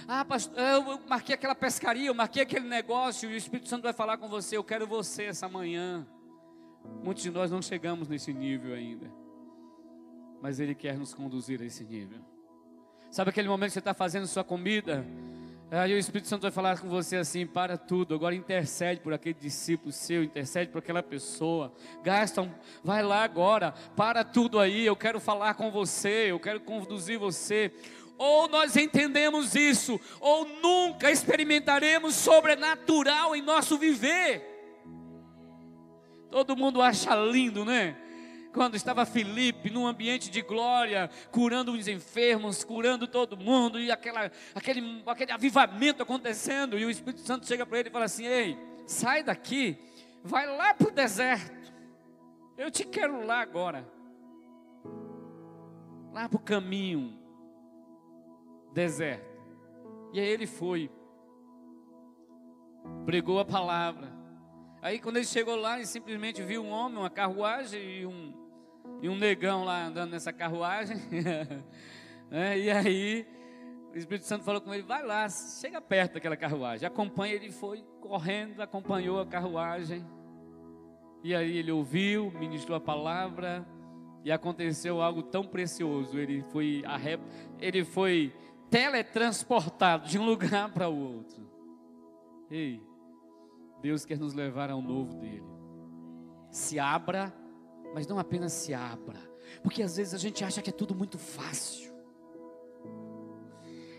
Ah, 0.06 0.22
pastor, 0.22 0.58
eu 0.58 1.00
marquei 1.08 1.34
aquela 1.34 1.54
pescaria, 1.54 2.08
eu 2.08 2.14
marquei 2.14 2.42
aquele 2.42 2.68
negócio, 2.68 3.30
e 3.30 3.32
o 3.32 3.36
Espírito 3.38 3.70
Santo 3.70 3.84
vai 3.84 3.94
falar 3.94 4.18
com 4.18 4.28
você, 4.28 4.54
eu 4.54 4.64
quero 4.64 4.86
você 4.86 5.24
essa 5.24 5.48
manhã. 5.48 6.06
Muitos 7.02 7.22
de 7.22 7.30
nós 7.30 7.50
não 7.50 7.62
chegamos 7.62 8.06
nesse 8.06 8.34
nível 8.34 8.74
ainda. 8.74 9.10
Mas 10.40 10.60
Ele 10.60 10.74
quer 10.74 10.96
nos 10.96 11.14
conduzir 11.14 11.60
a 11.60 11.64
esse 11.64 11.84
nível. 11.84 12.20
Sabe 13.10 13.30
aquele 13.30 13.48
momento 13.48 13.68
que 13.68 13.74
você 13.74 13.78
está 13.78 13.94
fazendo 13.94 14.26
sua 14.26 14.44
comida? 14.44 15.04
Aí 15.70 15.92
o 15.92 15.98
Espírito 15.98 16.28
Santo 16.28 16.42
vai 16.42 16.50
falar 16.50 16.80
com 16.80 16.88
você 16.88 17.16
assim: 17.16 17.46
para 17.46 17.76
tudo, 17.76 18.14
agora 18.14 18.34
intercede 18.34 19.00
por 19.00 19.12
aquele 19.12 19.34
discípulo 19.34 19.92
seu, 19.92 20.22
intercede 20.22 20.70
por 20.70 20.78
aquela 20.78 21.02
pessoa. 21.02 21.72
Gasta, 22.02 22.40
um, 22.40 22.50
vai 22.82 23.02
lá 23.02 23.22
agora, 23.22 23.72
para 23.94 24.24
tudo 24.24 24.58
aí, 24.58 24.86
eu 24.86 24.96
quero 24.96 25.20
falar 25.20 25.54
com 25.54 25.70
você, 25.70 26.30
eu 26.30 26.40
quero 26.40 26.60
conduzir 26.60 27.18
você. 27.18 27.70
Ou 28.16 28.48
nós 28.48 28.76
entendemos 28.76 29.54
isso, 29.54 30.00
ou 30.20 30.46
nunca 30.60 31.10
experimentaremos 31.10 32.14
sobrenatural 32.14 33.36
em 33.36 33.42
nosso 33.42 33.78
viver. 33.78 34.42
Todo 36.30 36.56
mundo 36.56 36.80
acha 36.80 37.14
lindo, 37.14 37.64
né? 37.64 37.96
Quando 38.52 38.74
estava 38.74 39.04
Felipe 39.04 39.70
num 39.70 39.86
ambiente 39.86 40.30
de 40.30 40.42
glória, 40.42 41.10
curando 41.30 41.72
os 41.72 41.86
enfermos, 41.86 42.64
curando 42.64 43.06
todo 43.06 43.36
mundo, 43.36 43.78
e 43.78 43.90
aquela, 43.90 44.30
aquele, 44.54 45.02
aquele 45.06 45.32
avivamento 45.32 46.02
acontecendo, 46.02 46.78
e 46.78 46.84
o 46.84 46.90
Espírito 46.90 47.20
Santo 47.20 47.46
chega 47.46 47.66
para 47.66 47.78
ele 47.78 47.88
e 47.88 47.92
fala 47.92 48.06
assim: 48.06 48.26
Ei, 48.26 48.58
sai 48.86 49.22
daqui, 49.22 49.78
vai 50.22 50.46
lá 50.46 50.74
para 50.74 50.88
o 50.88 50.92
deserto, 50.92 51.72
eu 52.56 52.70
te 52.70 52.84
quero 52.84 53.24
lá 53.24 53.40
agora, 53.40 53.86
lá 56.12 56.28
para 56.28 56.36
o 56.36 56.42
caminho, 56.42 57.18
deserto. 58.72 59.28
E 60.12 60.20
aí 60.20 60.26
ele 60.26 60.46
foi, 60.46 60.90
pregou 63.04 63.38
a 63.38 63.44
palavra. 63.44 64.17
Aí 64.80 64.98
quando 64.98 65.16
ele 65.16 65.26
chegou 65.26 65.56
lá, 65.56 65.76
ele 65.76 65.86
simplesmente 65.86 66.42
viu 66.42 66.62
um 66.62 66.70
homem, 66.70 66.98
uma 66.98 67.10
carruagem 67.10 67.80
e 67.80 68.06
um, 68.06 68.32
e 69.02 69.08
um 69.08 69.16
negão 69.16 69.64
lá 69.64 69.86
andando 69.86 70.12
nessa 70.12 70.32
carruagem. 70.32 70.96
é, 72.30 72.58
e 72.58 72.70
aí 72.70 73.26
o 73.92 73.98
Espírito 73.98 74.26
Santo 74.26 74.44
falou 74.44 74.60
com 74.60 74.72
ele: 74.72 74.82
vai 74.82 75.02
lá, 75.02 75.28
chega 75.28 75.80
perto 75.80 76.14
daquela 76.14 76.36
carruagem. 76.36 76.86
Acompanha, 76.86 77.34
ele 77.34 77.50
foi 77.50 77.84
correndo, 78.00 78.60
acompanhou 78.60 79.20
a 79.20 79.26
carruagem. 79.26 80.06
E 81.24 81.34
aí 81.34 81.56
ele 81.56 81.72
ouviu, 81.72 82.30
ministrou 82.38 82.76
a 82.76 82.80
palavra. 82.80 83.66
E 84.24 84.32
aconteceu 84.32 85.00
algo 85.00 85.22
tão 85.22 85.44
precioso. 85.44 86.18
Ele 86.18 86.42
foi, 86.50 86.82
ele 87.60 87.84
foi 87.84 88.32
teletransportado 88.70 90.06
de 90.06 90.18
um 90.18 90.26
lugar 90.26 90.72
para 90.72 90.88
o 90.88 91.16
outro. 91.16 91.48
Ei, 92.50 92.82
Deus 93.80 94.04
quer 94.04 94.18
nos 94.18 94.34
levar 94.34 94.70
ao 94.70 94.82
novo 94.82 95.14
dele. 95.14 95.46
Se 96.50 96.78
abra 96.78 97.32
mas 97.94 98.06
não 98.06 98.18
apenas 98.18 98.52
se 98.52 98.74
abra, 98.74 99.18
porque 99.62 99.82
às 99.82 99.96
vezes 99.96 100.14
a 100.14 100.18
gente 100.18 100.44
acha 100.44 100.62
que 100.62 100.70
é 100.70 100.72
tudo 100.72 100.94
muito 100.94 101.18
fácil. 101.18 101.88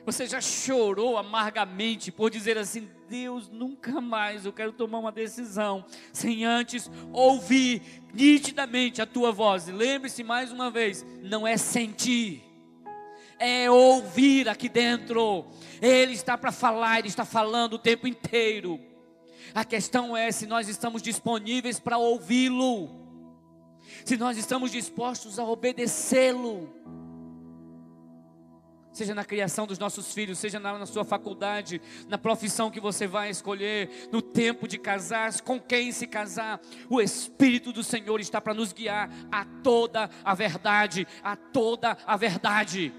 Você 0.06 0.26
já 0.26 0.42
chorou 0.42 1.18
amargamente 1.18 2.12
por 2.12 2.30
dizer 2.30 2.58
assim: 2.58 2.90
Deus, 3.08 3.50
nunca 3.50 4.02
mais 4.02 4.46
eu 4.46 4.54
quero 4.54 4.72
tomar 4.72 5.00
uma 5.00 5.12
decisão 5.12 5.86
sem 6.12 6.46
antes 6.46 6.90
ouvir 7.12 8.02
nitidamente 8.14 9.02
a 9.02 9.06
tua 9.06 9.32
voz. 9.32 9.68
Lembre-se 9.68 10.24
mais 10.24 10.52
uma 10.52 10.72
vez: 10.72 11.06
não 11.22 11.46
é 11.46 11.58
sentir, 11.58 12.44
é 13.38 13.70
ouvir 13.70 14.50
aqui 14.50 14.70
dentro. 14.70 15.46
Ele 15.82 16.14
está 16.14 16.38
para 16.38 16.52
falar, 16.52 17.00
ele 17.00 17.08
está 17.08 17.26
falando 17.26 17.74
o 17.74 17.80
tempo 17.80 18.08
inteiro. 18.08 18.80
A 19.54 19.66
questão 19.66 20.16
é 20.16 20.32
se 20.32 20.46
nós 20.46 20.68
estamos 20.68 21.02
disponíveis 21.02 21.80
para 21.80 21.98
ouvi-lo. 21.98 22.90
Se 24.06 24.18
nós 24.18 24.38
estamos 24.38 24.72
dispostos 24.72 25.40
a 25.40 25.44
obedecê-lo, 25.44 26.74
seja 28.92 29.16
na 29.16 29.24
criação 29.24 29.66
dos 29.66 29.80
nossos 29.80 30.14
filhos, 30.14 30.38
seja 30.38 30.60
na, 30.60 30.78
na, 30.78 30.86
sua 30.86 31.06
faculdade, 31.06 31.82
na 32.08 32.18
profissão 32.18 32.70
que 32.70 32.80
você 32.80 33.08
vai 33.08 33.30
escolher, 33.30 34.10
no 34.12 34.22
tempo 34.22 34.68
de 34.68 34.78
casar, 34.78 35.40
com 35.42 35.60
quem 35.60 35.92
se 35.92 36.06
casar, 36.06 36.60
o 36.90 37.02
Espírito 37.02 37.72
do 37.72 37.84
Senhor 37.84 38.20
está 38.20 38.42
para 38.42 38.54
nos 38.54 38.74
guiar 38.74 39.10
a 39.32 39.46
toda 39.64 40.10
a 40.24 40.34
verdade, 40.34 41.08
a 41.24 41.36
toda 41.36 41.98
a 42.06 42.18
verdade 42.18 42.94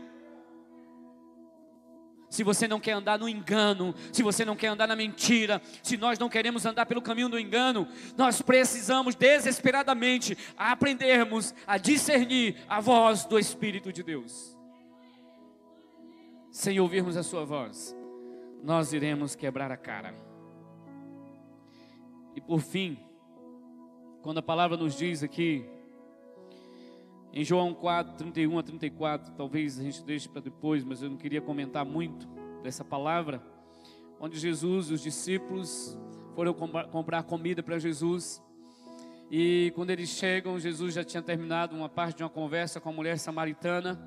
se 2.30 2.44
você 2.44 2.68
não 2.68 2.78
quer 2.78 2.92
andar 2.92 3.18
no 3.18 3.28
engano, 3.28 3.92
se 4.12 4.22
você 4.22 4.44
não 4.44 4.54
quer 4.54 4.68
andar 4.68 4.86
na 4.86 4.94
mentira, 4.94 5.60
se 5.82 5.96
nós 5.96 6.16
não 6.16 6.28
queremos 6.28 6.64
andar 6.64 6.86
pelo 6.86 7.02
caminho 7.02 7.28
do 7.28 7.38
engano, 7.38 7.88
nós 8.16 8.40
precisamos 8.40 9.16
desesperadamente 9.16 10.38
aprendermos 10.56 11.52
a 11.66 11.76
discernir 11.76 12.56
a 12.68 12.80
voz 12.80 13.24
do 13.24 13.36
Espírito 13.36 13.92
de 13.92 14.04
Deus. 14.04 14.56
Sem 16.52 16.78
ouvirmos 16.78 17.16
a 17.16 17.22
Sua 17.24 17.44
voz, 17.44 17.96
nós 18.62 18.92
iremos 18.92 19.34
quebrar 19.34 19.72
a 19.72 19.76
cara. 19.76 20.14
E 22.36 22.40
por 22.40 22.60
fim, 22.60 22.96
quando 24.22 24.38
a 24.38 24.42
palavra 24.42 24.76
nos 24.76 24.96
diz 24.96 25.24
aqui, 25.24 25.68
em 27.32 27.44
João 27.44 27.72
4, 27.72 28.16
31 28.16 28.58
a 28.58 28.62
34, 28.62 29.32
talvez 29.34 29.78
a 29.78 29.82
gente 29.82 30.02
deixe 30.02 30.28
para 30.28 30.40
depois, 30.40 30.82
mas 30.82 31.00
eu 31.00 31.10
não 31.10 31.16
queria 31.16 31.40
comentar 31.40 31.84
muito 31.84 32.26
dessa 32.62 32.84
palavra, 32.84 33.40
onde 34.18 34.38
Jesus 34.38 34.90
e 34.90 34.94
os 34.94 35.00
discípulos 35.00 35.96
foram 36.34 36.52
comprar 36.52 37.22
comida 37.22 37.62
para 37.62 37.78
Jesus. 37.78 38.42
E 39.30 39.72
quando 39.76 39.90
eles 39.90 40.08
chegam, 40.08 40.58
Jesus 40.58 40.92
já 40.92 41.04
tinha 41.04 41.22
terminado 41.22 41.76
uma 41.76 41.88
parte 41.88 42.16
de 42.16 42.24
uma 42.24 42.28
conversa 42.28 42.80
com 42.80 42.88
a 42.88 42.92
mulher 42.92 43.16
samaritana. 43.16 43.98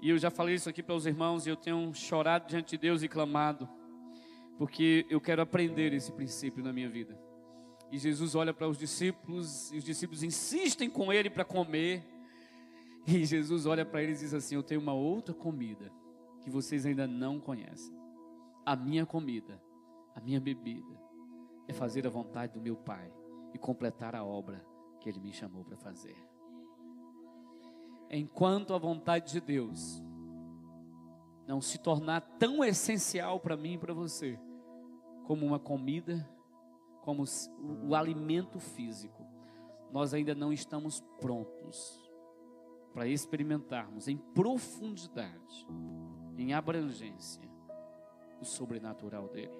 E 0.00 0.08
eu 0.08 0.16
já 0.16 0.30
falei 0.30 0.54
isso 0.54 0.68
aqui 0.68 0.82
para 0.82 0.94
os 0.94 1.06
irmãos, 1.06 1.46
e 1.46 1.50
eu 1.50 1.56
tenho 1.56 1.92
chorado 1.94 2.48
diante 2.48 2.70
de 2.70 2.78
Deus 2.78 3.02
e 3.02 3.08
clamado, 3.08 3.68
porque 4.56 5.06
eu 5.10 5.20
quero 5.20 5.42
aprender 5.42 5.92
esse 5.92 6.10
princípio 6.10 6.64
na 6.64 6.72
minha 6.72 6.88
vida. 6.88 7.21
E 7.92 7.98
Jesus 7.98 8.34
olha 8.34 8.54
para 8.54 8.66
os 8.66 8.78
discípulos, 8.78 9.70
e 9.70 9.76
os 9.76 9.84
discípulos 9.84 10.22
insistem 10.22 10.88
com 10.88 11.12
ele 11.12 11.28
para 11.28 11.44
comer. 11.44 12.02
E 13.06 13.22
Jesus 13.26 13.66
olha 13.66 13.84
para 13.84 14.02
eles 14.02 14.20
e 14.20 14.24
diz 14.24 14.32
assim: 14.32 14.54
Eu 14.54 14.62
tenho 14.62 14.80
uma 14.80 14.94
outra 14.94 15.34
comida 15.34 15.92
que 16.40 16.48
vocês 16.48 16.86
ainda 16.86 17.06
não 17.06 17.38
conhecem. 17.38 17.94
A 18.64 18.74
minha 18.74 19.04
comida, 19.04 19.62
a 20.14 20.20
minha 20.20 20.40
bebida, 20.40 20.98
é 21.68 21.72
fazer 21.74 22.06
a 22.06 22.10
vontade 22.10 22.54
do 22.54 22.62
meu 22.62 22.76
Pai 22.76 23.12
e 23.52 23.58
completar 23.58 24.14
a 24.14 24.24
obra 24.24 24.64
que 24.98 25.10
Ele 25.10 25.20
me 25.20 25.32
chamou 25.34 25.62
para 25.62 25.76
fazer. 25.76 26.16
Enquanto 28.08 28.72
a 28.72 28.78
vontade 28.78 29.32
de 29.32 29.40
Deus 29.40 30.02
não 31.46 31.60
se 31.60 31.76
tornar 31.76 32.22
tão 32.38 32.64
essencial 32.64 33.38
para 33.38 33.54
mim 33.54 33.74
e 33.74 33.78
para 33.78 33.92
você, 33.92 34.38
como 35.26 35.44
uma 35.44 35.58
comida 35.58 36.26
como 37.02 37.24
o, 37.24 37.88
o 37.88 37.94
alimento 37.94 38.58
físico, 38.58 39.26
nós 39.92 40.14
ainda 40.14 40.34
não 40.34 40.52
estamos 40.52 41.00
prontos 41.20 42.00
para 42.94 43.06
experimentarmos 43.06 44.08
em 44.08 44.16
profundidade, 44.16 45.66
em 46.36 46.54
abrangência, 46.54 47.42
o 48.40 48.44
sobrenatural 48.44 49.28
dele. 49.28 49.52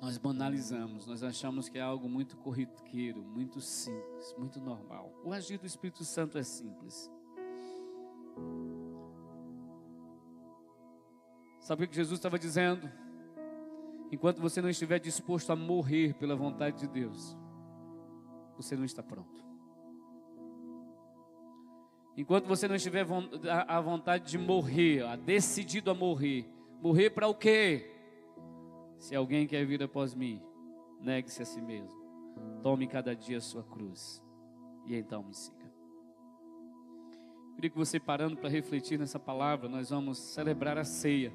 Nós 0.00 0.16
banalizamos, 0.16 1.06
nós 1.06 1.22
achamos 1.22 1.68
que 1.68 1.78
é 1.78 1.82
algo 1.82 2.08
muito 2.08 2.36
corriqueiro, 2.38 3.22
muito 3.22 3.60
simples, 3.60 4.34
muito 4.38 4.58
normal. 4.58 5.12
O 5.22 5.32
agir 5.32 5.58
do 5.58 5.66
Espírito 5.66 6.04
Santo 6.04 6.38
é 6.38 6.42
simples. 6.42 7.10
Sabe 11.60 11.84
o 11.84 11.88
que 11.88 11.94
Jesus 11.94 12.18
estava 12.18 12.38
dizendo? 12.38 12.90
Enquanto 14.10 14.40
você 14.40 14.60
não 14.60 14.68
estiver 14.68 14.98
disposto 14.98 15.50
a 15.50 15.56
morrer 15.56 16.14
pela 16.14 16.34
vontade 16.34 16.78
de 16.78 16.88
Deus, 16.88 17.36
você 18.56 18.76
não 18.76 18.84
está 18.84 19.02
pronto. 19.02 19.44
Enquanto 22.16 22.46
você 22.46 22.66
não 22.66 22.74
estiver 22.74 23.06
a 23.66 23.80
vontade 23.80 24.30
de 24.30 24.36
morrer, 24.36 25.04
decidido 25.18 25.90
a 25.90 25.94
morrer, 25.94 26.46
morrer 26.82 27.10
para 27.10 27.28
o 27.28 27.34
quê? 27.34 27.90
Se 28.98 29.14
alguém 29.14 29.46
quer 29.46 29.64
vir 29.64 29.82
após 29.82 30.14
mim, 30.14 30.42
negue-se 31.00 31.40
a 31.40 31.46
si 31.46 31.62
mesmo, 31.62 31.98
tome 32.62 32.86
cada 32.86 33.14
dia 33.14 33.38
a 33.38 33.40
sua 33.40 33.62
cruz 33.62 34.22
e 34.84 34.96
então 34.96 35.22
me 35.22 35.32
siga. 35.32 35.70
Queria 37.54 37.70
que 37.70 37.78
você 37.78 38.00
parando 38.00 38.36
para 38.36 38.48
refletir 38.48 38.98
nessa 38.98 39.18
palavra, 39.18 39.68
nós 39.68 39.90
vamos 39.90 40.18
celebrar 40.18 40.76
a 40.76 40.84
ceia. 40.84 41.32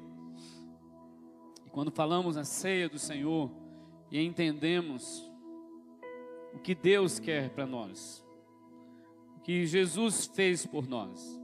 Quando 1.76 1.90
falamos 1.90 2.36
na 2.36 2.44
ceia 2.44 2.88
do 2.88 2.98
Senhor 2.98 3.50
e 4.10 4.18
entendemos 4.18 5.30
o 6.54 6.58
que 6.58 6.74
Deus 6.74 7.18
quer 7.18 7.50
para 7.50 7.66
nós, 7.66 8.24
o 9.36 9.40
que 9.40 9.66
Jesus 9.66 10.24
fez 10.24 10.64
por 10.64 10.88
nós, 10.88 11.38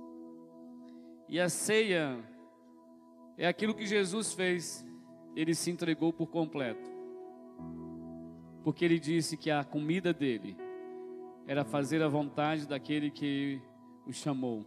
E 1.29 1.39
a 1.39 1.51
ceia 1.51 2.19
é 3.37 3.47
aquilo 3.47 3.75
que 3.75 3.85
Jesus 3.85 4.33
fez, 4.33 4.83
ele 5.37 5.55
se 5.55 5.71
entregou 5.71 6.15
por 6.15 6.29
completo. 6.29 6.91
Porque 8.65 8.87
ele 8.87 8.99
disse 8.99 9.37
que 9.37 9.51
a 9.51 9.63
comida 9.63 10.15
dele 10.15 10.57
era 11.47 11.63
fazer 11.63 12.03
a 12.03 12.09
vontade 12.09 12.67
daquele 12.67 13.11
que 13.11 13.61
o 14.07 14.15
chamou 14.15 14.65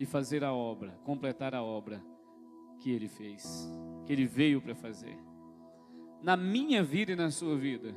e 0.00 0.04
fazer 0.04 0.42
a 0.42 0.52
obra, 0.52 0.98
completar 1.04 1.54
a 1.54 1.62
obra 1.62 2.02
que 2.80 2.90
ele 2.90 3.08
fez, 3.08 3.68
que 4.08 4.12
ele 4.14 4.24
veio 4.24 4.58
para 4.62 4.74
fazer. 4.74 5.18
Na 6.22 6.34
minha 6.34 6.82
vida 6.82 7.12
e 7.12 7.14
na 7.14 7.30
sua 7.30 7.58
vida, 7.58 7.94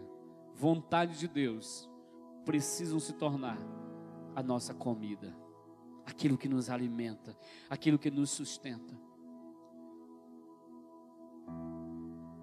vontade 0.53 1.17
de 1.17 1.25
Deus 1.25 1.89
precisam 2.43 2.99
se 2.99 3.13
tornar 3.13 3.57
a 4.35 4.43
nossa 4.43 4.73
comida, 4.73 5.33
aquilo 6.05 6.37
que 6.37 6.49
nos 6.49 6.69
alimenta, 6.69 7.33
aquilo 7.69 7.97
que 7.97 8.11
nos 8.11 8.29
sustenta. 8.29 8.93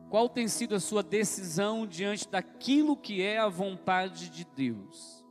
Qual 0.09 0.31
tem 0.31 0.49
sido 0.49 0.75
a 0.75 0.81
sua 0.81 1.03
decisão 1.03 1.87
diante 1.87 2.27
daquilo 2.27 2.97
que 2.97 3.21
é 3.21 3.37
a 3.37 3.51
vontade 3.51 4.31
de 4.31 4.47
Deus? 4.47 5.23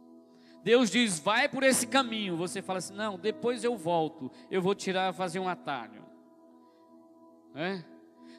Deus 0.64 0.92
diz, 0.92 1.18
vai 1.18 1.50
por 1.50 1.64
esse 1.64 1.88
caminho. 1.88 2.38
Você 2.38 2.62
fala 2.62 2.78
assim, 2.78 2.94
não, 2.94 3.18
depois 3.18 3.64
eu 3.64 3.76
volto, 3.76 4.30
eu 4.52 4.62
vou 4.62 4.76
tirar, 4.76 5.12
fazer 5.12 5.40
um 5.40 5.48
atalho. 5.48 6.06
É? 7.56 7.97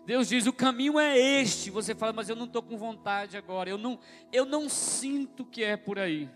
Deus 0.09 0.26
diz, 0.26 0.46
o 0.46 0.54
caminho 0.54 0.98
é 0.98 1.18
este. 1.18 1.70
Você 1.70 1.94
fala, 1.94 2.14
mas 2.14 2.30
eu 2.30 2.34
não 2.34 2.46
estou 2.46 2.62
com 2.62 2.78
vontade 2.78 3.36
agora. 3.36 3.68
Eu 3.68 3.76
não, 3.76 3.98
eu 4.32 4.46
não 4.46 4.66
sinto 4.66 5.44
que 5.44 5.62
é 5.62 5.76
por 5.76 5.98
aí. 5.98 6.30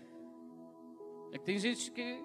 É 1.31 1.39
que 1.39 1.43
tem 1.43 1.57
gente 1.57 1.89
que 1.89 2.23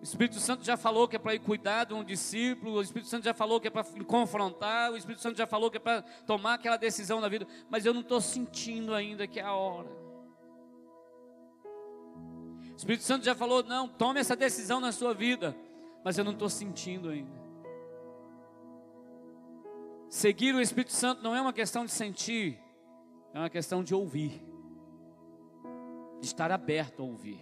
o 0.00 0.02
Espírito 0.02 0.40
Santo 0.40 0.64
já 0.64 0.78
falou 0.78 1.06
que 1.06 1.16
é 1.16 1.18
para 1.18 1.34
ir 1.34 1.40
cuidar 1.40 1.84
de 1.84 1.92
um 1.92 2.02
discípulo, 2.02 2.78
o 2.78 2.80
Espírito 2.80 3.06
Santo 3.06 3.24
já 3.24 3.34
falou 3.34 3.60
que 3.60 3.68
é 3.68 3.70
para 3.70 3.84
confrontar, 4.06 4.90
o 4.90 4.96
Espírito 4.96 5.20
Santo 5.20 5.36
já 5.36 5.46
falou 5.46 5.70
que 5.70 5.76
é 5.76 5.80
para 5.80 6.00
tomar 6.26 6.54
aquela 6.54 6.78
decisão 6.78 7.20
na 7.20 7.28
vida, 7.28 7.46
mas 7.68 7.84
eu 7.84 7.92
não 7.92 8.00
estou 8.00 8.18
sentindo 8.18 8.94
ainda 8.94 9.26
que 9.26 9.38
é 9.38 9.42
a 9.42 9.52
hora. 9.52 9.90
O 12.72 12.76
Espírito 12.76 13.04
Santo 13.04 13.26
já 13.26 13.34
falou: 13.34 13.62
não, 13.62 13.86
tome 13.88 14.20
essa 14.20 14.34
decisão 14.34 14.80
na 14.80 14.90
sua 14.90 15.12
vida, 15.12 15.54
mas 16.02 16.16
eu 16.16 16.24
não 16.24 16.32
estou 16.32 16.48
sentindo 16.48 17.10
ainda. 17.10 17.47
Seguir 20.08 20.54
o 20.54 20.60
Espírito 20.60 20.92
Santo 20.92 21.22
não 21.22 21.34
é 21.34 21.40
uma 21.40 21.52
questão 21.52 21.84
de 21.84 21.90
sentir, 21.90 22.58
é 23.34 23.38
uma 23.38 23.50
questão 23.50 23.84
de 23.84 23.94
ouvir, 23.94 24.42
de 26.20 26.26
estar 26.26 26.50
aberto 26.50 27.02
a 27.02 27.04
ouvir. 27.04 27.40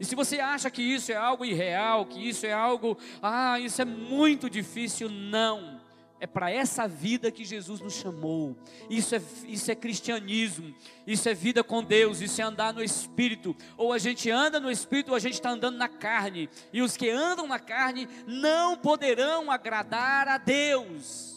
E 0.00 0.04
se 0.04 0.14
você 0.14 0.40
acha 0.40 0.70
que 0.70 0.82
isso 0.82 1.12
é 1.12 1.16
algo 1.16 1.44
irreal, 1.44 2.06
que 2.06 2.28
isso 2.28 2.46
é 2.46 2.52
algo, 2.52 2.96
ah, 3.20 3.58
isso 3.60 3.82
é 3.82 3.84
muito 3.84 4.48
difícil, 4.48 5.08
não 5.08 5.80
é 6.24 6.26
para 6.26 6.50
essa 6.50 6.88
vida 6.88 7.30
que 7.30 7.44
Jesus 7.44 7.80
nos 7.80 7.94
chamou. 7.94 8.56
Isso 8.88 9.14
é, 9.14 9.20
isso 9.46 9.70
é 9.70 9.74
cristianismo, 9.74 10.74
isso 11.06 11.28
é 11.28 11.34
vida 11.34 11.62
com 11.62 11.84
Deus, 11.84 12.22
isso 12.22 12.40
é 12.40 12.44
andar 12.44 12.72
no 12.72 12.82
Espírito. 12.82 13.54
Ou 13.76 13.92
a 13.92 13.98
gente 13.98 14.30
anda 14.30 14.58
no 14.58 14.70
Espírito, 14.70 15.10
ou 15.10 15.16
a 15.16 15.18
gente 15.20 15.34
está 15.34 15.50
andando 15.50 15.76
na 15.76 15.88
carne. 15.88 16.48
E 16.72 16.80
os 16.80 16.96
que 16.96 17.10
andam 17.10 17.46
na 17.46 17.58
carne 17.58 18.08
não 18.26 18.74
poderão 18.74 19.50
agradar 19.50 20.26
a 20.26 20.38
Deus, 20.38 21.33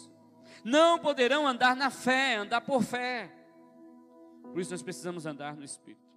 não 0.68 0.98
poderão 0.98 1.46
andar 1.46 1.74
na 1.74 1.90
fé, 1.90 2.36
andar 2.36 2.60
por 2.60 2.82
fé. 2.82 3.32
Por 4.52 4.60
isso 4.60 4.70
nós 4.70 4.82
precisamos 4.82 5.26
andar 5.26 5.56
no 5.56 5.64
Espírito. 5.64 6.07